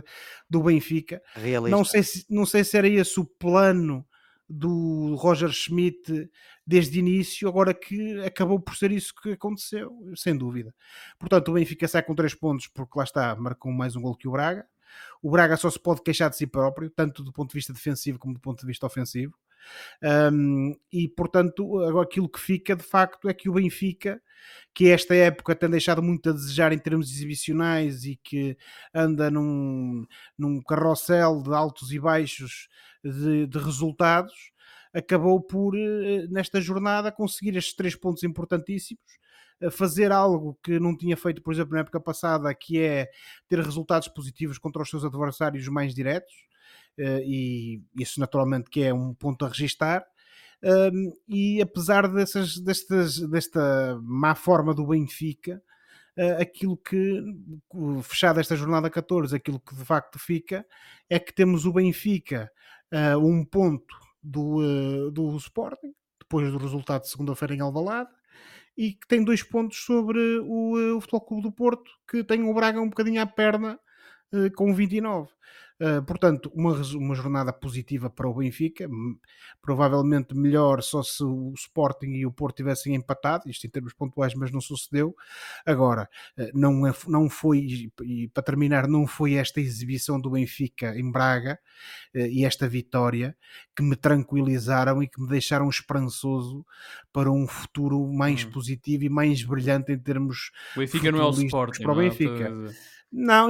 do 0.51 0.63
Benfica. 0.63 1.23
realista. 1.35 1.77
Não 1.77 1.85
sei, 1.85 2.03
se, 2.03 2.27
não 2.29 2.45
sei 2.45 2.65
se 2.65 2.77
era 2.77 2.89
esse 2.89 3.21
o 3.21 3.25
plano 3.25 4.05
do 4.49 5.15
Roger 5.15 5.51
Schmidt 5.51 6.29
desde 6.67 6.99
o 6.99 7.01
início, 7.01 7.49
agora 7.49 7.73
que 7.73 8.21
acabou 8.25 8.59
por 8.59 8.77
ser 8.77 8.91
isso 8.91 9.15
que 9.23 9.33
aconteceu, 9.33 9.93
sem 10.17 10.37
dúvida. 10.37 10.75
Portanto, 11.19 11.49
o 11.51 11.55
Benfica 11.55 11.87
sai 11.87 12.03
com 12.03 12.15
3 12.15 12.35
pontos, 12.35 12.67
porque 12.67 12.99
lá 12.99 13.05
está, 13.05 13.35
marcou 13.37 13.71
mais 13.71 13.95
um 13.95 14.03
gol 14.03 14.17
que 14.17 14.27
o 14.27 14.33
Braga. 14.33 14.67
O 15.23 15.31
Braga 15.31 15.57
só 15.57 15.71
se 15.71 15.79
pode 15.79 16.03
queixar 16.03 16.31
de 16.31 16.37
si 16.37 16.47
próprio, 16.47 16.91
tanto 16.91 17.23
do 17.23 17.33
ponto 17.33 17.51
de 17.51 17.55
vista 17.55 17.73
defensivo 17.73 18.19
como 18.19 18.35
do 18.35 18.41
ponto 18.41 18.61
de 18.61 18.67
vista 18.67 18.87
ofensivo. 18.87 19.35
Um, 20.33 20.75
e 20.93 21.09
portanto, 21.09 21.81
agora 21.81 22.07
aquilo 22.07 22.29
que 22.29 22.41
fica 22.41 22.77
de 22.77 22.83
facto 22.83 23.29
é 23.29 23.35
que 23.35 23.49
o 23.49 23.55
Benfica, 23.55 24.21
que 24.75 24.89
esta 24.89 25.15
época 25.15 25.55
tem 25.55 25.71
deixado 25.71 26.03
muito 26.03 26.29
a 26.31 26.33
desejar 26.33 26.73
em 26.73 26.79
termos 26.79 27.11
exibicionais 27.11 28.05
e 28.05 28.17
que 28.17 28.57
anda 28.93 29.31
num, 29.31 30.05
num 30.37 30.61
carrossel 30.63 31.43
de 31.43 31.55
altos 31.55 31.93
e 31.93 31.99
baixos 31.99 32.69
de, 33.03 33.47
de 33.47 33.59
resultados, 33.59 34.53
acabou 34.93 35.41
por, 35.41 35.77
eh, 35.77 36.27
nesta 36.31 36.61
jornada, 36.61 37.11
conseguir 37.11 37.57
estes 37.57 37.75
três 37.75 37.97
pontos 37.97 38.23
importantíssimos. 38.23 39.03
Fazer 39.71 40.13
algo 40.13 40.59
que 40.63 40.79
não 40.81 40.97
tinha 40.97 41.17
feito, 41.17 41.41
por 41.41 41.53
exemplo, 41.55 41.75
na 41.75 41.81
época 41.81 42.01
passada, 42.01 42.53
que 42.55 42.81
é 42.81 43.09
ter 43.49 43.61
resultados 43.61 44.09
positivos 44.09 44.59
contra 44.59 44.83
os 44.83 44.91
seus 44.91 45.05
adversários 45.05 45.67
mais 45.69 45.95
diretos, 45.95 46.35
e 46.99 47.83
isso 47.99 48.21
naturalmente 48.21 48.71
que 48.71 48.83
é 48.83 48.95
um 48.95 49.15
ponto 49.15 49.45
a 49.45 49.49
registar. 49.49 50.05
E 51.29 51.61
apesar 51.61 52.09
dessas, 52.09 52.59
destas, 52.59 53.19
desta 53.29 53.99
má 54.03 54.35
forma 54.35 54.73
do 54.73 54.87
Benfica, 54.87 55.63
uh, 56.17 56.41
aquilo 56.41 56.77
que, 56.77 57.23
fechada 58.03 58.41
esta 58.41 58.57
jornada 58.57 58.89
14, 58.89 59.37
aquilo 59.37 59.61
que 59.61 59.75
de 59.75 59.85
facto 59.85 60.19
fica 60.19 60.65
é 61.11 61.19
que 61.19 61.35
temos 61.35 61.67
o 61.67 61.73
Benfica 61.73 62.51
a 62.91 63.19
um 63.19 63.45
ponto 63.45 63.95
do, 64.23 65.11
do 65.11 65.37
Sporting, 65.37 65.93
depois 66.19 66.51
do 66.51 66.59
resultado 66.59 67.03
de 67.03 67.11
segunda-feira 67.11 67.55
em 67.55 67.61
Alvalade, 67.61 68.11
e 68.77 68.93
que 68.93 69.07
tem 69.07 69.23
dois 69.23 69.43
pontos 69.43 69.79
sobre 69.85 70.19
o, 70.41 70.79
eh, 70.79 70.93
o 70.93 71.01
Futebol 71.01 71.21
Clube 71.21 71.43
do 71.45 71.53
Porto, 71.53 71.91
que 72.09 72.25
tem 72.25 72.43
o 72.43 72.55
Braga 72.55 72.81
um 72.81 72.89
bocadinho 72.89 73.21
à 73.23 73.27
perna 73.27 73.79
eh, 74.33 74.51
com 74.51 74.75
29. 74.75 75.31
Uh, 75.81 76.01
portanto, 76.05 76.53
uma, 76.55 76.73
uma 76.95 77.15
jornada 77.17 77.53
positiva 77.53 78.09
para 78.09 78.29
o 78.29 78.35
Benfica, 78.35 78.89
provavelmente 79.61 80.33
melhor 80.33 80.81
só 80.83 81.03
se 81.03 81.25
o 81.25 81.53
Sporting 81.57 82.11
e 82.11 82.25
o 82.25 82.31
Porto 82.31 82.59
tivessem 82.59 82.95
empatado, 82.95 83.51
isto 83.51 83.67
em 83.67 83.71
termos 83.71 83.93
pontuais, 83.93 84.35
mas 84.35 84.53
não 84.53 84.61
sucedeu. 84.61 85.17
Agora, 85.67 86.09
uh, 86.39 86.51
não, 86.55 86.87
é, 86.87 86.95
não 87.09 87.29
foi, 87.29 87.91
e 88.05 88.29
para 88.29 88.43
terminar, 88.43 88.87
não 88.87 89.05
foi 89.05 89.35
esta 89.35 89.61
exibição 89.61 90.21
do 90.21 90.31
Benfica 90.31 90.97
em 90.97 91.11
Braga 91.11 91.59
uh, 92.15 92.19
e 92.19 92.45
esta 92.45 92.69
vitória 92.69 93.37
que 93.75 93.83
me 93.83 93.97
tranquilizaram 93.97 95.03
e 95.03 95.09
que 95.09 95.21
me 95.21 95.29
deixaram 95.29 95.69
esperançoso 95.69 96.65
para 97.13 97.31
um 97.33 97.49
futuro 97.49 98.07
mais 98.13 98.45
hum. 98.45 98.51
positivo 98.51 99.05
e 99.05 99.09
mais 99.09 99.43
brilhante 99.43 99.91
em 99.93 99.99
termos. 99.99 100.53
O 100.77 100.79
Benfica 100.79 101.11
não 101.11 101.21
é 101.21 101.25
o 101.25 101.31
Sporting. 101.31 101.83
Para 101.83 101.93
o 101.93 102.01
é? 102.01 102.09
Benfica. 102.09 102.49
Não, 102.49 102.71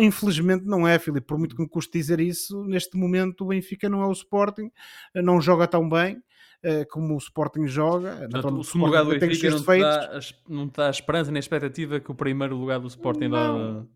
infelizmente 0.01 0.65
não 0.65 0.87
é, 0.87 0.99
Filipe. 0.99 1.27
Por 1.27 1.39
muito 1.39 1.57
que 1.57 1.63
me 1.63 1.69
custe 1.69 1.99
dizer 1.99 2.21
isso, 2.21 2.65
neste 2.65 2.97
momento 2.97 3.45
o 3.45 3.49
Benfica 3.49 3.89
não 3.89 4.03
é 4.03 4.07
o 4.07 4.13
Sporting, 4.13 4.71
não 5.15 5.41
joga 5.41 5.67
tão 5.67 5.89
bem 5.89 6.17
uh, 6.65 6.87
como 6.91 7.15
o 7.15 7.19
Sporting 7.19 7.67
joga. 7.67 8.29
Portanto, 8.31 8.59
o 8.59 8.65
segundo 8.65 8.87
lugar 8.87 9.05
do 9.05 9.11
Benfica 9.11 9.51
não 9.51 9.63
te, 9.63 9.79
dá, 9.79 10.21
não 10.49 10.69
te 10.69 10.77
dá 10.77 10.91
esperança 10.91 11.31
nem 11.31 11.41
expectativa 11.41 11.99
que 11.99 12.11
o 12.11 12.15
primeiro 12.15 12.57
lugar 12.57 12.79
do 12.79 12.89
Sporting 12.89 13.29
não. 13.29 13.81
dá 13.81 13.87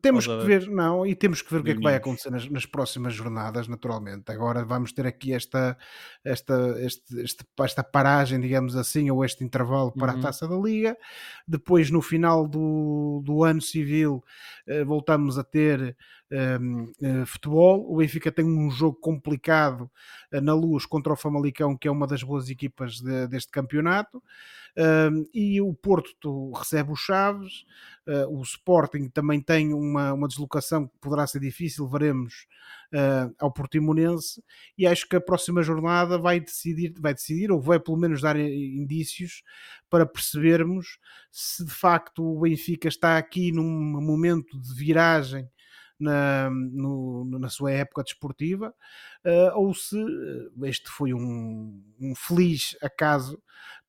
temos 0.00 0.26
que 0.26 0.44
ver, 0.44 0.68
não, 0.68 1.06
e 1.06 1.14
temos 1.14 1.42
que 1.42 1.52
ver 1.52 1.60
o 1.60 1.64
que 1.64 1.70
é 1.70 1.74
que 1.74 1.82
vai 1.82 1.94
acontecer 1.94 2.30
nas, 2.30 2.48
nas, 2.48 2.66
próximas 2.66 3.14
jornadas, 3.14 3.68
naturalmente. 3.68 4.30
Agora 4.30 4.64
vamos 4.64 4.92
ter 4.92 5.06
aqui 5.06 5.32
esta, 5.32 5.76
esta, 6.24 6.54
este, 6.80 7.20
este, 7.20 7.44
esta 7.60 7.82
paragem, 7.84 8.40
digamos 8.40 8.76
assim, 8.76 9.10
ou 9.10 9.24
este 9.24 9.44
intervalo 9.44 9.92
para 9.92 10.12
uhum. 10.12 10.18
a 10.18 10.22
taça 10.22 10.48
da 10.48 10.56
Liga. 10.56 10.96
Depois, 11.46 11.90
no 11.90 12.00
final 12.00 12.46
do, 12.46 13.22
do 13.24 13.44
ano 13.44 13.60
civil, 13.60 14.24
eh, 14.66 14.84
voltamos 14.84 15.38
a 15.38 15.44
ter 15.44 15.96
futebol. 17.26 17.92
O 17.92 17.96
Benfica 17.96 18.32
tem 18.32 18.44
um 18.44 18.70
jogo 18.70 18.96
complicado 18.98 19.90
uh, 20.32 20.40
na 20.40 20.54
luz 20.54 20.86
contra 20.86 21.12
o 21.12 21.16
Famalicão, 21.16 21.76
que 21.76 21.88
é 21.88 21.90
uma 21.90 22.06
das 22.06 22.22
boas 22.22 22.48
equipas 22.48 23.00
de, 23.00 23.26
deste 23.28 23.50
campeonato. 23.50 24.22
Um, 24.74 25.26
e 25.34 25.60
o 25.60 25.74
Porto 25.74 26.50
recebe 26.52 26.92
os 26.92 27.00
Chaves, 27.00 27.66
uh, 28.08 28.26
o 28.34 28.42
Sporting 28.42 29.10
também 29.10 29.38
tem 29.38 29.74
uma, 29.74 30.14
uma 30.14 30.26
deslocação 30.26 30.86
que 30.86 30.98
poderá 30.98 31.26
ser 31.26 31.40
difícil, 31.40 31.86
veremos 31.86 32.46
ao 33.38 33.50
Portimonense, 33.50 34.44
e 34.76 34.86
acho 34.86 35.08
que 35.08 35.16
a 35.16 35.20
próxima 35.20 35.62
jornada 35.62 36.18
vai 36.18 36.38
decidir, 36.38 36.92
vai 37.00 37.14
decidir, 37.14 37.50
ou 37.50 37.58
vai 37.58 37.80
pelo 37.80 37.96
menos 37.96 38.20
dar 38.20 38.38
indícios 38.38 39.42
para 39.88 40.04
percebermos 40.04 40.98
se 41.30 41.64
de 41.64 41.70
facto 41.70 42.22
o 42.22 42.40
Benfica 42.40 42.88
está 42.88 43.16
aqui 43.16 43.50
num 43.50 43.64
momento 43.98 44.60
de 44.60 44.74
viragem 44.74 45.48
na, 46.02 46.50
no, 46.50 47.24
na 47.38 47.48
sua 47.48 47.72
época 47.72 48.02
desportiva, 48.02 48.74
uh, 49.24 49.58
ou 49.58 49.74
se 49.74 49.96
este 50.64 50.88
foi 50.90 51.14
um, 51.14 51.82
um 52.00 52.14
feliz 52.14 52.76
acaso 52.82 53.40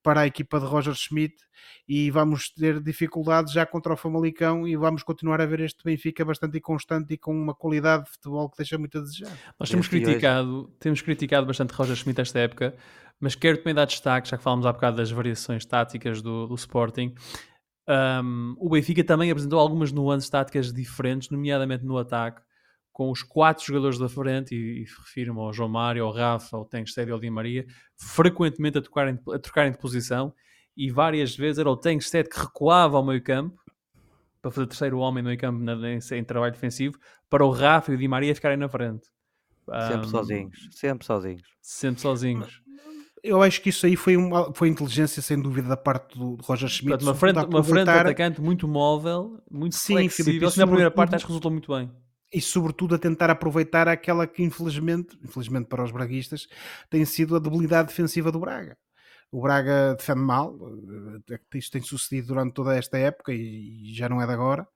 para 0.04 0.22
a 0.22 0.28
equipa 0.28 0.60
de 0.60 0.66
Roger 0.66 0.94
Schmidt 0.94 1.36
e 1.88 2.12
vamos 2.12 2.50
ter 2.50 2.82
dificuldades 2.82 3.54
já 3.54 3.66
contra 3.66 3.94
o 3.94 3.98
Famalicão 3.98 4.68
e 4.68 4.76
vamos 4.76 5.02
continuar 5.02 5.40
a 5.40 5.46
ver 5.46 5.62
este 5.62 5.84
Benfica 5.84 6.26
bastante 6.26 6.58
inconstante 6.58 7.14
e 7.14 7.18
com 7.18 7.34
uma 7.34 7.56
qualidade 7.56 8.04
de 8.04 8.12
futebol 8.12 8.50
que 8.50 8.58
deixa 8.58 8.78
muito 8.78 8.98
a 8.98 9.02
desejar. 9.02 9.32
Nós 9.58 9.70
temos 9.70 9.88
criticado, 9.88 10.70
temos 10.80 11.02
criticado 11.02 11.48
bastante 11.48 11.72
Roger 11.72 11.96
Schmidt 11.96 12.20
esta 12.20 12.40
época, 12.40 12.76
mas 13.20 13.34
quero 13.34 13.58
também 13.58 13.74
dar 13.74 13.86
destaque, 13.86 14.30
já 14.30 14.38
que 14.38 14.44
falamos 14.44 14.66
há 14.66 14.74
bocado 14.74 14.98
das 14.98 15.10
variações 15.10 15.66
táticas 15.66 16.22
do, 16.22 16.48
do 16.48 16.56
Sporting, 16.56 17.16
um, 17.88 18.56
o 18.58 18.70
Benfica 18.70 19.04
também 19.04 19.30
apresentou 19.30 19.60
algumas 19.60 19.92
nuances 19.92 20.30
táticas 20.30 20.72
diferentes, 20.72 21.30
nomeadamente 21.30 21.84
no 21.84 21.98
ataque, 21.98 22.42
com 22.92 23.10
os 23.10 23.24
quatro 23.24 23.66
jogadores 23.66 23.98
da 23.98 24.08
frente, 24.08 24.56
e, 24.56 24.82
e 24.82 24.84
refiro-me 24.84 25.40
ao 25.40 25.52
João 25.52 25.70
Mário, 25.70 26.06
ao 26.06 26.12
Rafa, 26.12 26.56
ao 26.56 26.66
Tengsted 26.66 27.10
e 27.10 27.12
ao 27.12 27.20
Di 27.20 27.30
Maria, 27.30 27.66
frequentemente 27.98 28.78
a, 28.78 28.82
tocarem, 28.82 29.20
a 29.34 29.40
trocarem 29.40 29.72
de 29.72 29.78
posição, 29.78 30.34
e 30.78 30.90
várias 30.90 31.36
vezes 31.36 31.60
era 31.60 31.70
o 31.70 31.78
Tengsted 31.78 32.30
que 32.30 32.40
recuava 32.40 32.98
ao 32.98 33.06
meio 33.06 33.22
campo, 33.22 33.62
para 34.42 34.52
fazer 34.52 34.68
terceiro 34.68 35.00
homem 35.00 35.24
no 35.24 35.28
meio 35.28 35.40
campo 35.40 35.64
em, 35.64 36.18
em, 36.18 36.24
trabalho 36.24 36.52
defensivo, 36.52 36.98
para 37.30 37.46
o 37.46 37.50
Rafa 37.50 37.92
e 37.92 37.96
o 37.96 37.98
Di 37.98 38.08
Maria 38.08 38.36
ficarem 38.36 38.58
na 38.58 38.70
frente. 38.70 39.08
Sempre 39.88 40.08
um, 40.08 40.10
sozinhos, 40.10 40.70
sempre 40.72 41.06
sozinhos. 41.06 41.56
Sempre 41.62 42.02
sozinhos 42.02 42.64
eu 43.24 43.42
acho 43.42 43.62
que 43.62 43.70
isso 43.70 43.86
aí 43.86 43.96
foi, 43.96 44.18
uma, 44.18 44.54
foi 44.54 44.68
inteligência, 44.68 45.22
sem 45.22 45.42
dúvida, 45.42 45.70
da 45.70 45.78
parte 45.78 46.18
do, 46.18 46.36
do 46.36 46.44
Roger 46.44 46.68
Schmidt. 46.68 46.90
Portanto, 46.90 47.08
uma, 47.08 47.16
frente, 47.16 47.38
uma 47.46 47.64
frente 47.64 47.90
atacante 47.90 48.42
muito 48.42 48.68
móvel, 48.68 49.42
muito 49.50 49.76
Sim, 49.76 49.94
flexível. 49.94 50.34
Filipe, 50.34 50.60
na 50.60 50.68
primeira 50.68 50.92
parte 50.92 51.16
acho 51.16 51.26
que 51.26 51.32
resultou 51.32 51.50
muito 51.50 51.74
bem. 51.74 51.90
E 52.34 52.42
sobretudo 52.42 52.96
a 52.96 52.98
tentar 52.98 53.30
aproveitar 53.30 53.88
aquela 53.88 54.28
que 54.28 54.44
infelizmente, 54.44 55.18
infelizmente 55.24 55.68
para 55.68 55.84
os 55.84 55.92
braguistas, 55.92 56.48
tem 56.90 57.06
sido 57.06 57.36
a 57.36 57.40
debilidade 57.40 57.88
defensiva 57.88 58.30
do 58.30 58.40
Braga. 58.40 58.76
O 59.32 59.42
Braga 59.42 59.96
defende 59.98 60.20
mal, 60.20 60.56
eh, 61.30 61.40
isto 61.56 61.72
tem 61.72 61.82
sucedido 61.82 62.28
durante 62.28 62.54
toda 62.54 62.76
esta 62.76 62.98
época 62.98 63.32
e 63.32 63.94
já 63.94 64.10
não 64.10 64.22
é 64.22 64.26
de 64.26 64.34
agora. 64.34 64.68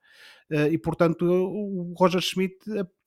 Eh, 0.50 0.70
e 0.70 0.78
portanto 0.78 1.26
o 1.26 1.94
Roger 1.98 2.22
Schmidt 2.22 2.56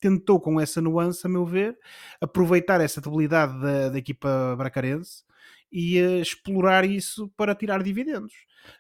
tentou 0.01 0.39
com 0.39 0.61
essa 0.61 0.81
nuance, 0.81 1.27
a 1.27 1.31
meu 1.31 1.47
ver, 1.47 1.79
aproveitar 2.21 2.81
essa 2.81 3.01
debilidade 3.01 3.59
da, 3.61 3.89
da 3.89 3.99
equipa 3.99 4.55
bracarense 4.59 5.30
e 5.73 5.99
explorar 6.21 6.85
isso 6.85 7.29
para 7.37 7.55
tirar 7.55 7.83
dividendos. 7.83 8.33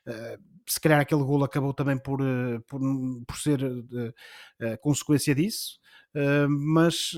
Uh, 0.06 0.42
se 0.66 0.80
calhar 0.80 1.00
aquele 1.00 1.22
golo 1.22 1.44
acabou 1.44 1.74
também 1.74 1.98
por, 1.98 2.20
uh, 2.20 2.60
por, 2.68 2.80
por, 3.26 3.36
ser 3.36 3.60
consequência 4.80 5.34
disso, 5.34 5.80
mas 6.48 7.12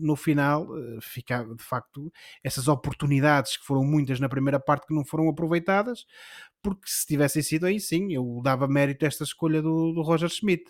no 0.00 0.16
final 0.16 0.68
fica 1.00 1.44
de 1.44 1.62
facto 1.62 2.12
essas 2.42 2.68
oportunidades 2.68 3.56
que 3.56 3.64
foram 3.64 3.84
muitas 3.84 4.18
na 4.18 4.28
primeira 4.28 4.58
parte 4.58 4.86
que 4.86 4.94
não 4.94 5.04
foram 5.04 5.28
aproveitadas, 5.28 6.06
porque 6.66 6.88
se 6.88 7.06
tivessem 7.06 7.42
sido 7.42 7.66
aí 7.66 7.78
sim, 7.78 8.12
eu 8.12 8.40
dava 8.42 8.66
mérito 8.66 9.04
a 9.04 9.08
esta 9.08 9.22
escolha 9.22 9.62
do, 9.62 9.92
do 9.92 10.02
Roger 10.02 10.28
Schmidt. 10.28 10.64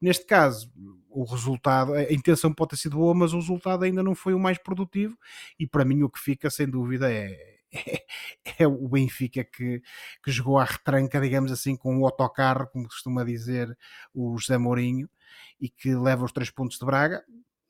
Neste 0.00 0.24
caso, 0.24 0.72
o 1.10 1.24
resultado, 1.24 1.92
a 1.92 2.10
intenção 2.10 2.54
pode 2.54 2.70
ter 2.70 2.76
sido 2.76 2.96
boa, 2.96 3.14
mas 3.14 3.34
o 3.34 3.36
resultado 3.36 3.84
ainda 3.84 4.02
não 4.02 4.14
foi 4.14 4.32
o 4.32 4.38
mais 4.38 4.56
produtivo, 4.56 5.14
e 5.58 5.66
para 5.66 5.84
mim 5.84 6.02
o 6.02 6.08
que 6.08 6.18
fica 6.18 6.48
sem 6.48 6.66
dúvida 6.66 7.12
é 7.12 7.51
é, 7.72 8.04
é 8.62 8.66
o 8.66 8.88
Benfica 8.88 9.44
que, 9.44 9.82
que 10.22 10.30
jogou 10.30 10.58
à 10.58 10.64
retranca, 10.64 11.20
digamos 11.20 11.50
assim, 11.50 11.76
com 11.76 11.98
o 11.98 12.04
autocarro, 12.04 12.68
como 12.68 12.86
costuma 12.86 13.24
dizer 13.24 13.76
o 14.14 14.36
José 14.36 14.58
Mourinho, 14.58 15.08
e 15.60 15.68
que 15.68 15.94
leva 15.94 16.24
os 16.24 16.32
três 16.32 16.50
pontos 16.50 16.78
de 16.78 16.84
Braga, 16.84 17.24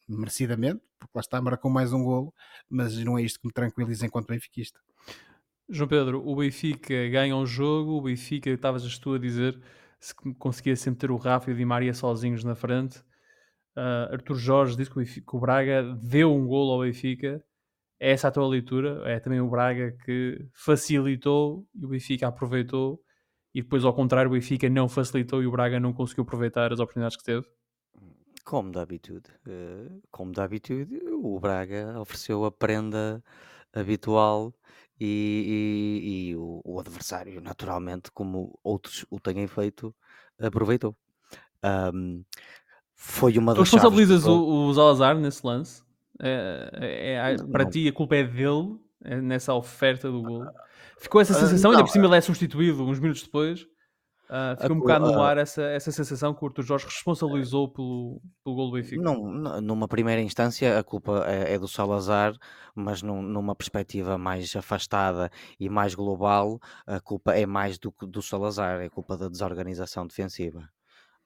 merecidamente, 0.09 0.83
porque 0.99 1.13
lá 1.15 1.21
está, 1.21 1.41
marcou 1.41 1.71
mais 1.71 1.93
um 1.93 2.03
golo, 2.03 2.35
mas 2.69 2.97
não 2.99 3.19
é 3.19 3.23
isto 3.23 3.41
que 3.41 3.47
me 3.47 3.53
tranquiliza 3.53 4.07
enquanto 4.07 4.29
benfiquista. 4.29 4.81
João 5.69 5.89
Pedro, 5.89 6.29
o 6.29 6.37
Benfica 6.37 7.09
ganha 7.09 7.35
um 7.35 7.47
jogo, 7.47 7.93
o 7.93 8.03
Benfica, 8.03 8.51
estavas 8.51 8.99
tu 8.99 9.15
a 9.15 9.19
dizer, 9.19 9.59
se 9.99 10.15
conseguia 10.39 10.77
sempre 10.77 11.01
ter 11.01 11.11
o 11.11 11.17
Rafa 11.17 11.51
e 11.51 11.55
o 11.55 11.57
Di 11.57 11.65
Maria 11.65 11.95
sozinhos 11.95 12.45
na 12.45 12.55
frente. 12.55 12.99
Uh, 13.75 14.13
Arthur 14.13 14.35
Jorge 14.35 14.77
disse 14.77 14.91
que 14.91 14.97
o, 14.97 15.01
Benfica, 15.01 15.31
que 15.31 15.37
o 15.37 15.41
Braga 15.41 15.83
deu 16.03 16.35
um 16.35 16.47
golo 16.47 16.73
ao 16.73 16.81
Benfica 16.81 17.43
é 18.03 18.11
essa 18.11 18.27
a 18.27 18.31
tua 18.33 18.49
leitura? 18.49 19.01
É 19.05 19.21
também 19.21 19.41
o 19.41 19.49
Braga 19.49 19.93
que 20.05 20.45
facilitou 20.53 21.65
e 21.73 21.87
o 21.87 21.89
Benfica 21.89 22.27
aproveitou, 22.27 23.01
e 23.55 23.63
depois, 23.63 23.85
ao 23.85 23.95
contrário, 23.95 24.29
o 24.29 24.35
Benfica 24.35 24.69
não 24.69 24.89
facilitou 24.89 25.41
e 25.41 25.47
o 25.47 25.53
Braga 25.53 25.79
não 25.79 25.93
conseguiu 25.93 26.25
aproveitar 26.25 26.73
as 26.73 26.81
oportunidades 26.81 27.17
que 27.17 27.23
teve? 27.23 27.47
Como 28.45 28.73
de 28.73 28.79
habitude, 28.81 29.31
eh, 29.47 29.89
como 30.11 30.33
de 30.33 30.41
habitude, 30.41 31.01
o 31.13 31.39
Braga 31.39 32.01
ofereceu 32.01 32.45
a 32.45 32.51
prenda 32.51 33.23
habitual 33.73 34.53
e, 34.99 36.01
e, 36.03 36.31
e 36.31 36.37
o, 36.37 36.61
o, 36.65 36.81
adversário, 36.81 37.41
naturalmente, 37.41 38.11
como 38.11 38.59
outros 38.65 39.07
o 39.11 39.21
tenham 39.21 39.47
feito, 39.47 39.95
aproveitou. 40.41 40.97
Um, 41.95 42.25
foi 42.97 43.39
uma 43.39 43.55
das. 43.55 43.63
Responsabilizas 43.63 44.27
o, 44.27 44.67
o 44.67 44.75
Salazar 44.75 45.17
nesse 45.17 45.47
lance? 45.47 45.85
É, 46.23 46.71
é, 46.75 47.15
é, 47.15 47.37
para 47.51 47.65
não. 47.65 47.71
ti 47.71 47.89
a 47.89 47.93
culpa 47.93 48.15
é 48.15 48.23
dele 48.23 48.79
é 49.05 49.21
nessa 49.21 49.53
oferta 49.53 50.11
do 50.11 50.23
gol. 50.23 50.47
Ficou 50.99 51.21
essa 51.21 51.33
ah, 51.33 51.41
sensação, 51.41 51.71
uh, 51.71 51.75
ainda 51.75 51.85
por 51.85 51.91
cima 51.91 52.07
ele 52.07 52.17
é 52.17 52.21
substituído 52.21 52.85
uns 52.85 53.01
minutos 53.01 53.25
depois. 53.25 53.63
Uh, 54.31 54.57
ficou 54.59 54.77
um 54.77 54.81
bocado 54.81 55.13
no 55.13 55.21
ar 55.21 55.37
essa, 55.37 55.63
essa 55.63 55.91
sensação 55.91 56.33
que 56.33 56.43
o 56.43 56.47
Arthur 56.47 56.63
Jorge 56.63 56.87
responsabilizou 56.87 57.69
pelo, 57.69 58.23
pelo 58.43 58.57
gol 58.57 58.71
do 58.71 58.77
Benfica. 58.77 59.03
Não, 59.03 59.61
numa 59.61 59.89
primeira 59.89 60.23
instância 60.23 60.79
a 60.79 60.85
culpa 60.85 61.25
é, 61.27 61.55
é 61.55 61.59
do 61.59 61.69
Salazar, 61.69 62.33
mas 62.75 63.03
num, 63.03 63.21
numa 63.21 63.55
perspectiva 63.55 64.17
mais 64.17 64.55
afastada 64.57 65.31
e 65.59 65.69
mais 65.69 65.95
global, 65.95 66.61
a 66.87 67.01
culpa 67.01 67.35
é 67.35 67.45
mais 67.45 67.79
do, 67.79 67.93
do 68.03 68.23
Salazar, 68.23 68.81
é 68.81 68.89
culpa 68.89 69.19
da 69.19 69.29
desorganização 69.29 70.07
defensiva. 70.07 70.67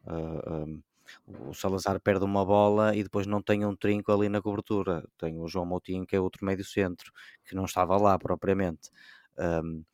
Uh, 0.05 0.53
um, 0.53 0.82
o 1.27 1.55
Salazar 1.55 2.01
perde 2.01 2.25
uma 2.25 2.45
bola 2.45 2.95
e 2.97 3.03
depois 3.03 3.27
não 3.27 3.43
tem 3.43 3.65
um 3.65 3.75
trinco 3.75 4.13
ali 4.13 4.29
na 4.29 4.41
cobertura. 4.43 5.05
Tem 5.19 5.39
o 5.39 5.49
João 5.49 5.67
Moutinho, 5.67 6.07
que 6.07 6.17
é 6.17 6.21
outro 6.21 6.45
médio 6.45 6.65
centro, 6.65 7.13
que 7.45 7.55
não 7.55 7.65
estava 7.65 7.97
lá 7.97 8.19
propriamente. 8.19 8.91
Um, 9.39 9.85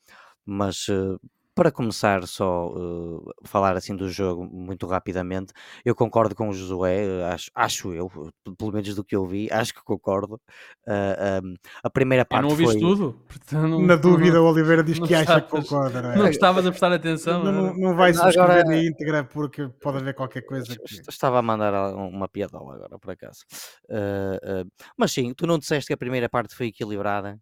mas 0.45 0.89
uh, 0.89 1.21
para 1.55 1.71
começar, 1.71 2.27
só 2.27 2.69
uh, 2.69 3.33
falar 3.45 3.77
assim 3.77 3.95
do 3.95 4.09
jogo 4.09 4.45
muito 4.45 4.87
rapidamente, 4.87 5.53
eu 5.85 5.95
concordo 5.95 6.35
com 6.35 6.49
o 6.49 6.53
Josué, 6.53 7.25
acho, 7.33 7.51
acho 7.55 7.93
eu, 7.93 8.11
pelo 8.59 8.73
menos 8.73 8.95
do 8.95 9.05
que 9.05 9.15
eu 9.15 9.27
vi, 9.27 9.49
acho 9.51 9.75
que 9.75 9.83
concordo. 9.83 10.41
Uh, 10.87 11.45
um, 11.45 11.55
a 11.83 11.91
primeira 11.91 12.25
parte 12.25 12.45
eu 12.45 12.49
não 12.49 12.51
ouviste 12.51 12.81
foi... 12.81 12.81
tudo? 12.81 13.21
Não, 13.53 13.83
Na 13.83 13.97
dúvida, 13.97 14.41
o 14.41 14.47
Oliveira 14.47 14.83
diz 14.83 14.99
que 14.99 15.15
acha 15.15 15.41
que 15.41 15.51
concorda. 15.51 16.01
Não, 16.01 16.13
é? 16.13 16.17
não 16.17 16.29
estavas 16.29 16.67
a 16.67 16.71
prestar 16.71 16.93
atenção. 16.93 17.45
Não, 17.45 17.53
não, 17.53 17.75
não 17.75 17.97
vai 17.97 18.15
subscrever 18.15 18.61
agora... 18.61 18.65
na 18.65 18.83
íntegra 18.83 19.25
porque 19.25 19.69
pode 19.81 19.99
haver 19.99 20.15
qualquer 20.15 20.43
coisa. 20.43 20.75
Que... 20.75 21.03
Estava 21.09 21.39
a 21.39 21.43
mandar 21.43 21.95
uma 21.95 22.29
piadola 22.29 22.75
agora, 22.75 22.99
por 22.99 23.11
acaso. 23.11 23.41
Uh, 23.85 24.71
mas 24.97 25.13
sim, 25.13 25.35
tu 25.35 25.47
não 25.47 25.59
disseste 25.59 25.89
que 25.89 25.95
a 25.95 25.99
primeira 25.99 26.29
parte 26.29 26.55
foi 26.55 26.69
equilibrada, 26.69 27.39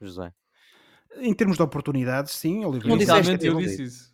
José? 0.00 0.32
Em 1.16 1.34
termos 1.34 1.56
de 1.56 1.62
oportunidades, 1.62 2.32
sim, 2.32 2.64
Oliveira. 2.64 2.96
Inicialmente 2.96 3.46
eu 3.46 3.56
disse 3.56 3.82
isso. 3.82 4.10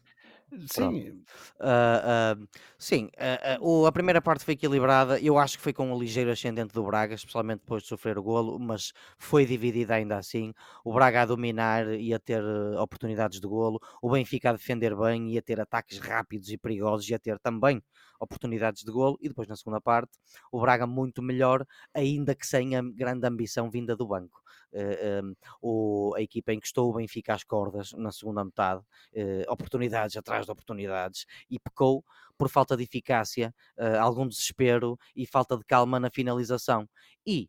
Sim, 0.72 1.24
uh, 1.60 2.38
uh, 2.40 2.48
sim 2.78 3.10
uh, 3.60 3.84
a 3.84 3.92
primeira 3.92 4.22
parte 4.22 4.44
foi 4.44 4.54
equilibrada. 4.54 5.20
Eu 5.20 5.36
acho 5.38 5.56
que 5.58 5.62
foi 5.62 5.72
com 5.72 5.92
um 5.92 5.98
ligeiro 5.98 6.30
ascendente 6.30 6.72
do 6.72 6.84
Braga, 6.84 7.14
especialmente 7.14 7.60
depois 7.60 7.82
de 7.82 7.88
sofrer 7.88 8.16
o 8.16 8.22
golo, 8.22 8.58
mas 8.58 8.92
foi 9.18 9.44
dividida 9.44 9.94
ainda 9.94 10.16
assim. 10.16 10.54
O 10.84 10.94
Braga 10.94 11.22
a 11.22 11.26
dominar 11.26 11.88
e 11.88 12.14
a 12.14 12.18
ter 12.18 12.42
oportunidades 12.78 13.40
de 13.40 13.46
golo, 13.46 13.80
o 14.00 14.08
Benfica 14.08 14.50
a 14.50 14.52
defender 14.52 14.96
bem 14.96 15.32
e 15.32 15.38
a 15.38 15.42
ter 15.42 15.60
ataques 15.60 15.98
rápidos 15.98 16.48
e 16.50 16.56
perigosos 16.56 17.08
e 17.08 17.14
a 17.14 17.18
ter 17.18 17.38
também 17.40 17.82
oportunidades 18.20 18.82
de 18.82 18.90
golo. 18.90 19.18
E 19.20 19.28
depois 19.28 19.48
na 19.48 19.56
segunda 19.56 19.80
parte, 19.80 20.18
o 20.50 20.60
Braga 20.60 20.86
muito 20.86 21.22
melhor, 21.22 21.66
ainda 21.94 22.34
que 22.34 22.46
sem 22.46 22.76
a 22.76 22.82
grande 22.82 23.26
ambição 23.26 23.70
vinda 23.70 23.96
do 23.96 24.06
banco. 24.06 24.42
Uh, 24.72 25.24
um, 25.24 25.34
o, 25.62 26.14
a 26.16 26.20
equipa 26.20 26.52
encostou 26.52 26.90
o 26.90 26.94
Benfica 26.94 27.34
às 27.34 27.44
cordas 27.44 27.92
na 27.92 28.12
segunda 28.12 28.44
metade, 28.44 28.82
uh, 29.14 29.50
oportunidades 29.52 30.16
atrás 30.16 30.44
de 30.44 30.52
oportunidades, 30.52 31.24
e 31.48 31.58
pecou 31.58 32.04
por 32.36 32.48
falta 32.50 32.76
de 32.76 32.82
eficácia, 32.82 33.54
uh, 33.78 33.98
algum 34.00 34.26
desespero 34.26 34.98
e 35.14 35.26
falta 35.26 35.56
de 35.56 35.64
calma 35.64 35.98
na 35.98 36.10
finalização. 36.10 36.86
E 37.26 37.48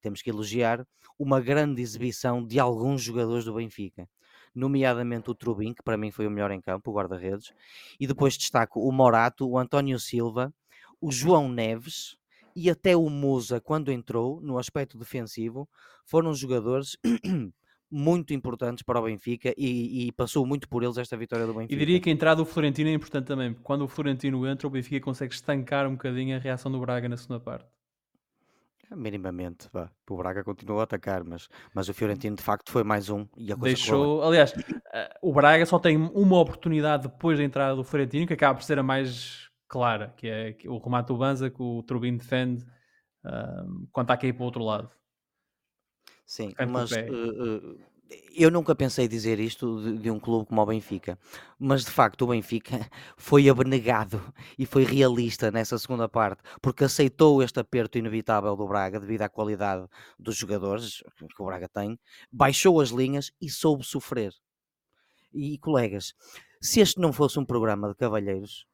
temos 0.00 0.22
que 0.22 0.30
elogiar 0.30 0.86
uma 1.18 1.40
grande 1.40 1.80
exibição 1.80 2.46
de 2.46 2.60
alguns 2.60 3.02
jogadores 3.02 3.44
do 3.44 3.54
Benfica, 3.54 4.08
nomeadamente 4.54 5.30
o 5.30 5.34
Trubin, 5.34 5.74
que 5.74 5.82
para 5.82 5.96
mim 5.96 6.10
foi 6.10 6.26
o 6.26 6.30
melhor 6.30 6.50
em 6.50 6.60
campo, 6.60 6.90
o 6.90 6.94
guarda-redes, 6.94 7.52
e 7.98 8.06
depois 8.06 8.36
destaco 8.36 8.80
o 8.80 8.92
Morato, 8.92 9.48
o 9.48 9.58
António 9.58 9.98
Silva, 9.98 10.52
o 11.00 11.10
João 11.10 11.48
Neves, 11.48 12.16
e 12.56 12.70
até 12.70 12.96
o 12.96 13.10
Musa, 13.10 13.60
quando 13.60 13.90
entrou 13.90 14.40
no 14.40 14.58
aspecto 14.58 14.96
defensivo, 14.96 15.68
foram 16.04 16.32
jogadores 16.32 16.96
muito 17.90 18.32
importantes 18.32 18.84
para 18.84 19.00
o 19.00 19.04
Benfica 19.04 19.52
e, 19.56 20.06
e, 20.06 20.12
passou 20.12 20.46
muito 20.46 20.68
por 20.68 20.82
eles 20.82 20.96
esta 20.96 21.16
vitória 21.16 21.46
do 21.46 21.54
Benfica. 21.54 21.74
E 21.74 21.78
diria 21.78 22.00
que 22.00 22.08
a 22.08 22.12
entrada 22.12 22.36
do 22.36 22.46
Florentino 22.46 22.90
é 22.90 22.92
importante 22.92 23.26
também, 23.26 23.52
porque 23.52 23.64
quando 23.64 23.82
o 23.82 23.88
Florentino 23.88 24.46
entra, 24.46 24.66
o 24.66 24.70
Benfica 24.70 25.04
consegue 25.04 25.34
estancar 25.34 25.86
um 25.88 25.92
bocadinho 25.92 26.36
a 26.36 26.38
reação 26.38 26.70
do 26.70 26.78
Braga 26.78 27.08
na 27.08 27.16
segunda 27.16 27.40
parte. 27.40 27.73
É, 28.90 28.96
minimamente, 28.96 29.68
vá. 29.72 29.90
o 30.08 30.16
Braga 30.16 30.44
continuou 30.44 30.80
a 30.80 30.84
atacar, 30.84 31.24
mas, 31.24 31.48
mas 31.74 31.88
o 31.88 31.94
Fiorentino 31.94 32.36
de 32.36 32.42
facto 32.42 32.70
foi 32.70 32.84
mais 32.84 33.08
um 33.08 33.26
e 33.36 33.52
a 33.52 33.56
coisa 33.56 33.74
Deixou, 33.74 34.22
aliás, 34.22 34.52
eh, 34.92 35.18
o 35.22 35.32
Braga 35.32 35.64
só 35.64 35.78
tem 35.78 35.96
uma 35.96 36.38
oportunidade 36.38 37.04
depois 37.04 37.38
da 37.38 37.44
entrada 37.44 37.76
do 37.76 37.84
Fiorentino, 37.84 38.26
que 38.26 38.34
acaba 38.34 38.58
por 38.58 38.64
ser 38.64 38.78
a 38.78 38.82
mais 38.82 39.48
clara, 39.68 40.12
que 40.16 40.28
é 40.28 40.56
o 40.66 40.78
remate 40.78 41.08
do 41.08 41.16
Banza 41.16 41.50
que 41.50 41.62
o 41.62 41.82
Turbin 41.82 42.16
defende 42.16 42.64
uh, 43.24 43.88
quando 43.90 44.04
está 44.04 44.14
aqui 44.14 44.32
para 44.32 44.42
o 44.42 44.46
outro 44.46 44.62
lado. 44.62 44.90
Sim, 46.26 46.54
mas 46.68 46.90
uh, 46.92 46.96
uh, 46.96 47.78
eu 48.36 48.50
nunca 48.50 48.74
pensei 48.74 49.06
dizer 49.06 49.38
isto 49.38 49.80
de, 49.82 49.98
de, 49.98 50.10
um 50.10 50.18
clube 50.18 50.46
como 50.46 50.60
o 50.60 50.66
Benfica, 50.66 51.18
mas 51.58 51.84
de 51.84 51.90
facto 51.90 52.22
o 52.22 52.26
Benfica 52.26 52.88
foi 53.16 53.48
abnegado 53.48 54.20
e 54.58 54.66
foi 54.66 54.84
realista 54.84 55.50
nessa 55.50 55.78
segunda 55.78 56.08
parte, 56.08 56.42
porque 56.60 56.84
aceitou 56.84 57.42
este 57.42 57.60
aperto 57.60 57.98
inevitável 57.98 58.56
do 58.56 58.66
Braga 58.66 58.98
devido 58.98 59.22
à 59.22 59.28
qualidade 59.28 59.86
dos 60.18 60.36
jogadores 60.36 61.02
que 61.16 61.42
o 61.42 61.46
Braga 61.46 61.68
tem, 61.68 61.98
baixou 62.30 62.80
as 62.80 62.90
linhas 62.90 63.30
e 63.40 63.48
soube 63.48 63.84
sofrer. 63.84 64.32
E 65.32 65.58
colegas, 65.58 66.14
se 66.60 66.80
este 66.80 67.00
não 67.00 67.12
fosse 67.12 67.38
um 67.38 67.44
programa 67.44 67.88
de 67.88 67.94
cavalheiros, 67.94 68.66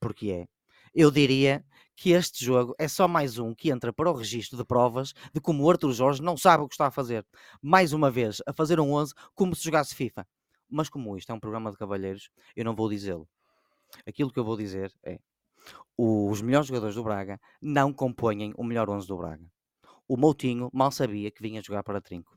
porque 0.00 0.30
é, 0.30 0.46
eu 0.94 1.10
diria 1.10 1.64
que 1.96 2.10
este 2.10 2.44
jogo 2.44 2.74
é 2.78 2.88
só 2.88 3.06
mais 3.06 3.38
um 3.38 3.54
que 3.54 3.70
entra 3.70 3.92
para 3.92 4.10
o 4.10 4.14
registro 4.14 4.56
de 4.56 4.64
provas 4.64 5.12
de 5.32 5.40
como 5.40 5.62
o 5.62 5.70
Arthur 5.70 5.92
Jorge 5.92 6.22
não 6.22 6.36
sabe 6.36 6.64
o 6.64 6.68
que 6.68 6.74
está 6.74 6.86
a 6.86 6.90
fazer. 6.90 7.26
Mais 7.62 7.92
uma 7.92 8.10
vez, 8.10 8.42
a 8.46 8.52
fazer 8.52 8.80
um 8.80 8.92
11 8.92 9.14
como 9.34 9.54
se 9.54 9.64
jogasse 9.64 9.94
FIFA. 9.94 10.26
Mas 10.68 10.88
como 10.88 11.16
isto 11.16 11.30
é 11.30 11.34
um 11.34 11.40
programa 11.40 11.70
de 11.70 11.76
cavalheiros, 11.76 12.30
eu 12.56 12.64
não 12.64 12.74
vou 12.74 12.88
dizê-lo. 12.88 13.28
Aquilo 14.06 14.32
que 14.32 14.38
eu 14.38 14.44
vou 14.44 14.56
dizer 14.56 14.92
é 15.04 15.18
os 15.96 16.42
melhores 16.42 16.66
jogadores 16.66 16.96
do 16.96 17.04
Braga 17.04 17.40
não 17.62 17.92
compõem 17.92 18.52
o 18.56 18.64
melhor 18.64 18.90
11 18.90 19.06
do 19.06 19.16
Braga. 19.16 19.46
O 20.08 20.16
Moutinho 20.16 20.68
mal 20.72 20.90
sabia 20.90 21.30
que 21.30 21.42
vinha 21.42 21.62
jogar 21.62 21.82
para 21.82 22.00
Trinco. 22.00 22.36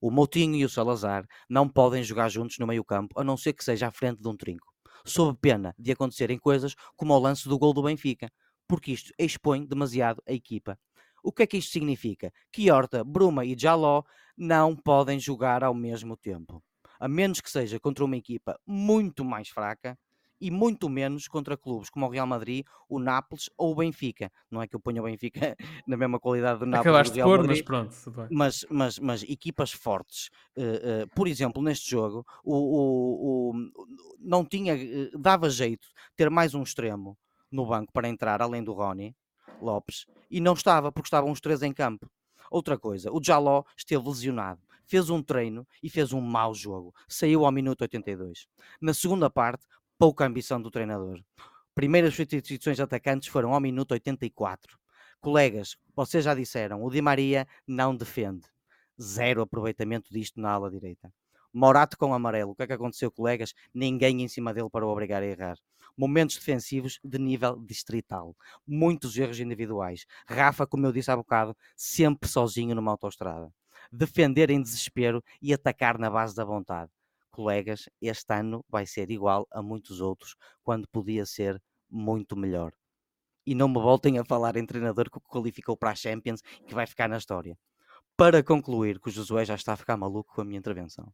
O 0.00 0.10
Moutinho 0.10 0.56
e 0.56 0.64
o 0.64 0.68
Salazar 0.68 1.26
não 1.48 1.68
podem 1.68 2.02
jogar 2.02 2.28
juntos 2.28 2.58
no 2.58 2.66
meio 2.66 2.84
campo, 2.84 3.18
a 3.18 3.24
não 3.24 3.36
ser 3.36 3.52
que 3.52 3.64
seja 3.64 3.88
à 3.88 3.92
frente 3.92 4.20
de 4.20 4.28
um 4.28 4.36
Trinco 4.36 4.76
sob 5.06 5.38
pena 5.40 5.74
de 5.78 5.92
acontecerem 5.92 6.38
coisas 6.38 6.74
como 6.96 7.14
o 7.14 7.18
lance 7.18 7.48
do 7.48 7.58
gol 7.58 7.72
do 7.72 7.82
Benfica, 7.82 8.30
porque 8.68 8.92
isto 8.92 9.12
expõe 9.18 9.64
demasiado 9.64 10.22
a 10.26 10.32
equipa. 10.32 10.78
O 11.22 11.32
que 11.32 11.42
é 11.42 11.46
que 11.46 11.56
isto 11.56 11.72
significa? 11.72 12.32
Que 12.52 12.70
Horta, 12.70 13.02
Bruma 13.02 13.44
e 13.44 13.56
Jaló 13.58 14.04
não 14.36 14.76
podem 14.76 15.18
jogar 15.18 15.64
ao 15.64 15.74
mesmo 15.74 16.16
tempo. 16.16 16.62
A 17.00 17.08
menos 17.08 17.40
que 17.40 17.50
seja 17.50 17.80
contra 17.80 18.04
uma 18.04 18.16
equipa 18.16 18.58
muito 18.66 19.24
mais 19.24 19.48
fraca 19.48 19.98
e 20.40 20.50
muito 20.50 20.88
menos 20.88 21.26
contra 21.28 21.56
clubes 21.56 21.90
como 21.90 22.06
o 22.06 22.08
Real 22.08 22.26
Madrid, 22.26 22.64
o 22.88 22.98
Nápoles 22.98 23.50
ou 23.56 23.72
o 23.72 23.74
Benfica. 23.74 24.30
Não 24.50 24.60
é 24.62 24.68
que 24.68 24.76
eu 24.76 24.80
ponha 24.80 25.00
o 25.00 25.04
Benfica 25.04 25.56
na 25.86 25.96
mesma 25.96 26.20
qualidade 26.20 26.60
do 26.60 26.66
Nápoles 26.66 26.86
Acabaste 26.86 27.12
do 27.12 27.16
Real 27.16 27.28
pôr, 27.28 27.38
Madrid, 27.38 27.56
mas 27.56 27.62
pronto. 27.62 28.28
Mas, 28.30 28.66
mas, 28.70 28.98
mas 28.98 29.22
equipas 29.24 29.72
fortes, 29.72 30.28
uh, 30.56 31.04
uh, 31.04 31.08
por 31.14 31.26
exemplo, 31.26 31.62
neste 31.62 31.90
jogo, 31.90 32.24
o, 32.44 32.54
o, 32.54 33.50
o 33.50 33.54
não 34.20 34.44
tinha, 34.44 34.74
uh, 34.74 35.18
dava 35.18 35.48
jeito 35.50 35.88
ter 36.14 36.30
mais 36.30 36.54
um 36.54 36.62
extremo 36.62 37.16
no 37.50 37.66
banco 37.66 37.92
para 37.92 38.08
entrar, 38.08 38.42
além 38.42 38.62
do 38.62 38.72
Rony 38.72 39.16
Lopes, 39.60 40.06
e 40.30 40.40
não 40.40 40.52
estava, 40.52 40.92
porque 40.92 41.06
estavam 41.06 41.30
os 41.30 41.40
três 41.40 41.62
em 41.62 41.72
campo. 41.72 42.10
Outra 42.50 42.78
coisa, 42.78 43.10
o 43.12 43.22
Jaló 43.22 43.64
esteve 43.76 44.06
lesionado, 44.06 44.60
fez 44.84 45.10
um 45.10 45.22
treino 45.22 45.66
e 45.82 45.90
fez 45.90 46.12
um 46.12 46.20
mau 46.20 46.54
jogo. 46.54 46.94
Saiu 47.08 47.44
ao 47.44 47.52
minuto 47.52 47.82
82. 47.82 48.46
Na 48.80 48.94
segunda 48.94 49.28
parte, 49.28 49.66
pouca 49.98 50.24
ambição 50.24 50.60
do 50.60 50.70
treinador. 50.70 51.20
Primeiras 51.74 52.14
substituições 52.14 52.76
de 52.76 52.82
atacantes 52.82 53.28
foram 53.28 53.52
ao 53.52 53.60
minuto 53.60 53.92
84. 53.92 54.78
Colegas, 55.20 55.76
vocês 55.94 56.24
já 56.24 56.34
disseram, 56.34 56.82
o 56.84 56.90
Di 56.90 57.02
Maria 57.02 57.46
não 57.66 57.96
defende. 57.96 58.46
Zero 59.00 59.42
aproveitamento 59.42 60.12
disto 60.12 60.40
na 60.40 60.52
ala 60.52 60.70
direita. 60.70 61.12
Morato 61.52 61.96
com 61.98 62.12
amarelo. 62.12 62.52
O 62.52 62.54
que 62.54 62.62
é 62.62 62.66
que 62.66 62.72
aconteceu, 62.72 63.10
colegas? 63.10 63.54
Ninguém 63.72 64.22
em 64.22 64.28
cima 64.28 64.52
dele 64.52 64.70
para 64.70 64.86
o 64.86 64.90
obrigar 64.90 65.22
a 65.22 65.26
errar. 65.26 65.58
Momentos 65.96 66.36
defensivos 66.36 66.98
de 67.02 67.18
nível 67.18 67.56
distrital. 67.64 68.36
Muitos 68.66 69.16
erros 69.16 69.40
individuais. 69.40 70.04
Rafa, 70.28 70.66
como 70.66 70.86
eu 70.86 70.92
disse 70.92 71.10
há 71.10 71.16
bocado, 71.16 71.56
sempre 71.76 72.28
sozinho 72.28 72.74
numa 72.74 72.92
autoestrada. 72.92 73.52
Defender 73.90 74.50
em 74.50 74.60
desespero 74.60 75.22
e 75.40 75.54
atacar 75.54 75.98
na 75.98 76.10
base 76.10 76.34
da 76.34 76.44
vontade 76.44 76.90
colegas, 77.36 77.88
este 78.00 78.32
ano 78.32 78.64
vai 78.66 78.86
ser 78.86 79.10
igual 79.10 79.46
a 79.52 79.60
muitos 79.62 80.00
outros, 80.00 80.34
quando 80.64 80.88
podia 80.88 81.26
ser 81.26 81.62
muito 81.90 82.34
melhor. 82.34 82.72
E 83.44 83.54
não 83.54 83.68
me 83.68 83.74
voltem 83.74 84.18
a 84.18 84.24
falar 84.24 84.56
em 84.56 84.64
treinador 84.64 85.10
que 85.10 85.20
qualificou 85.20 85.76
para 85.76 85.90
a 85.90 85.94
Champions 85.94 86.40
e 86.62 86.64
que 86.64 86.74
vai 86.74 86.86
ficar 86.86 87.08
na 87.08 87.18
história. 87.18 87.56
Para 88.16 88.42
concluir, 88.42 88.98
que 88.98 89.10
o 89.10 89.12
Josué 89.12 89.44
já 89.44 89.54
está 89.54 89.74
a 89.74 89.76
ficar 89.76 89.96
maluco 89.98 90.34
com 90.34 90.40
a 90.40 90.44
minha 90.44 90.58
intervenção. 90.58 91.12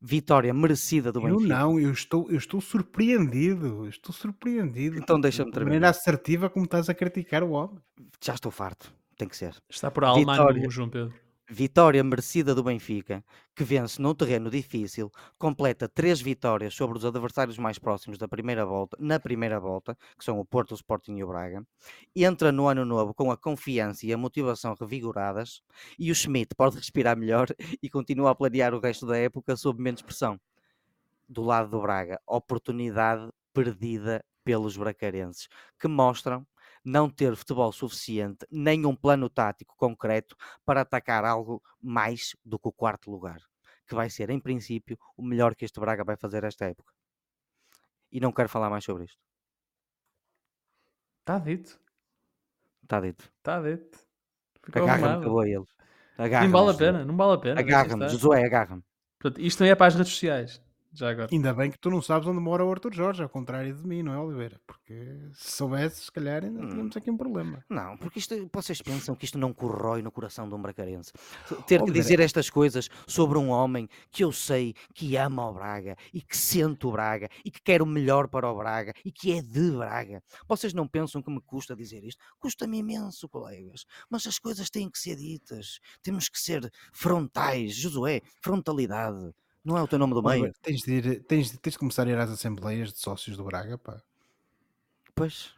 Vitória 0.00 0.54
merecida 0.54 1.10
do 1.10 1.20
Benfica. 1.20 1.42
Eu 1.42 1.48
não, 1.48 1.80
eu 1.80 1.90
estou, 1.90 2.30
eu 2.30 2.38
estou 2.38 2.60
surpreendido. 2.60 3.88
Estou 3.88 4.14
surpreendido. 4.14 4.96
Então 4.96 5.20
deixa-me 5.20 5.50
terminar. 5.50 5.70
De 5.70 5.76
maneira 5.76 5.90
assertiva 5.90 6.48
como 6.48 6.64
estás 6.64 6.88
a 6.88 6.94
criticar 6.94 7.42
o 7.42 7.50
homem. 7.50 7.78
Já 8.22 8.34
estou 8.34 8.52
farto. 8.52 8.92
Tem 9.16 9.28
que 9.28 9.36
ser. 9.36 9.56
Está 9.68 9.90
por 9.90 10.04
Alemanha, 10.04 10.70
João 10.70 10.88
Pedro. 10.88 11.12
Vitória 11.50 12.04
merecida 12.04 12.54
do 12.54 12.62
Benfica, 12.62 13.24
que 13.56 13.64
vence 13.64 14.02
num 14.02 14.14
terreno 14.14 14.50
difícil, 14.50 15.10
completa 15.38 15.88
três 15.88 16.20
vitórias 16.20 16.74
sobre 16.74 16.98
os 16.98 17.06
adversários 17.06 17.56
mais 17.56 17.78
próximos 17.78 18.18
da 18.18 18.28
primeira 18.28 18.66
volta, 18.66 18.98
na 19.00 19.18
primeira 19.18 19.58
volta, 19.58 19.96
que 20.18 20.24
são 20.24 20.38
o 20.38 20.44
Porto, 20.44 20.72
o 20.72 20.74
Sporting 20.74 21.16
e 21.16 21.24
o 21.24 21.28
Braga, 21.28 21.66
entra 22.14 22.52
no 22.52 22.68
ano 22.68 22.84
novo 22.84 23.14
com 23.14 23.30
a 23.30 23.36
confiança 23.36 24.04
e 24.04 24.12
a 24.12 24.18
motivação 24.18 24.76
revigoradas, 24.78 25.62
e 25.98 26.10
o 26.10 26.14
Schmidt 26.14 26.54
pode 26.54 26.76
respirar 26.76 27.16
melhor 27.16 27.46
e 27.82 27.88
continua 27.88 28.30
a 28.30 28.34
planear 28.34 28.74
o 28.74 28.80
resto 28.80 29.06
da 29.06 29.16
época 29.16 29.56
sob 29.56 29.82
menos 29.82 30.02
pressão. 30.02 30.38
Do 31.28 31.42
lado 31.42 31.70
do 31.70 31.80
Braga, 31.80 32.20
oportunidade 32.26 33.30
perdida 33.54 34.22
pelos 34.44 34.76
bracarenses, 34.76 35.48
que 35.80 35.88
mostram 35.88 36.46
não 36.88 37.10
ter 37.10 37.36
futebol 37.36 37.70
suficiente, 37.70 38.46
nem 38.50 38.86
um 38.86 38.96
plano 38.96 39.28
tático 39.28 39.76
concreto 39.76 40.34
para 40.64 40.80
atacar 40.80 41.24
algo 41.24 41.62
mais 41.80 42.34
do 42.44 42.58
que 42.58 42.68
o 42.68 42.72
quarto 42.72 43.10
lugar. 43.10 43.40
que 43.86 43.94
vai 43.94 44.10
ser, 44.10 44.28
em 44.28 44.38
princípio, 44.38 44.98
o 45.16 45.22
melhor 45.22 45.54
que 45.54 45.64
este 45.64 45.80
Braga 45.80 46.04
vai 46.04 46.14
fazer 46.14 46.44
esta 46.44 46.66
época. 46.66 46.92
E 48.12 48.20
não 48.20 48.30
quero 48.32 48.48
falar 48.48 48.68
mais 48.68 48.84
sobre 48.84 49.04
isto. 49.04 49.18
Está 51.20 51.38
dito. 51.38 51.80
Está 52.82 53.00
dito. 53.00 53.24
Está 53.38 53.62
dito. 53.62 53.98
Agarra-me 54.74 55.04
arrumado. 55.04 55.20
que 55.22 55.26
eu 55.26 55.30
vou 55.30 55.40
a 55.40 55.48
eles. 55.48 55.74
Nem 56.18 56.26
Agarra-me. 56.26 56.52
vale 56.52 56.70
a 56.70 56.74
pena, 56.74 57.04
não 57.04 57.16
vale 57.16 57.32
a 57.32 57.38
pena. 57.38 57.54
deixa 57.62 57.80
Agarra-me. 57.80 58.08
Josué, 58.10 58.44
agarra-me. 58.44 58.82
Portanto, 59.18 59.42
isto 59.42 59.62
não 59.62 59.70
é 59.70 59.74
para 59.74 59.86
as 59.86 59.94
redes 59.94 60.12
sociais. 60.12 60.62
Já 60.98 61.10
agora. 61.10 61.28
Ainda 61.30 61.54
bem 61.54 61.70
que 61.70 61.78
tu 61.78 61.90
não 61.90 62.02
sabes 62.02 62.26
onde 62.26 62.40
mora 62.40 62.64
o 62.64 62.70
Arthur 62.72 62.92
Jorge, 62.92 63.22
ao 63.22 63.28
contrário 63.28 63.72
de 63.72 63.86
mim, 63.86 64.02
não 64.02 64.12
é, 64.12 64.18
Oliveira? 64.18 64.60
Porque 64.66 65.16
se 65.32 65.52
soubesses, 65.52 66.06
se 66.06 66.12
calhar 66.12 66.42
ainda 66.44 66.60
Hum. 66.60 66.68
tínhamos 66.68 66.96
aqui 66.96 67.08
um 67.10 67.16
problema. 67.16 67.64
Não, 67.70 67.96
porque 67.96 68.18
isto, 68.18 68.34
vocês 68.52 68.82
pensam 68.82 69.14
que 69.14 69.24
isto 69.24 69.38
não 69.38 69.52
corrói 69.54 70.02
no 70.02 70.10
coração 70.10 70.48
de 70.48 70.54
um 70.56 70.60
bracarense. 70.60 71.12
Ter 71.48 71.76
que 71.78 71.84
Oliveira. 71.84 71.92
dizer 71.92 72.18
estas 72.20 72.50
coisas 72.50 72.88
sobre 73.06 73.38
um 73.38 73.50
homem 73.50 73.88
que 74.10 74.24
eu 74.24 74.32
sei 74.32 74.74
que 74.92 75.14
ama 75.16 75.48
o 75.48 75.54
Braga 75.54 75.96
e 76.12 76.20
que 76.20 76.36
sente 76.36 76.84
o 76.84 76.90
Braga 76.90 77.28
e 77.44 77.50
que 77.50 77.62
quer 77.62 77.80
o 77.80 77.86
melhor 77.86 78.26
para 78.26 78.50
o 78.50 78.56
Braga 78.56 78.92
e 79.04 79.12
que 79.12 79.32
é 79.32 79.40
de 79.40 79.70
Braga. 79.70 80.20
Vocês 80.48 80.74
não 80.74 80.88
pensam 80.88 81.22
que 81.22 81.30
me 81.30 81.40
custa 81.40 81.76
dizer 81.76 82.02
isto? 82.02 82.20
Custa-me 82.40 82.78
imenso, 82.78 83.28
colegas. 83.28 83.84
Mas 84.10 84.26
as 84.26 84.38
coisas 84.40 84.68
têm 84.68 84.90
que 84.90 84.98
ser 84.98 85.14
ditas. 85.14 85.78
Temos 86.02 86.28
que 86.28 86.40
ser 86.40 86.68
frontais. 86.92 87.76
Josué, 87.76 88.20
frontalidade. 88.42 89.32
Não 89.68 89.76
é 89.76 89.82
o 89.82 89.86
teu 89.86 89.98
nome 89.98 90.14
do 90.14 90.22
meio? 90.22 90.50
Tens, 90.62 90.80
de 90.80 90.92
ir, 90.94 91.24
tens, 91.24 91.50
de- 91.50 91.58
tens 91.58 91.72
de 91.72 91.78
começar 91.78 92.06
a 92.06 92.10
ir 92.10 92.16
às 92.16 92.30
assembleias 92.30 92.90
de 92.90 92.98
sócios 92.98 93.36
do 93.36 93.44
Braga, 93.44 93.76
pá. 93.76 94.00
Pois. 95.14 95.52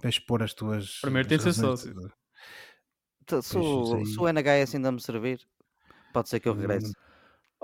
Para 0.00 0.08
expor 0.08 0.42
as 0.42 0.54
tuas. 0.54 1.00
Primeiro 1.02 1.28
tem 1.28 1.36
de 1.36 1.44
ser 1.44 1.52
sócio. 1.52 1.92
de- 1.94 2.12
t- 3.26 3.42
Se 3.42 3.58
o, 3.58 4.26
NHS 4.26 4.76
ainda 4.76 4.90
me 4.90 5.02
servir, 5.02 5.46
pode 6.14 6.30
ser 6.30 6.40
que 6.40 6.48
eu 6.48 6.54
Hum, 6.54 6.60
regresse. 6.60 6.94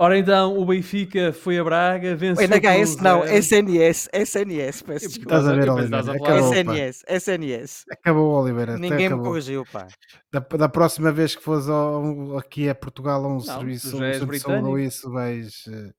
Ora 0.01 0.16
então, 0.16 0.57
o 0.57 0.64
Benfica 0.64 1.32
foi 1.32 1.59
a 1.59 1.64
Braga, 1.64 2.14
venceu. 2.14 2.44
NHS 2.46 2.94
por 2.94 3.03
não. 3.03 3.24
SNS, 3.24 4.09
SNS, 4.12 4.82
peço 4.84 5.09
desculpa. 5.09 5.34
Estás 5.34 5.49
a 5.49 5.53
ver, 5.55 5.68
Oliveira? 5.70 5.84
estás 5.86 6.09
a 6.09 6.14
falar- 6.14 6.30
Acabou, 6.30 6.51
pá. 6.51 6.57
SNS, 6.76 7.05
SNS. 7.09 7.84
Acabou, 7.90 8.42
Oliveira. 8.42 8.74
Ninguém 8.78 8.96
me 8.96 9.07
acabou. 9.07 9.24
corrigiu, 9.26 9.64
pá. 9.72 9.88
Da, 10.32 10.38
da 10.38 10.68
próxima 10.68 11.11
vez 11.11 11.34
que 11.34 11.42
fores 11.42 11.68
ao- 11.68 12.38
aqui 12.38 12.68
a 12.68 12.76
Portugal 12.76 13.24
a 13.24 13.28
um 13.28 13.38
tu 13.38 13.44
serviço, 13.46 13.96
um 13.96 14.11
de 14.12 14.24
britânico. 14.24 14.78
isso, 14.78 15.11
vais. 15.11 15.64
eh, 15.68 15.90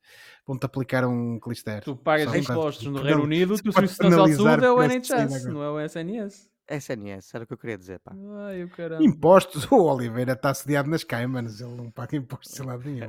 Vão-te 0.47 0.65
aplicar 0.65 1.05
um 1.05 1.37
clister. 1.39 1.83
Tu 1.83 1.95
pagas 1.95 2.33
impostos 2.33 2.87
no 2.87 3.01
Reino 3.01 3.17
não- 3.17 3.25
Unido, 3.25 3.53
para 3.61 3.71
Serviço 3.73 3.93
de 3.95 3.99
penalizar 4.09 4.37
Saúde 4.61 4.65
é 4.65 4.71
o 4.71 4.81
NHS, 4.81 5.43
não 5.45 5.61
é 5.61 5.69
o 5.71 5.79
SNS. 5.79 6.49
SNS, 6.71 7.35
era 7.35 7.43
o 7.43 7.47
que 7.47 7.53
eu 7.53 7.57
queria 7.57 7.77
dizer, 7.77 7.99
pá. 7.99 8.13
Ai, 8.47 8.63
o 8.63 8.69
caramba. 8.69 9.03
Impostos, 9.03 9.65
o 9.71 9.83
Oliveira 9.83 10.33
está 10.33 10.53
sediado 10.53 10.89
nas 10.89 11.03
Caimans, 11.03 11.59
ele 11.61 11.75
não 11.75 11.91
paga 11.91 12.15
impostos 12.15 12.57
em 12.59 12.63
lado 12.63 12.81
nenhum. 12.89 13.05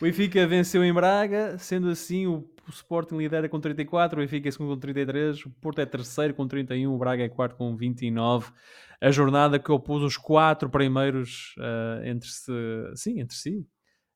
O 0.00 0.04
Benfica 0.04 0.46
venceu 0.46 0.84
em 0.84 0.92
Braga, 0.92 1.56
sendo 1.58 1.88
assim 1.88 2.26
o 2.26 2.48
Sporting 2.68 3.16
lidera 3.16 3.48
com 3.48 3.60
34, 3.60 4.18
o 4.18 4.22
Benfica 4.22 4.48
é 4.48 4.50
segundo 4.50 4.74
com 4.74 4.80
33, 4.80 5.46
o 5.46 5.50
Porto 5.50 5.80
é 5.80 5.86
terceiro 5.86 6.34
com 6.34 6.46
31, 6.46 6.92
o 6.92 6.98
Braga 6.98 7.22
é 7.22 7.28
quarto 7.28 7.56
com 7.56 7.76
29. 7.76 8.50
A 9.00 9.10
jornada 9.10 9.58
que 9.58 9.70
opôs 9.70 10.02
os 10.02 10.16
quatro 10.16 10.68
primeiros 10.70 11.54
ah, 11.58 12.00
entre 12.04 12.28
si, 12.28 12.52
sim, 12.94 13.20
entre 13.20 13.36
si. 13.36 13.66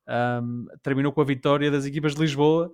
Ahm, 0.06 0.64
terminou 0.82 1.12
com 1.12 1.20
a 1.20 1.24
vitória 1.24 1.70
das 1.70 1.84
equipas 1.84 2.14
de 2.14 2.22
Lisboa, 2.22 2.72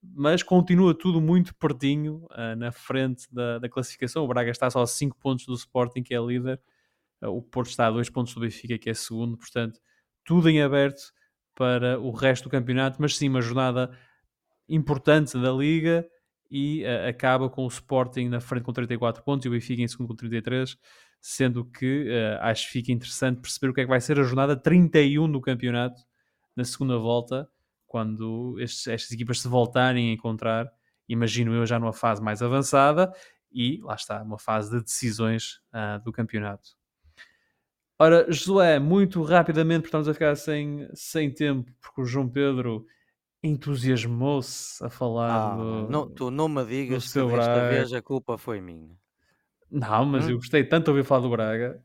mas 0.00 0.42
continua 0.42 0.94
tudo 0.96 1.20
muito 1.20 1.54
pertinho 1.56 2.26
ah, 2.30 2.54
na 2.54 2.70
frente 2.70 3.26
da, 3.32 3.58
da 3.58 3.68
classificação. 3.68 4.24
O 4.24 4.28
Braga 4.28 4.50
está 4.50 4.70
só 4.70 4.82
a 4.82 4.86
5 4.86 5.16
pontos 5.18 5.46
do 5.46 5.54
Sporting, 5.54 6.02
que 6.02 6.14
é 6.14 6.20
líder. 6.20 6.60
Ah, 7.20 7.30
o 7.30 7.42
Porto 7.42 7.70
está 7.70 7.88
a 7.88 7.90
2 7.90 8.08
pontos 8.10 8.34
do 8.34 8.40
Benfica, 8.40 8.78
que 8.78 8.90
é 8.90 8.94
segundo. 8.94 9.36
Portanto, 9.36 9.80
tudo 10.24 10.48
em 10.48 10.62
aberto 10.62 11.12
para 11.56 11.98
o 11.98 12.12
resto 12.12 12.44
do 12.44 12.50
campeonato, 12.50 12.98
mas 13.00 13.16
sim 13.16 13.28
uma 13.28 13.40
jornada 13.40 13.90
importante 14.68 15.40
da 15.40 15.50
Liga 15.50 16.06
e 16.50 16.84
ah, 16.86 17.08
acaba 17.08 17.48
com 17.50 17.64
o 17.64 17.68
Sporting 17.68 18.28
na 18.28 18.40
frente 18.40 18.64
com 18.64 18.72
34 18.72 19.22
pontos 19.24 19.44
e 19.46 19.48
o 19.48 19.52
Benfica 19.52 19.82
em 19.82 19.88
segundo 19.88 20.08
com 20.08 20.14
33, 20.16 20.76
sendo 21.20 21.64
que 21.64 22.08
ah, 22.40 22.50
acho 22.50 22.66
que 22.66 22.72
fica 22.72 22.92
interessante 22.92 23.40
perceber 23.40 23.70
o 23.70 23.74
que 23.74 23.80
é 23.80 23.84
que 23.84 23.90
vai 23.90 24.00
ser 24.00 24.20
a 24.20 24.22
jornada 24.22 24.56
31 24.56 25.30
do 25.30 25.40
campeonato 25.40 26.00
na 26.54 26.64
segunda 26.64 26.98
volta, 26.98 27.48
quando 27.86 28.56
estes- 28.60 28.86
estas 28.86 29.10
equipas 29.12 29.40
se 29.40 29.48
voltarem 29.48 30.10
a 30.10 30.12
encontrar, 30.12 30.70
imagino 31.08 31.54
eu 31.54 31.66
já 31.66 31.78
numa 31.78 31.92
fase 31.92 32.22
mais 32.22 32.42
avançada 32.42 33.12
e 33.52 33.80
lá 33.82 33.94
está, 33.94 34.22
uma 34.22 34.38
fase 34.38 34.70
de 34.70 34.82
decisões 34.82 35.60
ah, 35.72 35.98
do 35.98 36.12
campeonato. 36.12 36.76
Ora, 37.98 38.26
Josué, 38.30 38.78
muito 38.78 39.22
rapidamente, 39.22 39.82
porque 39.82 39.88
estamos 39.88 40.08
a 40.08 40.12
ficar 40.12 40.36
sem, 40.36 40.86
sem 40.94 41.32
tempo, 41.32 41.70
porque 41.80 42.02
o 42.02 42.04
João 42.04 42.28
Pedro 42.28 42.84
entusiasmou-se 43.42 44.84
a 44.84 44.90
falar 44.90 45.30
Ah, 45.52 45.56
do... 45.56 45.88
não, 45.90 46.08
tu 46.08 46.30
não 46.30 46.48
me 46.48 46.64
digas 46.64 47.04
que 47.04 47.10
seu 47.10 47.26
desta 47.28 47.52
Braga. 47.54 47.68
vez 47.68 47.92
a 47.92 48.02
culpa 48.02 48.36
foi 48.36 48.60
minha. 48.60 48.94
Não, 49.70 50.04
mas 50.04 50.26
Hum? 50.26 50.30
eu 50.32 50.36
gostei 50.36 50.62
tanto 50.64 50.84
de 50.84 50.90
ouvir 50.90 51.04
falar 51.04 51.22
do 51.22 51.30
Braga 51.30 51.82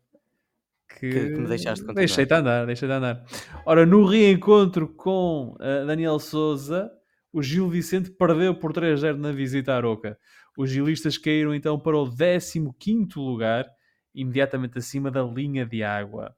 que, 1.00 1.10
Que- 1.10 1.30
que 1.32 1.40
me 1.40 1.48
deixaste 1.48 1.82
continuar. 1.86 1.96
Deixei-te 1.96 2.34
andar, 2.34 2.66
deixei-te 2.66 2.92
andar. 2.92 3.26
Ora, 3.66 3.86
no 3.86 4.06
reencontro 4.06 4.88
com 4.90 5.56
eh, 5.60 5.86
Daniel 5.86 6.20
Souza, 6.20 6.92
o 7.32 7.42
Gil 7.42 7.70
Vicente 7.70 8.12
perdeu 8.12 8.54
por 8.54 8.74
3-0 8.74 9.18
na 9.18 9.32
visita 9.32 9.74
à 9.74 9.78
Aroca. 9.78 10.18
Os 10.58 10.70
gilistas 10.70 11.18
caíram 11.18 11.56
então 11.56 11.80
para 11.80 11.98
o 11.98 12.06
15º 12.06 13.22
lugar, 13.22 13.66
imediatamente 14.14 14.78
acima 14.78 15.10
da 15.10 15.24
linha 15.24 15.66
de 15.66 15.84
água. 15.84 16.36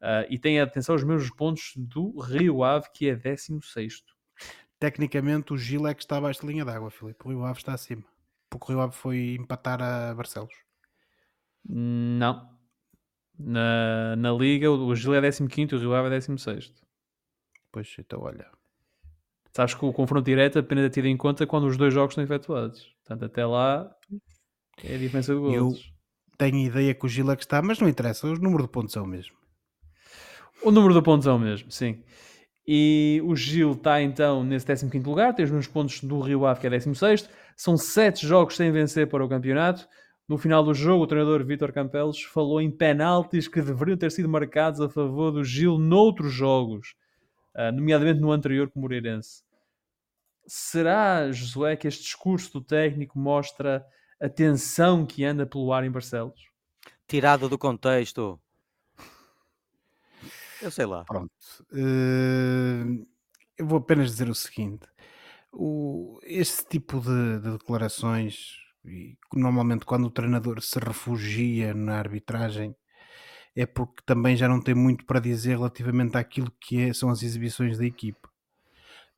Ah, 0.00 0.26
e 0.28 0.38
tem 0.38 0.60
atenção 0.60 0.94
os 0.94 1.04
mesmos 1.04 1.30
pontos 1.30 1.72
do 1.76 2.18
Rio 2.20 2.62
Ave, 2.62 2.86
que 2.92 3.08
é 3.08 3.16
16º. 3.16 4.02
Tecnicamente, 4.78 5.52
o 5.52 5.56
Gil 5.56 5.86
é 5.86 5.94
que 5.94 6.02
está 6.02 6.18
abaixo 6.18 6.42
da 6.42 6.48
linha 6.48 6.64
d'água, 6.64 6.90
Filipe. 6.90 7.24
O 7.24 7.30
Rio 7.30 7.44
Ave 7.44 7.58
está 7.58 7.72
acima. 7.72 8.04
Porque 8.50 8.66
o 8.66 8.68
Rio 8.68 8.80
Ave 8.82 8.94
foi 8.94 9.34
empatar 9.34 9.82
a 9.82 10.14
Barcelos. 10.14 10.54
Não. 11.68 12.54
Na, 13.38 14.16
na 14.16 14.32
Liga, 14.32 14.70
o 14.70 14.94
Gil 14.94 15.14
é 15.14 15.20
15º 15.20 15.72
e 15.72 15.74
o 15.76 15.78
Rio 15.78 15.94
Ave 15.94 16.14
é 16.14 16.18
16º. 16.18 16.72
Pois, 17.72 17.94
então 17.98 18.20
olha. 18.20 18.50
Sabes 19.52 19.74
que 19.74 19.84
o 19.84 19.92
confronto 19.92 20.24
direto 20.24 20.58
apenas 20.58 20.84
é 20.84 20.90
tido 20.90 21.06
em 21.06 21.16
conta 21.16 21.46
quando 21.46 21.66
os 21.66 21.78
dois 21.78 21.92
jogos 21.92 22.12
estão 22.12 22.24
efetuados. 22.24 22.94
Portanto, 22.98 23.24
até 23.24 23.46
lá 23.46 23.90
é 24.84 24.94
a 24.94 24.98
diferença 24.98 25.34
de 25.34 25.40
gols. 25.40 25.95
Tenho 26.38 26.58
ideia 26.58 26.94
que 26.94 27.06
o 27.06 27.08
Gil 27.08 27.30
é 27.30 27.36
que 27.36 27.42
está, 27.42 27.62
mas 27.62 27.78
não 27.78 27.88
interessa. 27.88 28.26
O 28.26 28.34
número 28.34 28.64
de 28.64 28.68
pontos 28.68 28.96
é 28.96 29.00
o 29.00 29.06
mesmo. 29.06 29.36
O 30.62 30.70
número 30.70 30.94
de 30.94 31.02
pontos 31.02 31.26
é 31.26 31.30
o 31.30 31.38
mesmo, 31.38 31.70
sim. 31.70 32.02
E 32.66 33.22
o 33.24 33.36
Gil 33.36 33.72
está 33.72 34.02
então 34.02 34.42
nesse 34.42 34.66
15 34.66 34.98
lugar, 34.98 35.34
tem 35.34 35.44
os 35.44 35.50
mesmos 35.50 35.68
pontos 35.68 36.00
do 36.00 36.20
Rio 36.20 36.44
Ave, 36.44 36.60
que 36.60 36.66
é 36.66 36.70
16. 36.70 37.28
São 37.56 37.76
7 37.76 38.26
jogos 38.26 38.56
sem 38.56 38.72
vencer 38.72 39.08
para 39.08 39.24
o 39.24 39.28
campeonato. 39.28 39.86
No 40.28 40.36
final 40.36 40.64
do 40.64 40.74
jogo, 40.74 41.04
o 41.04 41.06
treinador 41.06 41.44
Vítor 41.44 41.72
Campelos 41.72 42.20
falou 42.20 42.60
em 42.60 42.70
penaltis 42.70 43.46
que 43.46 43.62
deveriam 43.62 43.96
ter 43.96 44.10
sido 44.10 44.28
marcados 44.28 44.80
a 44.80 44.88
favor 44.88 45.30
do 45.30 45.44
Gil 45.44 45.78
noutros 45.78 46.32
jogos, 46.32 46.96
ah, 47.54 47.70
nomeadamente 47.70 48.20
no 48.20 48.32
anterior 48.32 48.68
com 48.68 48.80
o 48.80 48.82
Moreirense. 48.82 49.44
Será, 50.44 51.30
Josué, 51.30 51.76
que 51.76 51.86
este 51.86 52.02
discurso 52.02 52.54
do 52.54 52.60
técnico 52.60 53.16
mostra 53.16 53.86
a 54.20 54.28
tensão 54.28 55.06
que 55.06 55.24
anda 55.24 55.46
pelo 55.46 55.72
ar 55.72 55.84
em 55.84 55.90
Barcelos? 55.90 56.48
Tirado 57.06 57.48
do 57.48 57.58
contexto. 57.58 58.40
Eu 60.60 60.70
sei 60.70 60.86
lá. 60.86 61.04
Pronto. 61.04 61.32
Eh, 61.72 62.84
eu 63.58 63.66
vou 63.66 63.78
apenas 63.78 64.10
dizer 64.10 64.28
o 64.28 64.34
seguinte: 64.34 64.86
o, 65.52 66.18
esse 66.22 66.66
tipo 66.66 67.00
de, 67.00 67.40
de 67.40 67.52
declarações, 67.52 68.56
e 68.84 69.16
normalmente 69.34 69.84
quando 69.84 70.06
o 70.06 70.10
treinador 70.10 70.60
se 70.62 70.78
refugia 70.78 71.74
na 71.74 71.98
arbitragem, 71.98 72.74
é 73.56 73.66
porque 73.66 74.02
também 74.06 74.36
já 74.36 74.48
não 74.48 74.60
tem 74.60 74.74
muito 74.74 75.06
para 75.06 75.20
dizer 75.20 75.56
relativamente 75.58 76.16
àquilo 76.16 76.52
que 76.60 76.80
é- 76.80 76.92
são 76.94 77.10
as 77.10 77.22
exibições 77.22 77.78
da 77.78 77.86
equipa. 77.86 78.30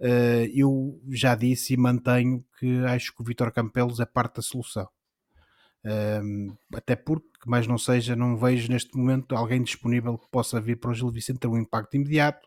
Eh, 0.01 0.51
eu 0.55 1.01
já 1.11 1.35
disse 1.35 1.75
e 1.75 1.77
mantenho 1.77 2.45
que 2.59 2.85
acho 2.87 3.13
que 3.15 3.21
o 3.21 3.25
Vitor 3.25 3.53
Campelos 3.53 4.01
é 4.01 4.07
parte 4.07 4.37
da 4.37 4.43
solução. 4.43 4.89
Um, 5.85 6.57
até 6.75 6.97
porque, 6.97 7.29
mais 7.47 7.67
não 7.67 7.79
seja, 7.79 8.17
não 8.17 8.37
vejo 8.37 8.71
neste 8.71 8.97
momento 8.97 9.35
alguém 9.37 9.63
disponível 9.63 10.19
que 10.19 10.29
possa 10.31 10.61
vir 10.61 10.77
para 10.77 10.91
o 10.91 10.95
Gil 10.95 11.11
Vicente 11.11 11.39
ter 11.39 11.47
um 11.47 11.57
impacto 11.57 11.95
imediato 11.95 12.47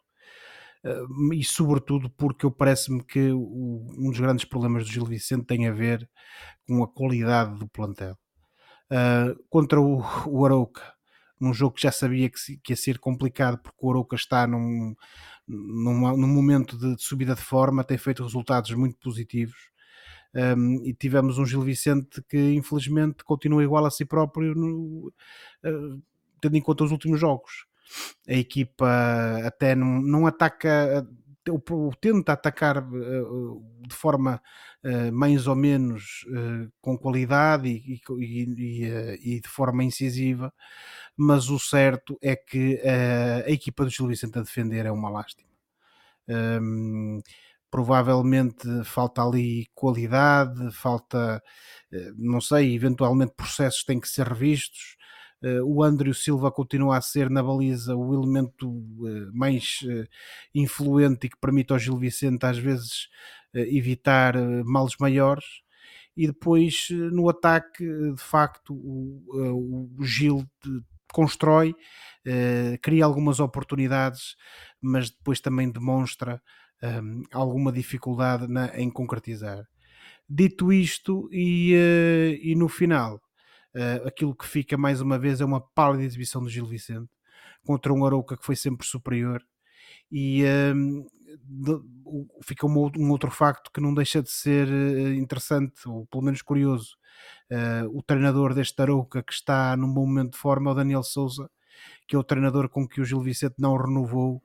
uh, 0.86 1.34
e 1.34 1.43
sobretudo 1.43 2.10
porque 2.10 2.45
eu 2.45 2.52
parece-me 2.52 3.02
que 3.04 3.32
um 3.32 4.10
dos 4.10 4.20
grandes 4.20 4.45
problemas 4.45 4.84
do 4.86 4.91
Gil 4.91 5.06
Vicente 5.06 5.45
tem 5.45 5.66
a 5.68 5.72
ver 5.72 6.08
com 6.68 6.84
a 6.84 6.88
qualidade 6.88 7.58
do 7.58 7.68
plantel. 7.70 8.18
Uh, 8.91 9.41
contra 9.49 9.80
o, 9.80 10.04
o 10.28 10.45
Arouca, 10.45 10.93
num 11.39 11.54
jogo 11.54 11.76
que 11.76 11.84
já 11.84 11.91
sabia 11.91 12.30
que, 12.30 12.58
que 12.58 12.74
ia 12.74 12.78
ser 12.78 12.99
complicado 12.99 13.58
porque 13.60 13.80
o 13.82 13.89
Arouca 13.89 14.16
está 14.16 14.45
num, 14.45 14.93
num, 15.52 16.18
num 16.18 16.28
momento 16.28 16.78
de, 16.78 16.95
de 16.95 17.04
subida 17.04 17.36
de 17.36 17.41
forma, 17.41 17.84
tem 17.84 17.97
feito 17.97 18.24
resultados 18.24 18.72
muito 18.72 18.97
positivos. 18.97 19.70
Um, 20.34 20.82
e 20.86 20.93
tivemos 20.93 21.38
um 21.38 21.45
Gil 21.45 21.62
Vicente 21.62 22.24
que 22.30 22.54
infelizmente 22.54 23.22
continua 23.22 23.62
igual 23.62 23.86
a 23.86 23.91
si 23.91 24.06
próprio 24.06 24.56
no, 24.56 25.12
uh, 25.66 26.02
tendo 26.39 26.56
em 26.56 26.62
conta 26.62 26.86
os 26.86 26.91
últimos 26.91 27.20
jogos. 27.20 27.66
A 28.26 28.34
equipa 28.34 28.88
até 29.45 29.76
não, 29.76 30.02
não 30.02 30.26
ataca, 30.26 31.06
tenta 31.99 32.32
atacar 32.32 32.78
uh, 32.78 33.62
de 33.86 33.93
forma 33.93 34.41
uh, 34.86 35.12
mais 35.12 35.47
ou 35.47 35.56
menos 35.56 36.26
com 36.80 36.97
qualidade 36.97 37.68
e, 37.68 37.99
e, 38.18 39.36
e, 39.36 39.41
de 39.41 39.49
forma 39.49 39.84
incisiva, 39.84 40.54
mas 41.22 41.49
o 41.49 41.59
certo 41.59 42.17
é 42.22 42.36
que 42.36 42.82
a 43.45 43.49
equipa 43.49 43.84
do 43.84 43.91
Gil 43.91 44.07
Vicente 44.07 44.39
a 44.39 44.41
defender 44.41 44.86
é 44.86 44.91
uma 44.91 45.09
lástima. 45.09 45.49
Um, 46.28 47.22
provavelmente 47.69 48.67
falta 48.84 49.22
ali 49.24 49.67
qualidade, 49.74 50.72
falta, 50.72 51.41
não 52.17 52.41
sei, 52.41 52.76
eventualmente 52.76 53.34
processos 53.36 53.84
têm 53.84 53.99
que 53.99 54.09
ser 54.09 54.28
revistos. 54.28 54.97
Uh, 55.43 55.63
o 55.65 55.82
Andrew 55.82 56.13
Silva 56.13 56.51
continua 56.51 56.97
a 56.97 57.01
ser 57.01 57.28
na 57.28 57.41
baliza 57.41 57.95
o 57.95 58.13
elemento 58.13 58.69
uh, 58.69 59.32
mais 59.34 59.80
uh, 59.84 60.07
influente 60.53 61.26
e 61.26 61.30
que 61.30 61.39
permite 61.39 61.74
ao 61.74 61.80
Gil 61.80 61.97
Vicente 61.97 62.45
às 62.45 62.59
vezes 62.59 63.09
evitar 63.53 64.38
males 64.63 64.95
maiores. 64.97 65.45
E 66.15 66.28
depois 66.28 66.88
no 67.11 67.28
ataque, 67.28 67.84
de 67.84 68.22
facto, 68.22 68.74
o, 68.74 69.89
o 69.99 70.03
Gil 70.05 70.45
constrói, 71.12 71.76
cria 72.82 73.05
algumas 73.05 73.39
oportunidades, 73.39 74.36
mas 74.80 75.09
depois 75.09 75.39
também 75.39 75.72
demonstra 75.72 76.41
um, 76.84 77.24
alguma 77.32 77.72
dificuldade 77.72 78.47
na, 78.47 78.68
em 78.80 78.89
concretizar. 78.89 79.64
Dito 80.30 80.72
isto, 80.72 81.28
e, 81.32 81.74
e 82.43 82.55
no 82.55 82.70
final, 82.70 83.20
Uh, 83.74 84.05
aquilo 84.05 84.36
que 84.36 84.45
fica 84.45 84.78
mais 84.78 84.99
uma 84.99 85.18
vez 85.18 85.39
é 85.39 85.45
uma 85.45 85.62
pálida 85.62 86.03
exibição 86.03 86.43
do 86.43 86.49
Gil 86.49 86.66
Vicente 86.66 87.09
contra 87.64 87.93
um 87.93 88.05
Arouca 88.05 88.36
que 88.36 88.45
foi 88.45 88.55
sempre 88.55 88.86
superior 88.86 89.41
e 90.12 90.43
uh, 90.43 90.74
de, 90.76 91.05
fica 92.43 92.65
um, 92.65 93.11
outro 93.11 93.32
facto 93.32 93.71
que 93.71 93.82
não 93.82 93.93
deixa 93.93 94.21
de 94.21 94.29
ser 94.32 94.67
uh, 94.67 95.13
interessante 95.13 95.88
ou 95.88 96.05
pelo 96.07 96.23
menos 96.23 96.41
curioso 96.41 96.97
eh, 97.49 97.84
o 97.91 98.01
treinador 98.01 98.53
deste 98.53 98.82
Arouca 98.82 99.21
que 99.21 99.34
está 99.34 99.75
num 99.77 99.93
bom 99.93 100.05
momento 100.05 100.32
de 100.34 100.38
forma 100.38 100.69
é 100.69 100.73
o 100.73 100.75
Daniel 100.75 101.03
Souza 101.03 101.49
que 102.07 102.15
é 102.15 102.19
o 102.19 102.23
treinador 102.23 102.69
com 102.69 102.88
que 102.88 103.01
o 103.01 103.05
Gil 103.05 103.21
Vicente 103.21 103.55
não 103.59 103.75
renovou 103.75 104.41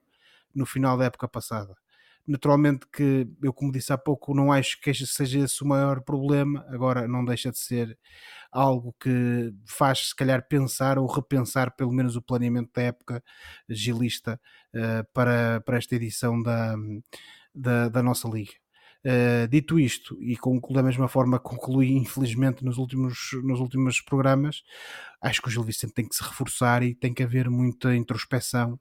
no 0.54 0.66
final 0.66 0.96
da 0.96 1.04
época 1.06 1.28
passada 1.28 1.74
Naturalmente 2.26 2.86
que 2.92 3.28
eu, 3.40 3.52
como 3.52 3.70
disse 3.70 3.92
há 3.92 3.98
pouco, 3.98 4.34
não 4.34 4.52
acho 4.52 4.80
que 4.80 4.92
seja 4.92 5.40
esse 5.40 5.62
o 5.62 5.66
maior 5.66 6.00
problema, 6.02 6.66
agora 6.68 7.06
não 7.06 7.24
deixa 7.24 7.52
de 7.52 7.58
ser 7.58 7.96
algo 8.50 8.94
que 9.00 9.52
faz 9.66 10.08
se 10.08 10.16
calhar 10.16 10.46
pensar 10.48 10.98
ou 10.98 11.06
repensar 11.06 11.76
pelo 11.76 11.92
menos 11.92 12.16
o 12.16 12.22
planeamento 12.22 12.70
da 12.74 12.82
época 12.82 13.22
gilista 13.68 14.40
uh, 14.74 15.06
para, 15.12 15.60
para 15.60 15.76
esta 15.78 15.94
edição 15.94 16.42
da, 16.42 16.74
da, 17.54 17.88
da 17.88 18.02
nossa 18.02 18.28
liga. 18.28 18.52
Uh, 19.04 19.46
dito 19.46 19.78
isto, 19.78 20.20
e 20.20 20.36
concluo 20.36 20.74
da 20.74 20.82
mesma 20.82 21.06
forma 21.06 21.38
concluí 21.38 21.92
infelizmente 21.92 22.64
nos 22.64 22.76
últimos, 22.76 23.30
nos 23.44 23.60
últimos 23.60 24.00
programas, 24.00 24.64
acho 25.20 25.40
que 25.40 25.46
o 25.46 25.50
Gil 25.50 25.62
Vicente 25.62 25.92
tem 25.92 26.08
que 26.08 26.16
se 26.16 26.24
reforçar 26.24 26.82
e 26.82 26.92
tem 26.92 27.14
que 27.14 27.22
haver 27.22 27.48
muita 27.48 27.94
introspeção 27.94 28.80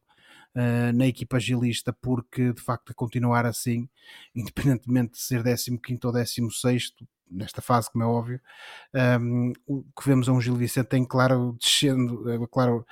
uh, 0.56 0.94
na 0.96 1.08
equipa 1.08 1.38
agilista, 1.38 1.94
porque 1.94 2.54
de 2.54 2.62
facto 2.62 2.92
a 2.92 2.96
continuar 2.96 3.46
assim, 3.46 3.90
independentemente 4.36 5.14
de 5.14 5.20
ser 5.20 5.44
15 5.44 6.00
ou 6.06 6.12
16, 6.12 6.94
nesta 7.30 7.62
fase, 7.62 7.92
como 7.92 8.04
é 8.04 8.08
óbvio, 8.08 8.40
um, 9.20 9.52
o 9.68 9.84
que 9.84 10.08
vemos 10.08 10.28
é 10.28 10.32
um 10.32 10.40
Gil 10.40 10.56
Vicente 10.56 10.96
em 10.96 11.06
claro 11.06 11.58
descendo, 11.60 12.30
eh, 12.32 12.38
claro, 12.52 12.86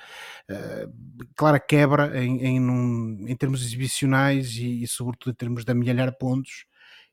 uh, 0.50 1.26
clara 1.36 1.60
quebra 1.60 2.22
em, 2.22 2.44
em, 2.44 3.30
em 3.30 3.36
termos 3.36 3.62
exibicionais 3.62 4.56
e, 4.56 4.82
e, 4.82 4.88
sobretudo 4.88 5.32
em 5.32 5.36
termos 5.36 5.64
de 5.64 5.72
amelhar 5.72 6.12
pontos. 6.18 6.66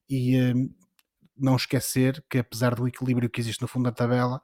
E 0.09 0.37
um, 0.41 0.73
não 1.37 1.55
esquecer 1.55 2.23
que 2.29 2.39
apesar 2.39 2.75
do 2.75 2.87
equilíbrio 2.87 3.29
que 3.29 3.39
existe 3.41 3.61
no 3.61 3.67
fundo 3.67 3.85
da 3.85 3.91
tabela, 3.91 4.41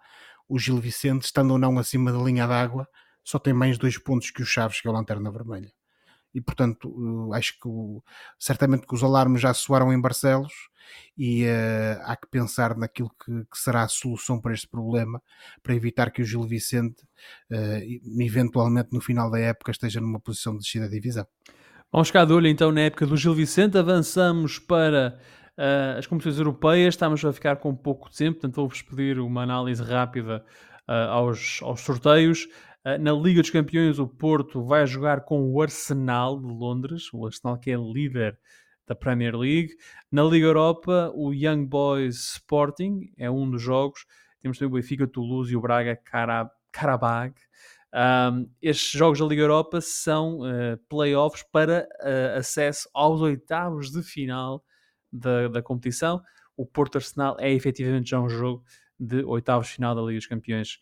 o 0.47 0.57
Gil 0.59 0.77
Vicente, 0.77 1.25
estando 1.25 1.51
ou 1.51 1.57
não 1.59 1.77
acima 1.79 2.11
da 2.11 2.19
linha 2.19 2.47
d'água, 2.47 2.87
só 3.23 3.39
tem 3.39 3.53
mais 3.53 3.77
dois 3.77 3.97
pontos 3.97 4.31
que 4.31 4.41
o 4.41 4.45
Chaves, 4.45 4.81
que 4.81 4.87
é 4.87 4.91
o 4.91 4.93
Lanterna 4.93 5.31
Vermelha 5.31 5.71
e 6.37 6.41
portanto 6.41 7.31
acho 7.33 7.53
que 7.59 7.67
certamente 8.37 8.85
que 8.85 8.93
os 8.93 9.03
alarmes 9.03 9.41
já 9.41 9.51
soaram 9.55 9.91
em 9.91 9.99
Barcelos 9.99 10.53
e 11.17 11.45
uh, 11.45 11.99
há 12.03 12.15
que 12.15 12.27
pensar 12.29 12.77
naquilo 12.77 13.09
que, 13.09 13.31
que, 13.45 13.57
será 13.57 13.81
a 13.81 13.87
solução 13.87 14.39
para 14.39 14.53
este 14.53 14.67
problema 14.67 15.19
para 15.63 15.73
evitar 15.73 16.11
que 16.11 16.21
o 16.21 16.25
Gil 16.25 16.43
Vicente 16.43 17.01
uh, 17.51 18.21
eventualmente 18.21 18.89
no 18.91 19.01
final 19.01 19.31
da 19.31 19.39
época 19.39 19.71
esteja 19.71 19.99
numa 19.99 20.19
posição 20.19 20.53
de 20.53 20.59
descida 20.59 20.85
da 20.85 20.91
divisão. 20.91 21.25
Vamos 21.91 22.09
ficar 22.09 22.25
de 22.25 22.33
olho 22.33 22.47
então 22.47 22.71
na 22.71 22.81
época 22.81 23.07
do 23.07 23.17
Gil 23.17 23.33
Vicente, 23.33 23.79
avançamos 23.79 24.59
para 24.59 25.19
uh, 25.57 25.97
as 25.97 26.05
competições 26.05 26.37
europeias, 26.37 26.93
estamos 26.93 27.25
a 27.25 27.33
ficar 27.33 27.55
com 27.55 27.75
pouco 27.75 28.11
tempo, 28.11 28.33
portanto 28.33 28.57
vou-vos 28.57 28.83
pedir 28.83 29.19
uma 29.19 29.41
análise 29.41 29.81
rápida 29.81 30.45
aos, 30.87 31.59
aos 31.63 31.81
sorteios. 31.81 32.47
Ah, 32.87 32.97
na 32.97 33.11
Liga 33.11 33.41
dos 33.41 33.49
Campeões, 33.49 33.99
o 33.99 34.07
Porto 34.07 34.63
vai 34.63 34.87
jogar 34.87 35.25
com 35.25 35.51
o 35.51 35.61
Arsenal 35.61 36.39
de 36.39 36.47
Londres, 36.47 37.13
o 37.13 37.25
Arsenal 37.25 37.59
que 37.59 37.69
é 37.69 37.75
líder 37.75 38.39
da 38.87 38.95
Premier 38.95 39.35
League. 39.35 39.75
Na 40.09 40.23
Liga 40.23 40.45
Europa, 40.45 41.11
o 41.13 41.33
Young 41.33 41.65
Boys 41.65 42.35
Sporting 42.35 43.11
é 43.17 43.29
um 43.29 43.51
dos 43.51 43.61
jogos. 43.61 44.05
Temos 44.39 44.57
também 44.57 44.71
o 44.71 44.75
Benfica, 44.75 45.05
Toulouse 45.05 45.51
e 45.51 45.57
o 45.57 45.59
Braga 45.59 45.99
Karabag. 46.71 47.35
Um, 47.93 48.49
estes 48.61 48.97
jogos 48.97 49.19
da 49.19 49.25
Liga 49.25 49.41
Europa 49.41 49.81
são 49.81 50.39
uh, 50.39 50.77
playoffs 50.87 51.43
para 51.51 51.89
uh, 51.99 52.37
acesso 52.37 52.89
aos 52.93 53.19
oitavos 53.19 53.91
de 53.91 54.01
final 54.01 54.63
da, 55.11 55.49
da 55.49 55.61
competição. 55.61 56.21
O 56.55 56.65
Porto 56.65 56.95
Arsenal 56.95 57.35
é 57.37 57.51
efetivamente 57.51 58.11
já 58.11 58.21
um 58.21 58.29
jogo 58.29 58.63
de 58.97 59.25
oitavos 59.25 59.67
de 59.67 59.73
final 59.73 59.93
da 59.93 60.01
Liga 60.03 60.19
dos 60.19 60.27
Campeões. 60.27 60.79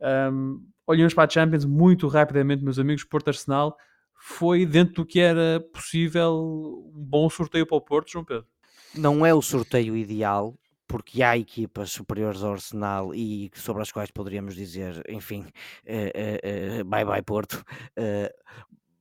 Um, 0.00 0.72
olhamos 0.86 1.14
para 1.14 1.24
a 1.24 1.30
Champions 1.30 1.64
muito 1.64 2.08
rapidamente, 2.08 2.62
meus 2.62 2.78
amigos. 2.78 3.04
Porto 3.04 3.28
Arsenal 3.28 3.76
foi 4.14 4.64
dentro 4.64 4.94
do 4.94 5.06
que 5.06 5.20
era 5.20 5.60
possível 5.72 6.90
um 6.94 7.04
bom 7.04 7.28
sorteio 7.28 7.66
para 7.66 7.76
o 7.76 7.80
Porto, 7.80 8.10
João 8.10 8.24
Pedro. 8.24 8.46
Não 8.94 9.26
é 9.26 9.34
o 9.34 9.42
sorteio 9.42 9.96
ideal, 9.96 10.56
porque 10.86 11.22
há 11.22 11.36
equipas 11.36 11.90
superiores 11.90 12.42
ao 12.42 12.52
Arsenal 12.52 13.14
e 13.14 13.50
sobre 13.54 13.82
as 13.82 13.90
quais 13.90 14.10
poderíamos 14.10 14.54
dizer, 14.54 15.02
enfim, 15.08 15.40
uh, 15.40 16.78
uh, 16.78 16.80
uh, 16.80 16.84
bye 16.84 17.04
bye 17.04 17.22
Porto. 17.22 17.64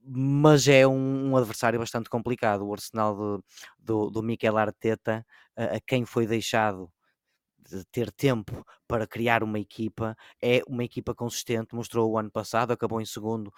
mas 0.06 0.68
é 0.68 0.88
um, 0.88 1.38
adversário 1.38 1.80
bastante 1.80 2.10
complicado. 2.10 2.66
O 2.66 2.74
Arsenal 2.74 3.16
do, 3.16 4.10
do, 4.10 4.10
do 4.10 4.58
Arteta, 4.58 5.26
a 5.56 5.80
quem 5.86 6.06
foi 6.06 6.26
deixado 6.26 6.86
de 6.86 7.03
ter 7.92 8.12
tempo 8.12 8.66
para 8.88 9.08
criar 9.08 9.44
uma 9.44 9.60
equipa, 9.60 10.16
é 10.42 10.62
uma 10.68 10.84
equipa 10.84 11.14
consistente, 11.16 11.76
mostrou 11.76 12.12
o 12.12 12.18
ano 12.18 12.32
passado, 12.32 12.72
acabou 12.72 13.02
em 13.02 13.06
segundo, 13.06 13.52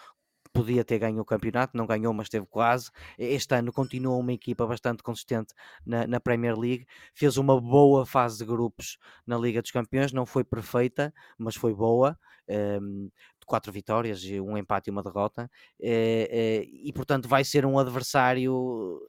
podia 0.55 0.85
ter 0.85 0.99
ganho 0.99 1.21
o 1.21 1.25
campeonato, 1.25 1.75
não 1.75 1.85
ganhou, 1.85 2.13
mas 2.13 2.29
teve 2.29 2.45
quase. 2.45 2.89
Este 3.17 3.55
ano 3.55 3.73
continua 3.73 4.15
uma 4.15 4.31
equipa 4.31 4.65
bastante 4.65 5.03
consistente 5.03 5.53
na, 5.85 6.07
na, 6.07 6.19
Premier 6.19 6.57
League, 6.57 6.87
fez 7.13 7.35
uma 7.37 7.59
boa 7.59 8.05
fase 8.05 8.37
de 8.37 8.45
grupos 8.45 8.97
na 9.27 9.37
Liga 9.37 9.61
dos 9.61 9.71
Campeões, 9.71 10.13
não 10.13 10.25
foi 10.25 10.45
perfeita, 10.45 11.13
mas 11.37 11.55
foi 11.55 11.73
boa. 11.73 12.17
Um, 12.47 13.09
quatro 13.45 13.71
vitórias, 13.71 14.23
um 14.23 14.57
empate 14.57 14.89
e 14.89 14.91
uma 14.91 15.03
derrota, 15.03 15.49
eh, 15.79 16.27
eh, 16.31 16.67
e 16.67 16.91
portanto 16.91 17.29
vai 17.29 17.43
ser 17.43 17.65
um 17.65 17.77
adversário 17.77 18.99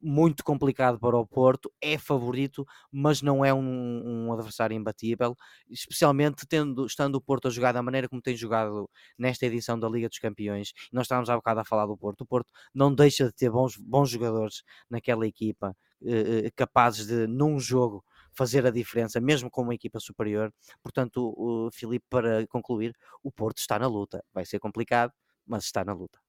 muito 0.00 0.44
complicado 0.44 0.98
para 0.98 1.16
o 1.16 1.26
Porto, 1.26 1.72
é 1.80 1.98
favorito, 1.98 2.66
mas 2.90 3.20
não 3.20 3.44
é 3.44 3.52
um, 3.52 4.28
um, 4.28 4.32
adversário 4.32 4.76
imbatível, 4.76 5.36
especialmente 5.68 6.46
tendo, 6.46 6.86
estando 6.86 7.16
o 7.16 7.20
Porto 7.20 7.48
a 7.48 7.50
jogar 7.50 7.72
da 7.72 7.82
maneira 7.82 8.08
como 8.08 8.22
tem 8.22 8.36
jogado 8.36 8.88
nesta 9.18 9.46
edição 9.46 9.78
da 9.78 9.88
Liga 9.88 10.08
dos 10.08 10.18
Campeões. 10.18 10.72
Nós 10.92 11.04
estávamos 11.04 11.28
há 11.30 11.36
bocado 11.36 11.60
a 11.60 11.64
falar 11.64 11.86
do 11.86 11.96
Porto. 11.96 12.22
O 12.22 12.26
Porto 12.26 12.52
não 12.74 12.94
deixa 12.94 13.26
de 13.26 13.32
ter 13.32 13.50
bons, 13.50 13.76
bons 13.76 14.10
jogadores 14.10 14.62
naquela 14.88 15.26
equipa, 15.26 15.76
eh, 16.04 16.46
eh 16.46 16.50
capazes 16.54 17.06
de, 17.06 17.26
num 17.26 17.58
jogo, 17.58 18.04
fazer 18.32 18.64
a 18.66 18.70
diferença, 18.70 19.20
mesmo 19.20 19.50
com 19.50 19.62
uma 19.62 19.74
equipa 19.74 19.98
superior. 19.98 20.52
Portanto, 20.82 21.34
o 21.36 21.70
Filipe, 21.72 22.06
para 22.08 22.46
concluir, 22.46 22.94
o 23.22 23.32
Porto 23.32 23.58
está 23.58 23.78
na 23.78 23.88
luta. 23.88 24.24
Vai 24.32 24.44
ser 24.44 24.60
complicado, 24.60 25.12
mas 25.44 25.64
está 25.64 25.84
na 25.84 25.92
luta. 25.92 26.20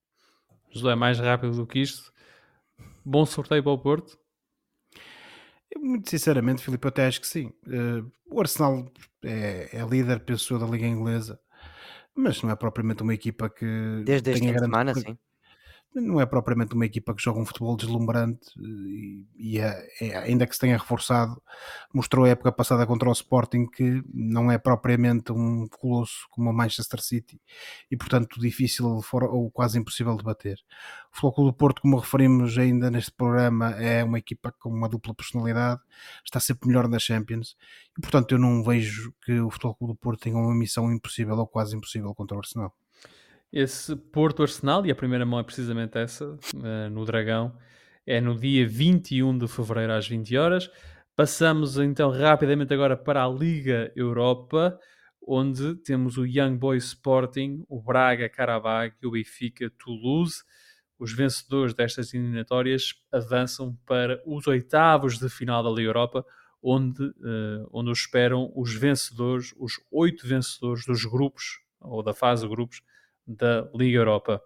José, 0.71 0.95
mais 0.95 1.19
rápido 1.19 1.55
do 1.55 1.67
que 1.67 1.79
isto, 1.79 2.11
Bom 3.03 3.25
sorteio 3.25 3.63
para 3.63 3.71
o 3.71 3.77
Porto? 3.77 4.17
Muito 5.77 6.09
sinceramente, 6.09 6.63
Filipe, 6.63 6.85
eu 6.85 6.89
até 6.89 7.05
acho 7.05 7.21
que 7.21 7.27
sim. 7.27 7.53
Uh, 7.67 8.11
o 8.29 8.39
Arsenal 8.39 8.91
é, 9.23 9.69
é, 9.71 9.85
líder, 9.85 10.19
penso 10.21 10.53
eu, 10.53 10.59
da 10.59 10.65
Liga 10.65 10.85
Inglesa, 10.85 11.39
mas 12.15 12.41
não 12.41 12.49
é 12.49 12.55
propriamente 12.55 13.03
uma 13.03 13.13
equipa 13.13 13.49
que. 13.49 14.03
Desde 14.03 14.31
esta 14.31 14.59
semana, 14.59 14.93
sim. 14.95 15.17
Não 15.93 16.21
é 16.21 16.25
propriamente 16.25 16.75
uma 16.75 16.85
equipa 16.85 17.15
que 17.15 17.21
joga 17.21 17.39
um 17.39 17.45
futebol 17.45 17.75
deslumbrante 17.75 18.51
e, 18.59 19.25
e 19.37 19.59
é, 19.59 19.87
é, 19.99 20.17
ainda 20.17 20.45
que 20.45 20.53
se 20.53 20.59
tenha 20.59 20.77
reforçado, 20.77 21.41
mostrou 21.93 22.25
a 22.25 22.29
época 22.29 22.51
passada 22.51 22.85
contra 22.85 23.09
o 23.09 23.11
Sporting 23.11 23.65
que 23.65 24.01
não 24.13 24.51
é 24.51 24.57
propriamente 24.57 25.31
um 25.31 25.67
colosso 25.67 26.27
como 26.29 26.49
o 26.49 26.53
Manchester 26.53 27.01
City 27.01 27.41
e 27.89 27.97
portanto 27.97 28.39
difícil 28.39 29.01
ou 29.11 29.51
quase 29.51 29.79
impossível 29.79 30.15
de 30.15 30.23
bater. 30.23 30.57
O 31.11 31.17
Futebol 31.19 31.45
do 31.45 31.53
Porto, 31.53 31.81
como 31.81 31.97
referimos 31.97 32.57
ainda 32.57 32.91
neste 32.91 33.11
programa, 33.11 33.71
é 33.71 34.03
uma 34.03 34.19
equipa 34.19 34.53
com 34.59 34.69
uma 34.69 34.87
dupla 34.87 35.13
personalidade, 35.15 35.81
está 36.23 36.39
sempre 36.39 36.67
melhor 36.67 36.87
na 36.87 36.99
Champions 36.99 37.57
e 37.97 38.01
portanto 38.01 38.31
eu 38.33 38.39
não 38.39 38.63
vejo 38.63 39.13
que 39.23 39.39
o 39.39 39.49
Futebol 39.49 39.75
do 39.81 39.95
Porto 39.95 40.21
tenha 40.21 40.37
uma 40.37 40.53
missão 40.53 40.91
impossível 40.91 41.35
ou 41.37 41.47
quase 41.47 41.75
impossível 41.75 42.13
contra 42.13 42.37
o 42.37 42.39
Arsenal. 42.39 42.75
Esse 43.51 43.95
Porto 43.95 44.43
Arsenal, 44.43 44.85
e 44.85 44.91
a 44.91 44.95
primeira 44.95 45.25
mão 45.25 45.39
é 45.39 45.43
precisamente 45.43 45.97
essa, 45.97 46.25
uh, 46.25 46.89
no 46.91 47.03
Dragão, 47.03 47.57
é 48.05 48.21
no 48.21 48.37
dia 48.37 48.67
21 48.67 49.37
de 49.39 49.47
fevereiro 49.47 49.93
às 49.93 50.07
20 50.07 50.37
horas. 50.37 50.69
Passamos 51.15 51.77
então 51.77 52.11
rapidamente 52.11 52.73
agora 52.73 52.95
para 52.95 53.23
a 53.23 53.27
Liga 53.27 53.91
Europa, 53.95 54.79
onde 55.21 55.75
temos 55.77 56.17
o 56.17 56.25
Young 56.25 56.57
Boys 56.57 56.85
Sporting, 56.85 57.65
o 57.67 57.81
Braga 57.81 58.29
Karabakh 58.29 58.95
e 59.01 59.07
o 59.07 59.11
Benfica 59.11 59.71
Toulouse. 59.83 60.43
Os 60.99 61.11
vencedores 61.11 61.73
destas 61.73 62.13
eliminatórias 62.13 62.93
avançam 63.11 63.75
para 63.85 64.21
os 64.27 64.45
oitavos 64.45 65.17
de 65.17 65.27
final 65.27 65.63
da 65.63 65.69
Liga 65.69 65.89
Europa, 65.89 66.23
onde, 66.61 67.03
uh, 67.03 67.67
onde 67.71 67.91
esperam 67.91 68.51
os 68.55 68.75
vencedores, 68.75 69.55
os 69.57 69.73
oito 69.91 70.27
vencedores 70.27 70.85
dos 70.85 71.03
grupos, 71.03 71.59
ou 71.81 72.03
da 72.03 72.13
fase 72.13 72.43
de 72.43 72.49
grupos, 72.49 72.81
da 73.29 73.69
Liga 73.75 73.97
Europa. 73.97 74.41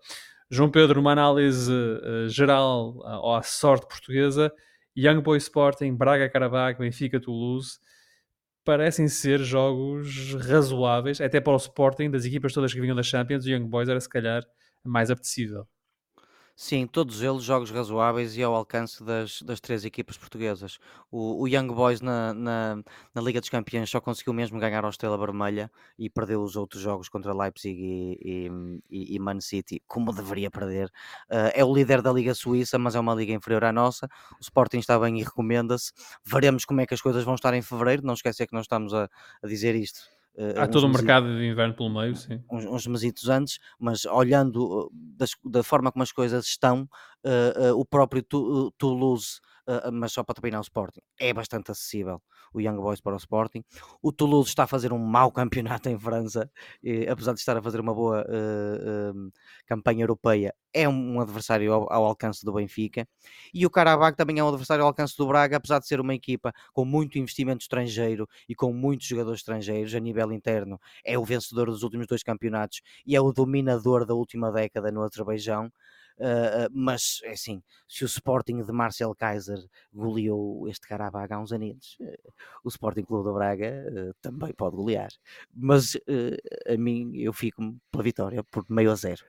João 0.49 0.69
Pedro, 0.69 0.99
uma 0.99 1.11
análise 1.11 1.71
uh, 1.71 2.27
geral 2.27 2.97
uh, 2.97 3.35
à 3.35 3.41
sorte 3.41 3.87
portuguesa. 3.87 4.51
Young 4.95 5.21
Boy 5.21 5.37
Sporting, 5.37 5.95
Braga 5.95 6.29
Caravaggio, 6.29 6.81
Benfica 6.81 7.19
Toulouse 7.19 7.79
parecem 8.63 9.07
ser 9.07 9.39
jogos 9.39 10.35
razoáveis, 10.35 11.19
até 11.19 11.41
para 11.41 11.53
o 11.53 11.57
Sporting, 11.57 12.09
das 12.09 12.25
equipas 12.25 12.53
todas 12.53 12.73
que 12.73 12.79
vinham 12.79 12.95
da 12.95 13.03
Champions, 13.03 13.45
o 13.45 13.49
Young 13.49 13.67
Boys 13.67 13.89
era 13.89 13.99
se 13.99 14.07
calhar 14.07 14.43
mais 14.83 15.11
apetecível. 15.11 15.67
Sim, 16.55 16.85
todos 16.85 17.23
eles 17.23 17.43
jogos 17.43 17.71
razoáveis 17.71 18.37
e 18.37 18.43
ao 18.43 18.53
alcance 18.53 19.03
das, 19.03 19.41
das 19.41 19.59
três 19.59 19.83
equipas 19.85 20.17
portuguesas. 20.17 20.77
O, 21.11 21.41
o 21.41 21.47
Young 21.47 21.67
Boys 21.73 21.99
na, 21.99 22.31
na, 22.31 22.75
na 23.13 23.21
Liga 23.21 23.39
dos 23.39 23.49
Campeões 23.49 23.89
só 23.89 23.99
conseguiu 23.99 24.33
mesmo 24.33 24.59
ganhar 24.59 24.83
ao 24.83 24.91
Estrela 24.91 25.17
Vermelha 25.17 25.71
e 25.97 26.11
perdeu 26.11 26.43
os 26.43 26.55
outros 26.55 26.79
jogos 26.79 27.09
contra 27.09 27.33
Leipzig 27.33 27.75
e, 27.81 28.49
e, 28.87 29.15
e 29.15 29.19
Man 29.19 29.41
City, 29.41 29.81
como 29.87 30.13
deveria 30.13 30.51
perder. 30.51 30.89
Uh, 31.27 31.49
é 31.55 31.65
o 31.65 31.73
líder 31.73 32.03
da 32.03 32.13
Liga 32.13 32.35
Suíça, 32.35 32.77
mas 32.77 32.93
é 32.93 32.99
uma 32.99 33.15
liga 33.15 33.33
inferior 33.33 33.63
à 33.63 33.71
nossa. 33.71 34.07
O 34.39 34.41
Sporting 34.41 34.77
está 34.77 34.99
bem 34.99 35.19
e 35.19 35.23
recomenda-se. 35.23 35.91
Veremos 36.23 36.65
como 36.65 36.81
é 36.81 36.85
que 36.85 36.93
as 36.93 37.01
coisas 37.01 37.23
vão 37.23 37.33
estar 37.33 37.53
em 37.55 37.63
fevereiro. 37.63 38.05
Não 38.05 38.13
esquecer 38.13 38.45
que 38.45 38.53
nós 38.53 38.65
estamos 38.65 38.93
a, 38.93 39.09
a 39.41 39.47
dizer 39.47 39.73
isto 39.73 40.01
Há 40.57 40.67
todo 40.67 40.87
um 40.87 40.89
mercado 40.89 41.37
de 41.37 41.45
inverno 41.47 41.75
pelo 41.75 41.89
meio, 41.89 42.15
sim. 42.15 42.41
Uns, 42.51 42.65
uns 42.65 42.87
mesitos 42.87 43.29
antes, 43.29 43.59
mas 43.79 44.03
olhando 44.05 44.89
das, 44.91 45.31
da 45.45 45.61
forma 45.61 45.91
como 45.91 46.01
as 46.01 46.11
coisas 46.11 46.45
estão, 46.45 46.89
uh, 47.23 47.77
o 47.77 47.85
próprio 47.85 48.23
Toulouse 48.77 49.39
uh, 49.67 49.91
mas 49.91 50.11
só 50.11 50.23
para 50.23 50.35
terminar 50.35 50.59
o 50.59 50.61
Sporting, 50.61 51.01
é 51.19 51.33
bastante 51.33 51.71
acessível 51.71 52.21
o 52.53 52.61
Young 52.61 52.77
Boys 52.77 53.01
para 53.01 53.13
o 53.13 53.17
Sporting. 53.17 53.63
O 54.01 54.11
Toulouse 54.11 54.49
está 54.49 54.63
a 54.63 54.67
fazer 54.67 54.93
um 54.93 54.99
mau 54.99 55.31
campeonato 55.33 55.89
em 55.89 55.97
França, 55.99 56.49
e, 56.81 57.07
apesar 57.07 57.33
de 57.33 57.39
estar 57.39 57.57
a 57.57 57.61
fazer 57.61 57.79
uma 57.79 57.93
boa 57.93 58.21
uh, 58.21 59.31
campanha 59.65 60.03
europeia, 60.03 60.53
é 60.73 60.89
um 60.89 61.21
adversário 61.21 61.71
ao, 61.71 61.91
ao, 61.91 62.05
alcance 62.05 62.43
do 62.43 62.53
Benfica. 62.53 63.07
E 63.53 63.65
o 63.65 63.69
Karabakh 63.69 64.15
também 64.15 64.39
é 64.39 64.43
um 64.43 64.47
adversário 64.47 64.83
ao 64.83 64.87
alcance 64.87 65.15
do 65.17 65.27
Braga, 65.27 65.57
apesar 65.57 65.79
de 65.79 65.87
ser 65.87 65.99
uma 65.99 66.15
equipa 66.15 66.51
com 66.73 66.83
muito 66.83 67.17
investimento 67.19 67.61
estrangeiro 67.61 68.27
e 68.49 68.55
com 68.55 68.73
muitos 68.73 69.07
jogadores 69.07 69.39
estrangeiros 69.39 69.93
a 69.93 69.99
nível 69.99 70.31
interno. 70.31 70.79
É 71.05 71.17
o 71.17 71.23
vencedor 71.23 71.67
dos 71.67 71.83
últimos 71.83 72.07
dois 72.07 72.23
campeonatos 72.23 72.81
e 73.05 73.15
é 73.15 73.21
o 73.21 73.31
dominador 73.31 74.05
da 74.05 74.15
última 74.15 74.51
década 74.51 74.91
no 74.91 75.03
Azerbaijão. 75.03 75.71
Uh, 76.17 76.69
mas, 76.71 77.19
é 77.23 77.31
assim, 77.31 77.61
se 77.87 78.03
o 78.03 78.07
Sporting 78.07 78.63
de 78.63 78.71
Marcel 78.71 79.13
Kaiser 79.15 79.57
goleou 79.91 80.67
este 80.67 80.87
Carabag 80.87 81.33
há 81.33 81.39
uns 81.39 81.51
aninhos, 81.51 81.97
uh, 81.99 82.33
o 82.63 82.69
Sporting 82.69 83.03
Clube 83.03 83.25
da 83.25 83.33
Braga 83.33 83.85
uh, 83.91 84.13
também 84.21 84.53
pode 84.53 84.75
golear. 84.75 85.09
Mas 85.53 85.97
a 86.67 86.77
mim, 86.77 87.15
eu 87.15 87.33
fico 87.33 87.61
pela 87.91 88.03
vitória 88.03 88.43
por 88.43 88.65
meio 88.69 88.91
a 88.91 88.95
zero, 88.95 89.23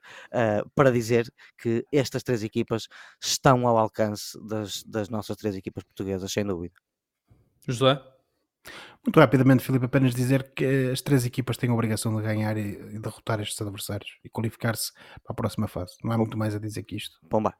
para 0.73 0.91
dizer 0.91 1.31
que 1.57 1.85
estas 1.91 2.23
três 2.23 2.43
equipas 2.43 2.87
estão 3.21 3.67
ao 3.67 3.77
alcance 3.77 4.37
das, 4.47 4.83
das 4.83 5.09
nossas 5.09 5.37
três 5.37 5.55
equipas 5.55 5.83
portuguesas, 5.83 6.31
sem 6.31 6.45
dúvida. 6.45 6.75
José? 7.67 8.01
Muito 9.05 9.19
rapidamente, 9.19 9.63
Filipe, 9.63 9.85
apenas 9.85 10.15
dizer 10.15 10.51
que 10.55 10.89
as 10.91 11.01
três 11.01 11.25
equipas 11.25 11.57
têm 11.57 11.69
a 11.69 11.73
obrigação 11.73 12.15
de 12.15 12.23
ganhar 12.23 12.57
e, 12.57 12.99
derrotar 12.99 13.39
estes 13.39 13.61
adversários 13.61 14.17
e 14.23 14.29
qualificar-se 14.29 14.91
para 15.23 15.31
a 15.31 15.33
próxima 15.33 15.67
fase. 15.67 15.95
Não 16.03 16.11
há 16.11 16.17
muito 16.17 16.37
mais 16.37 16.55
a 16.55 16.59
dizer 16.59 16.83
que 16.83 16.95
isto. 16.95 17.19
Pomba. 17.29 17.53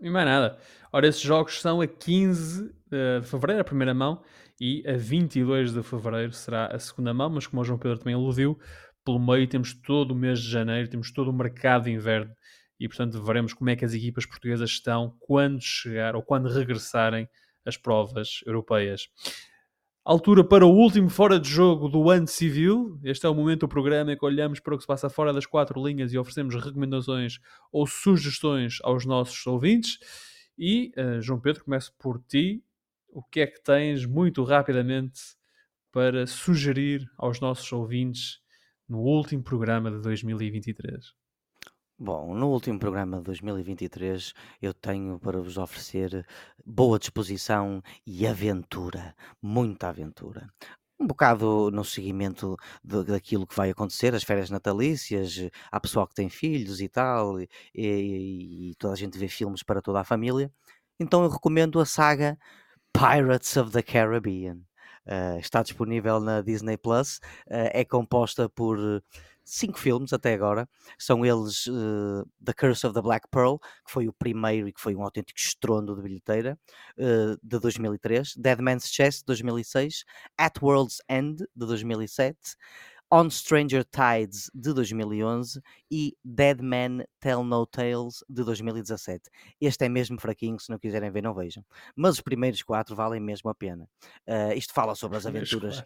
E 0.00 0.10
mais 0.10 0.26
nada. 0.26 0.58
Ora, 0.92 1.06
esses 1.06 1.22
jogos 1.22 1.60
são 1.60 1.80
a 1.80 1.86
15 1.86 2.70
eh, 2.92 3.20
de 3.20 3.26
fevereiro, 3.26 3.62
a 3.62 3.64
primeira 3.64 3.94
mão, 3.94 4.22
e 4.60 4.82
a 4.86 4.96
22 4.96 5.72
de 5.72 5.82
fevereiro 5.82 6.32
será 6.32 6.66
a 6.66 6.78
segunda 6.78 7.14
mão, 7.14 7.30
mas 7.30 7.46
como 7.46 7.62
o 7.62 7.64
João 7.64 7.78
Pedro 7.78 7.98
também 7.98 8.14
aludiu, 8.14 8.58
pelo 9.04 9.18
meio 9.18 9.48
temos 9.48 9.72
todo 9.72 10.10
o 10.10 10.14
mês 10.14 10.40
de 10.40 10.50
janeiro, 10.50 10.88
temos 10.88 11.10
todo 11.10 11.30
o 11.30 11.32
mercado 11.32 11.84
de 11.84 11.92
inverno 11.92 12.34
e, 12.78 12.86
portanto, 12.86 13.22
veremos 13.22 13.54
como 13.54 13.70
é 13.70 13.76
que 13.76 13.84
as 13.84 13.94
equipas 13.94 14.26
portuguesas 14.26 14.70
estão 14.70 15.16
quando 15.20 15.62
chegar 15.62 16.14
ou 16.14 16.22
quando 16.22 16.48
regressarem 16.48 17.28
às 17.64 17.76
provas 17.76 18.40
europeias. 18.44 19.08
Altura 20.08 20.44
para 20.44 20.64
o 20.64 20.70
último 20.70 21.10
fora 21.10 21.36
de 21.36 21.50
jogo 21.50 21.88
do 21.88 22.08
ano 22.08 22.28
civil. 22.28 22.96
Este 23.02 23.26
é 23.26 23.28
o 23.28 23.34
momento 23.34 23.62
do 23.62 23.68
programa 23.68 24.12
em 24.12 24.16
que 24.16 24.24
olhamos 24.24 24.60
para 24.60 24.72
o 24.72 24.76
que 24.76 24.84
se 24.84 24.86
passa 24.86 25.10
fora 25.10 25.32
das 25.32 25.46
quatro 25.46 25.84
linhas 25.84 26.12
e 26.12 26.16
oferecemos 26.16 26.54
recomendações 26.54 27.40
ou 27.72 27.88
sugestões 27.88 28.78
aos 28.84 29.04
nossos 29.04 29.44
ouvintes. 29.48 29.98
E, 30.56 30.92
uh, 30.96 31.20
João 31.20 31.40
Pedro, 31.40 31.64
começo 31.64 31.92
por 31.98 32.22
ti. 32.22 32.62
O 33.08 33.20
que 33.20 33.40
é 33.40 33.48
que 33.48 33.60
tens, 33.60 34.06
muito 34.06 34.44
rapidamente, 34.44 35.20
para 35.90 36.24
sugerir 36.24 37.10
aos 37.18 37.40
nossos 37.40 37.72
ouvintes 37.72 38.38
no 38.88 38.98
último 38.98 39.42
programa 39.42 39.90
de 39.90 40.00
2023? 40.02 41.25
Bom, 41.98 42.34
no 42.34 42.48
último 42.50 42.78
programa 42.78 43.16
de 43.18 43.22
2023 43.24 44.34
eu 44.60 44.74
tenho 44.74 45.18
para 45.18 45.40
vos 45.40 45.56
oferecer 45.56 46.26
boa 46.64 46.98
disposição 46.98 47.82
e 48.06 48.26
aventura, 48.26 49.14
muita 49.40 49.88
aventura. 49.88 50.46
Um 51.00 51.06
bocado 51.06 51.70
no 51.70 51.84
seguimento 51.84 52.56
de- 52.84 53.04
daquilo 53.04 53.46
que 53.46 53.56
vai 53.56 53.70
acontecer, 53.70 54.14
as 54.14 54.24
férias 54.24 54.50
natalícias, 54.50 55.36
há 55.70 55.80
pessoal 55.80 56.06
que 56.06 56.14
tem 56.14 56.28
filhos 56.28 56.80
e 56.80 56.88
tal, 56.88 57.40
e, 57.40 57.48
e- 57.74 58.70
e 58.70 58.74
toda 58.76 58.92
a 58.94 58.96
gente 58.96 59.18
vê 59.18 59.28
filmes 59.28 59.62
para 59.62 59.80
toda 59.82 60.00
a 60.00 60.04
família. 60.04 60.50
Então 61.00 61.22
eu 61.24 61.30
recomendo 61.30 61.80
a 61.80 61.86
saga 61.86 62.38
Pirates 62.92 63.56
of 63.56 63.70
the 63.72 63.82
Caribbean. 63.82 64.60
Uh, 65.06 65.38
está 65.38 65.62
disponível 65.62 66.18
na 66.18 66.40
Disney 66.42 66.76
Plus, 66.76 67.18
uh, 67.48 67.70
é 67.72 67.84
composta 67.84 68.48
por 68.48 68.76
cinco 69.46 69.78
filmes 69.78 70.12
até 70.12 70.34
agora. 70.34 70.68
São 70.98 71.24
eles 71.24 71.66
uh, 71.68 72.28
The 72.44 72.52
Curse 72.52 72.86
of 72.86 72.94
the 72.94 73.00
Black 73.00 73.28
Pearl, 73.30 73.56
que 73.56 73.92
foi 73.92 74.08
o 74.08 74.12
primeiro 74.12 74.68
e 74.68 74.72
que 74.72 74.80
foi 74.80 74.94
um 74.94 75.02
autêntico 75.02 75.38
estrondo 75.38 75.94
de 75.94 76.02
bilheteira, 76.02 76.58
uh, 76.98 77.38
de 77.42 77.58
2003. 77.58 78.34
Dead 78.36 78.60
Man's 78.60 78.88
Chest, 78.88 79.20
de 79.20 79.26
2006. 79.26 80.04
At 80.36 80.60
World's 80.60 81.00
End, 81.08 81.38
de 81.54 81.66
2007. 81.66 82.36
On 83.08 83.30
Stranger 83.30 83.84
Tides 83.84 84.50
de 84.52 84.72
2011 84.72 85.62
e 85.88 86.16
Dead 86.24 86.60
Man 86.60 87.04
Tell 87.20 87.44
No 87.44 87.64
Tales 87.64 88.24
de 88.28 88.42
2017. 88.42 89.30
Este 89.60 89.84
é 89.84 89.88
mesmo 89.88 90.20
fraquinho, 90.20 90.58
se 90.58 90.70
não 90.70 90.78
quiserem 90.78 91.08
ver, 91.12 91.22
não 91.22 91.32
vejam. 91.32 91.64
Mas 91.94 92.14
os 92.14 92.20
primeiros 92.20 92.64
quatro 92.64 92.96
valem 92.96 93.20
mesmo 93.20 93.48
a 93.48 93.54
pena. 93.54 93.88
Uh, 94.26 94.52
isto 94.56 94.74
fala 94.74 94.96
sobre 94.96 95.18
as 95.18 95.24
aventuras 95.24 95.84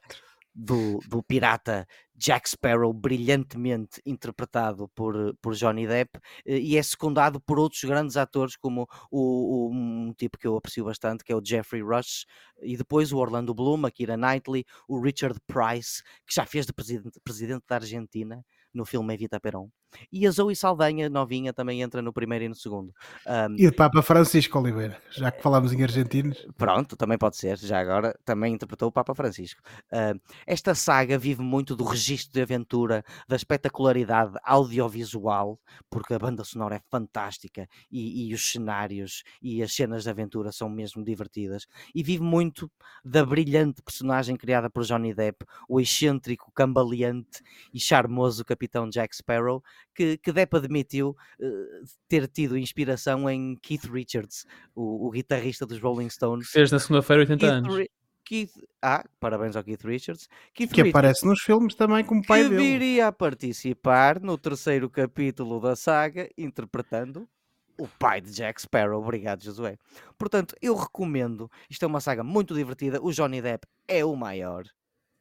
do, 0.55 0.99
do 1.09 1.23
pirata 1.23 1.87
Jack 2.15 2.51
Sparrow, 2.51 2.93
brilhantemente 2.93 4.01
interpretado 4.05 4.89
por, 4.95 5.35
por 5.41 5.55
Johnny 5.55 5.87
Depp, 5.87 6.21
eh, 6.45 6.59
e 6.59 6.77
é 6.77 6.83
secundado 6.83 7.41
por 7.41 7.59
outros 7.59 7.83
grandes 7.85 8.17
atores, 8.17 8.57
como 8.57 8.87
o, 9.11 9.69
o, 9.69 9.73
um 9.73 10.13
tipo 10.13 10.37
que 10.39 10.47
eu 10.47 10.57
aprecio 10.57 10.85
bastante, 10.85 11.25
que 11.25 11.33
é 11.33 11.37
o 11.37 11.43
Jeffrey 11.45 11.83
Rush, 11.83 12.27
e 12.61 12.77
depois 12.77 13.13
o 13.13 13.19
Orlando 13.19 13.55
Bloom, 13.55 13.87
a 13.87 13.91
Kira 13.91 14.17
Knightley, 14.17 14.65
o 14.87 15.01
Richard 15.01 15.39
Price, 15.47 16.03
que 16.27 16.35
já 16.35 16.45
fez 16.45 16.67
de 16.67 16.73
presidente, 16.73 17.19
presidente 17.25 17.65
da 17.67 17.77
Argentina 17.77 18.45
no 18.75 18.85
filme 18.85 19.15
Evita 19.15 19.41
Perón. 19.41 19.71
E 20.13 20.27
a 20.27 20.31
Zoe 20.31 20.55
Saldanha, 20.57 21.09
novinha, 21.09 21.53
também 21.53 21.83
entra 21.83 22.03
no 22.03 22.13
primeiro 22.13 22.45
e 22.45 22.49
no 22.49 22.55
segundo. 22.55 22.93
Um, 23.27 23.55
E 23.55 23.67
de 23.67 23.73
Papa 23.73 24.03
Francisco 24.03 24.59
Oliveira, 24.59 25.01
já 25.11 25.31
que 25.31 25.43
falámos 25.43 25.73
em 25.73 25.83
argentinos. 25.83 26.47
Pronto, 26.57 26.97
também 26.97 27.19
pode 27.19 27.37
ser, 27.37 27.57
já 27.59 27.81
agora 27.81 28.19
também 28.25 28.55
interpretou 28.55 28.89
o 28.89 28.93
Papa 28.93 29.15
Francisco. 29.15 29.61
Uh, 29.93 30.21
esta 30.47 30.75
saga 30.75 31.19
vive 31.19 31.43
muito 31.43 31.75
do 31.77 31.85
registro 31.85 32.33
de 32.33 32.43
aventura, 32.43 33.05
da 33.29 33.37
espetacularidade 33.37 34.35
audiovisual, 34.45 35.59
porque 35.89 36.15
a 36.15 36.19
banda 36.19 36.45
sonora 36.45 36.77
é 36.77 36.81
fantástica 36.91 37.69
e, 37.91 38.29
e, 38.29 38.35
os 38.35 38.53
cenários 38.53 39.23
e 39.43 39.63
as 39.63 39.75
cenas 39.75 40.05
de 40.05 40.11
aventura 40.11 40.53
são 40.53 40.69
mesmo 40.69 41.05
divertidas, 41.05 41.67
e 41.95 42.03
vive 42.03 42.23
muito 42.23 42.71
da 43.05 43.25
brilhante 43.25 43.83
personagem 43.83 44.37
criada 44.37 44.71
por 44.71 44.85
Johnny 44.85 45.15
Depp, 45.15 45.45
o 45.69 45.81
excêntrico, 45.81 46.53
cambaleante 46.53 47.43
e 47.73 47.81
charmoso 47.81 48.45
Capitão 48.45 48.89
Jack 48.89 49.17
Sparrow, 49.17 49.63
que, 49.95 50.17
que 50.19 50.33
Depp 50.33 50.57
admitiu 50.57 51.17
uh, 51.41 51.85
ter 52.09 52.27
tido 52.29 52.57
inspiração 52.59 53.29
em 53.29 53.57
Keith 53.57 53.85
Richards, 53.85 54.47
o, 54.75 55.07
o 55.07 55.11
guitarrista 55.11 55.67
dos 55.67 55.81
Rolling 55.81 56.09
Stones. 56.11 56.49
Fez 56.51 56.71
na 56.71 56.79
segunda-feira 56.79 57.23
80 57.23 57.39
Keith 57.41 57.51
anos. 57.53 57.77
Ri- 57.77 57.91
Keith, 58.25 58.53
ah, 58.81 59.05
parabéns 59.19 59.57
ao 59.57 59.65
Keith 59.65 59.83
Richards. 59.85 60.29
Keith 60.55 60.71
Que 60.71 60.83
Richards, 60.83 60.91
aparece 60.91 61.27
nos 61.27 61.41
filmes 61.43 61.75
também 61.75 62.05
como 62.05 62.25
pai 62.25 62.45
que 62.45 62.51
dele. 62.51 62.63
viria 62.63 63.09
a 63.09 63.13
participar 63.13 64.21
no 64.21 64.39
terceiro 64.39 64.89
capítulo 64.89 65.59
da 65.61 65.75
saga, 65.75 66.29
interpretando 66.39 67.29
o 67.77 67.89
pai 67.89 68.21
de 68.21 68.31
Jack 68.31 68.61
Sparrow. 68.63 69.03
Obrigado, 69.03 69.43
Josué. 69.43 69.77
Portanto, 70.17 70.55
eu 70.63 70.77
recomendo. 70.77 71.51
Isto 71.69 71.85
é 71.85 71.89
uma 71.89 72.01
saga 72.01 72.23
muito 72.23 72.55
divertida. 72.55 73.03
O 73.03 73.11
Johnny 73.11 73.43
Depp 73.43 73.67
é 73.89 74.05
o 74.05 74.15
maior. 74.15 74.65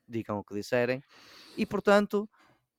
Digam 0.08 0.38
o 0.38 0.44
que 0.44 0.54
disserem. 0.54 1.02
E, 1.58 1.66
portanto, 1.66 2.30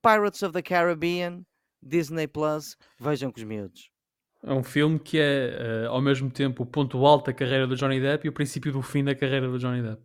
Pirates 0.03 0.43
of 0.45 0.53
the 0.53 0.63
Caribbean, 0.63 1.43
Disney 1.83 2.27
Plus, 2.27 2.77
vejam 2.99 3.31
com 3.31 3.39
os 3.39 3.45
miúdos. 3.45 3.91
É 4.43 4.53
um 4.53 4.63
filme 4.63 4.99
que 4.99 5.19
é, 5.19 5.85
eh, 5.85 5.87
ao 5.87 6.01
mesmo 6.01 6.31
tempo, 6.31 6.63
o 6.63 6.67
ponto 6.67 7.05
alto 7.05 7.27
da 7.27 7.33
carreira 7.33 7.67
do 7.67 7.77
Johnny 7.77 8.01
Depp 8.01 8.27
e 8.27 8.31
o 8.31 8.33
princípio 8.33 8.73
do 8.73 8.81
fim 8.81 9.05
da 9.05 9.15
carreira 9.15 9.49
do 9.49 9.59
Johnny 9.59 9.83
Depp. 9.83 10.03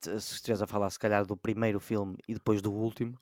Se 0.00 0.16
estiveres 0.34 0.62
a 0.62 0.66
falar, 0.66 0.90
se 0.90 0.98
calhar, 0.98 1.24
do 1.26 1.36
primeiro 1.36 1.78
filme 1.78 2.16
e 2.26 2.34
depois 2.34 2.60
do 2.62 2.72
último, 2.72 3.16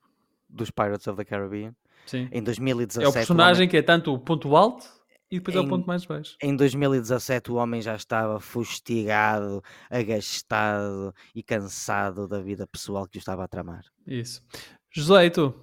dos 0.49 0.70
Pirates 0.70 1.07
of 1.09 1.16
the 1.16 1.24
Caribbean, 1.24 1.74
Sim. 2.07 2.28
em 2.32 2.42
2017. 2.42 3.05
É 3.05 3.07
o 3.07 3.11
homem- 3.11 3.18
personagem 3.20 3.68
que 3.68 3.76
é 3.76 3.82
tanto 3.82 4.14
o 4.14 4.18
ponto 4.18 4.55
alto 4.57 4.86
e 5.30 5.38
depois 5.38 5.55
é 5.57 5.61
o 5.61 5.64
Em- 5.64 5.68
ponto 5.68 5.86
mais 5.86 6.07
baixo. 6.07 6.36
Em 6.40 6.57
2017 6.57 7.51
o 7.53 7.57
homem 7.57 7.82
já 7.82 7.94
estava 7.94 8.40
fustigado, 8.40 9.62
agastado 9.90 11.12
e 11.34 11.42
cansado 11.42 12.26
da 12.26 12.40
vida 12.40 12.66
pessoal 12.66 13.07
que 13.07 13.18
o 13.18 13.20
estava 13.20 13.44
a 13.44 13.49
tramar. 13.49 13.84
Isso. 14.07 14.42
José, 14.90 15.26
e 15.26 15.30
tu? 15.30 15.55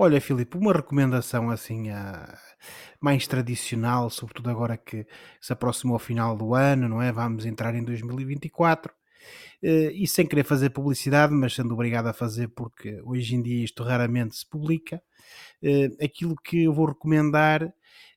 Olha, 0.00 0.20
Filipe, 0.20 0.56
uma 0.56 0.72
recomendação 0.72 1.50
assim 1.50 1.90
ah, 1.90 2.38
mais 3.00 3.26
tradicional, 3.26 4.08
sobretudo 4.10 4.48
agora 4.50 4.76
que 4.76 5.04
se 5.40 5.52
aproxima 5.52 5.92
ao 5.94 5.98
final 5.98 6.36
do 6.36 6.54
ano, 6.54 6.88
não 6.88 7.02
é? 7.02 7.10
Vamos 7.10 7.44
entrar 7.44 7.74
em 7.74 7.82
2024. 7.82 8.92
eh, 9.62 9.90
e 9.92 10.06
sem 10.06 10.24
querer 10.26 10.44
fazer 10.44 10.70
publicidade, 10.70 11.32
mas 11.34 11.54
sendo 11.54 11.74
obrigado 11.74 12.06
a 12.08 12.12
fazer 12.12 12.48
porque 12.48 13.00
hoje 13.04 13.34
em 13.34 13.42
dia 13.42 13.64
isto 13.64 13.82
raramente 13.82 14.36
se 14.36 14.46
publica, 14.48 15.02
eh, 15.62 15.88
aquilo 16.04 16.36
que 16.36 16.64
eu 16.64 16.72
vou 16.72 16.86
recomendar 16.86 17.72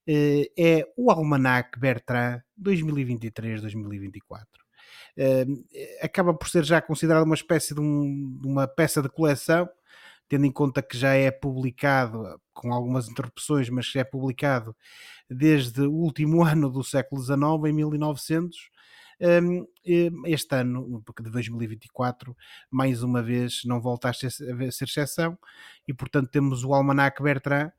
eh, 0.07 0.49
é 0.57 0.87
o 0.97 1.11
Almanac 1.11 1.79
Bertrand 1.79 2.41
2023-2024. 2.57 4.61
Eh, 5.17 5.45
acaba 6.01 6.33
por 6.33 6.49
ser 6.49 6.63
já 6.63 6.81
considerado 6.81 7.23
uma 7.23 7.35
espécie 7.35 7.73
de, 7.75 7.81
um- 7.81 8.37
de 8.41 8.47
uma 8.47 8.67
peça 8.67 9.01
de 9.01 9.09
coleção, 9.09 9.69
tendo 10.31 10.45
em 10.45 10.51
conta 10.51 10.81
que 10.81 10.97
já 10.97 11.13
é 11.13 11.29
publicado, 11.29 12.23
com 12.53 12.73
algumas 12.73 13.09
interrupções, 13.09 13.69
mas 13.69 13.87
já 13.87 13.99
é 13.99 14.03
publicado 14.05 14.73
desde 15.29 15.81
o 15.81 15.91
último 15.91 16.41
ano 16.47 16.69
do 16.69 16.85
século 16.85 17.21
XIX, 17.21 17.41
em 17.67 17.73
1900. 17.73 18.57
Um, 19.19 19.67
este 20.25 20.55
ano, 20.55 21.03
de 21.21 21.29
2024, 21.29 22.33
mais 22.71 23.03
uma 23.03 23.21
vez 23.21 23.63
não 23.65 23.81
volta 23.81 24.09
a 24.09 24.13
ser 24.13 24.31
exceção, 24.85 25.37
e 25.85 25.93
portanto 25.93 26.29
temos 26.29 26.63
o 26.63 26.73
Almanac 26.73 27.21
Bertrand, 27.21 27.69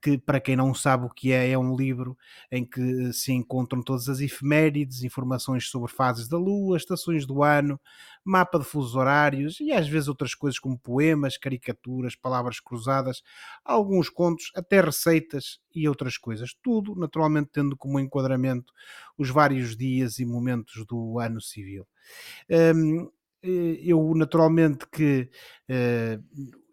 que 0.00 0.16
para 0.16 0.40
quem 0.40 0.54
não 0.56 0.72
sabe 0.74 1.06
o 1.06 1.10
que 1.10 1.32
é, 1.32 1.50
é 1.50 1.58
um 1.58 1.76
livro 1.76 2.16
em 2.50 2.64
que 2.64 3.12
se 3.12 3.32
encontram 3.32 3.82
todas 3.82 4.08
as 4.08 4.20
efemérides, 4.20 5.02
informações 5.02 5.68
sobre 5.68 5.90
fases 5.90 6.28
da 6.28 6.38
Lua, 6.38 6.76
estações 6.76 7.26
do 7.26 7.42
ano, 7.42 7.80
mapa 8.24 8.58
de 8.58 8.64
fusos 8.64 8.94
horários 8.94 9.58
e 9.60 9.72
às 9.72 9.88
vezes 9.88 10.08
outras 10.08 10.34
coisas 10.34 10.58
como 10.58 10.78
poemas, 10.78 11.36
caricaturas, 11.36 12.14
palavras 12.14 12.60
cruzadas, 12.60 13.22
alguns 13.64 14.08
contos, 14.08 14.52
até 14.54 14.80
receitas 14.80 15.60
e 15.74 15.88
outras 15.88 16.16
coisas. 16.16 16.54
Tudo, 16.62 16.94
naturalmente, 16.94 17.50
tendo 17.52 17.76
como 17.76 17.98
enquadramento 17.98 18.72
os 19.16 19.30
vários 19.30 19.76
dias 19.76 20.18
e 20.18 20.24
momentos 20.24 20.84
do 20.86 21.18
ano 21.18 21.40
civil. 21.40 21.86
Um, 22.50 23.10
eu, 23.42 24.12
naturalmente, 24.14 24.86
que 24.90 25.30
uh, 25.70 26.22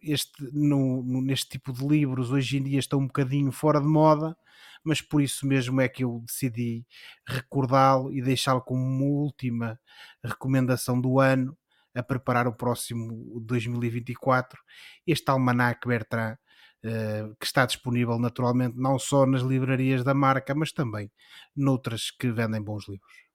este, 0.05 0.43
no, 0.53 1.03
no, 1.03 1.21
neste 1.21 1.49
tipo 1.49 1.73
de 1.73 1.85
livros 1.85 2.31
hoje 2.31 2.57
em 2.57 2.63
dia 2.63 2.79
estão 2.79 2.99
um 2.99 3.07
bocadinho 3.07 3.51
fora 3.51 3.79
de 3.79 3.87
moda, 3.87 4.37
mas 4.83 5.01
por 5.01 5.21
isso 5.21 5.47
mesmo 5.47 5.81
é 5.81 5.89
que 5.89 6.03
eu 6.03 6.23
decidi 6.25 6.85
recordá-lo 7.27 8.13
e 8.13 8.21
deixá-lo 8.21 8.61
como 8.61 8.81
uma 8.81 9.05
última 9.05 9.79
recomendação 10.23 10.99
do 11.01 11.19
ano 11.19 11.57
a 11.95 12.03
preparar 12.03 12.47
o 12.47 12.53
próximo 12.53 13.39
2024. 13.41 14.61
Este 15.07 15.29
Almanac 15.31 15.87
Bertrand, 15.87 16.37
uh, 16.83 17.35
que 17.39 17.45
está 17.45 17.65
disponível 17.65 18.19
naturalmente 18.19 18.77
não 18.77 18.99
só 18.99 19.25
nas 19.25 19.41
livrarias 19.41 20.03
da 20.03 20.13
marca, 20.13 20.53
mas 20.53 20.71
também 20.71 21.11
noutras 21.55 22.11
que 22.11 22.31
vendem 22.31 22.61
bons 22.61 22.87
livros. 22.87 23.25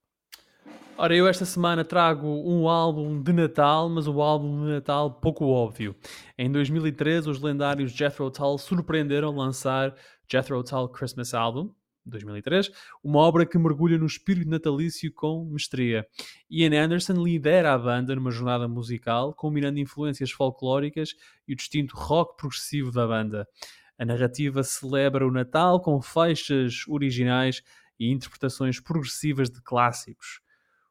Ora, 0.97 1.16
eu 1.16 1.26
esta 1.26 1.47
semana 1.47 1.84
trago 1.84 2.26
um 2.26 2.68
álbum 2.68 3.22
de 3.22 3.32
Natal, 3.32 3.88
mas 3.88 4.07
um 4.07 4.20
álbum 4.20 4.64
de 4.64 4.72
Natal 4.72 5.11
pouco 5.11 5.47
óbvio. 5.47 5.97
Em 6.36 6.51
2013, 6.51 7.30
os 7.30 7.41
lendários 7.41 7.93
Jethro 7.93 8.30
Tull 8.30 8.59
surpreenderam 8.59 9.34
lançar 9.34 9.95
Jethro 10.30 10.62
Tull 10.62 10.88
Christmas 10.91 11.32
Album, 11.32 11.74
2003, 12.05 12.70
uma 13.03 13.20
obra 13.20 13.47
que 13.47 13.59
mergulha 13.59 13.97
no 13.97 14.07
espírito 14.07 14.51
natalício 14.51 15.11
com 15.12 15.45
mestria. 15.47 16.07
Ian 16.51 16.84
Anderson 16.84 17.14
lidera 17.14 17.72
a 17.72 17.78
banda 17.78 18.14
numa 18.14 18.30
jornada 18.30 18.68
musical, 18.68 19.32
combinando 19.34 19.78
influências 19.78 20.30
folclóricas 20.30 21.14
e 21.49 21.55
o 21.55 21.57
distinto 21.57 21.97
rock 21.97 22.36
progressivo 22.36 22.91
da 22.93 23.07
banda. 23.07 23.47
A 23.99 24.05
narrativa 24.05 24.62
celebra 24.62 25.26
o 25.26 25.30
Natal 25.30 25.80
com 25.80 26.01
faixas 26.03 26.84
originais 26.88 27.62
e 27.99 28.11
interpretações 28.11 28.80
progressivas 28.80 29.51
de 29.51 29.62
clássicos 29.62 30.41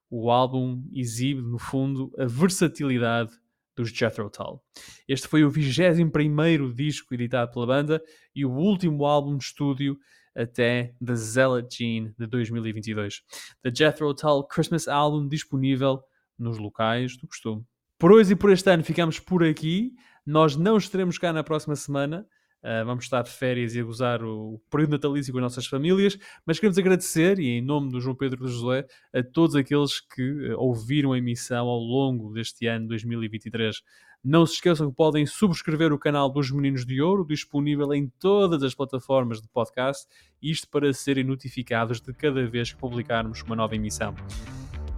o 0.10 0.32
álbum 0.32 0.84
exibe, 0.94 1.42
no 1.42 1.60
fundo, 1.60 2.12
a 2.18 2.26
versatilidade 2.26 3.32
dos 3.76 3.90
Jethro 3.90 4.30
Tull. 4.30 4.62
Este 5.08 5.28
foi 5.28 5.44
o 5.44 5.52
21º 5.52 6.74
disco 6.74 7.14
editado 7.14 7.52
pela 7.52 7.66
banda 7.66 8.04
e 8.36 8.46
o 8.46 8.52
último 8.52 9.06
álbum 9.06 9.38
de 9.38 9.46
estúdio 9.46 9.98
até 10.36 10.94
The 11.04 11.16
Zealot 11.16 11.76
Gene 11.76 12.14
de 12.18 12.28
2022. 12.28 13.22
The 13.64 13.72
Jethro 13.74 14.14
Tull 14.14 14.48
Christmas 14.48 14.88
Album 14.88 15.28
disponível 15.28 16.02
nos 16.38 16.58
locais 16.58 17.18
do 17.18 17.28
costume. 17.28 17.64
Por 17.98 18.12
hoje 18.12 18.34
e 18.34 18.36
por 18.36 18.52
este 18.52 18.70
ano 18.70 18.84
ficamos 18.84 19.20
por 19.20 19.44
aqui. 19.44 19.94
Nós 20.26 20.56
não 20.56 20.78
estaremos 20.78 21.18
cá 21.18 21.34
na 21.34 21.44
próxima 21.44 21.76
semana. 21.76 22.26
Uh, 22.62 22.84
vamos 22.86 23.06
estar 23.06 23.22
de 23.22 23.30
férias 23.30 23.74
e 23.74 23.80
a 23.80 23.84
gozar 23.84 24.22
o 24.22 24.62
período 24.70 24.92
natalício 24.92 25.32
com 25.32 25.40
as 25.40 25.44
nossas 25.44 25.66
famílias, 25.66 26.18
mas 26.46 26.60
queremos 26.60 26.78
agradecer, 26.78 27.40
e 27.40 27.58
em 27.58 27.62
nome 27.62 27.90
do 27.90 28.02
João 28.02 28.16
Pedro 28.16 28.46
de 28.46 28.52
Josué, 28.52 28.86
a 29.14 29.24
todos 29.24 29.56
aqueles 29.56 30.02
que 30.02 30.52
uh, 30.52 30.60
ouviram 30.60 31.14
a 31.14 31.18
emissão 31.18 31.68
ao 31.68 31.80
longo 31.80 32.34
deste 32.34 32.68
ano 32.68 32.88
2023. 32.90 33.82
Não 34.22 34.46
se 34.46 34.56
esqueçam 34.56 34.90
que 34.90 34.96
podem 34.98 35.26
subscrever 35.26 35.94
o 35.94 35.98
canal 35.98 36.30
dos 36.30 36.52
Meninos 36.52 36.86
de 36.86 37.02
Ouro, 37.02 37.26
disponível 37.26 37.94
em 37.94 38.12
todas 38.20 38.62
as 38.64 38.76
plataformas 38.76 39.42
de 39.42 39.48
podcast, 39.48 40.06
isto 40.42 40.68
para 40.70 40.92
serem 40.92 41.24
notificados 41.24 42.02
de 42.02 42.14
cada 42.14 42.46
vez 42.46 42.74
que 42.74 42.80
publicarmos 42.80 43.42
uma 43.44 43.56
nova 43.56 43.76
emissão. 43.76 44.14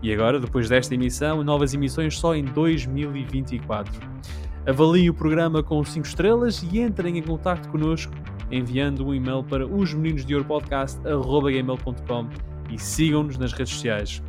E 0.01 0.12
agora, 0.12 0.39
depois 0.39 0.68
desta 0.68 0.95
emissão, 0.95 1.43
novas 1.43 1.76
emissões 1.76 2.18
só 2.18 2.34
em 2.34 2.43
2024. 2.43 3.93
Avaliem 4.66 5.09
o 5.09 5.14
programa 5.14 5.64
com 5.64 5.84
5 5.84 6.05
estrelas 6.05 6.64
e 6.72 6.80
entrem 6.80 7.18
em 7.18 7.24
contato 7.24 7.68
connosco 7.70 8.14
enviando 8.51 9.07
um 9.07 9.16
e-mail 9.16 9.43
para 9.43 9.66
osmeninosdeouropodcast.gmail.com 9.66 12.28
e 12.70 12.78
sigam-nos 12.78 13.38
nas 13.38 13.53
redes 13.53 13.74
sociais. 13.74 14.22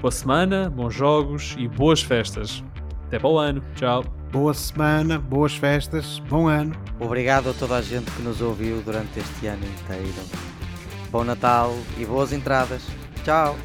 Boa 0.00 0.10
semana, 0.10 0.68
bons 0.68 0.92
jogos 0.94 1.54
e 1.58 1.68
boas 1.68 2.02
festas. 2.02 2.64
Até 3.06 3.18
para 3.18 3.28
o 3.28 3.38
ano. 3.38 3.62
Tchau. 3.76 4.04
Boa 4.32 4.52
semana, 4.52 5.18
boas 5.18 5.54
festas, 5.54 6.20
bom 6.28 6.48
ano. 6.48 6.74
Obrigado 7.00 7.48
a 7.50 7.54
toda 7.54 7.76
a 7.76 7.82
gente 7.82 8.10
que 8.10 8.22
nos 8.22 8.42
ouviu 8.42 8.82
durante 8.84 9.20
este 9.20 9.46
ano 9.46 9.64
inteiro. 9.64 10.12
Bom 11.10 11.24
Natal 11.24 11.74
e 11.96 12.04
boas 12.04 12.32
entradas. 12.32 12.82
Tchau. 13.24 13.56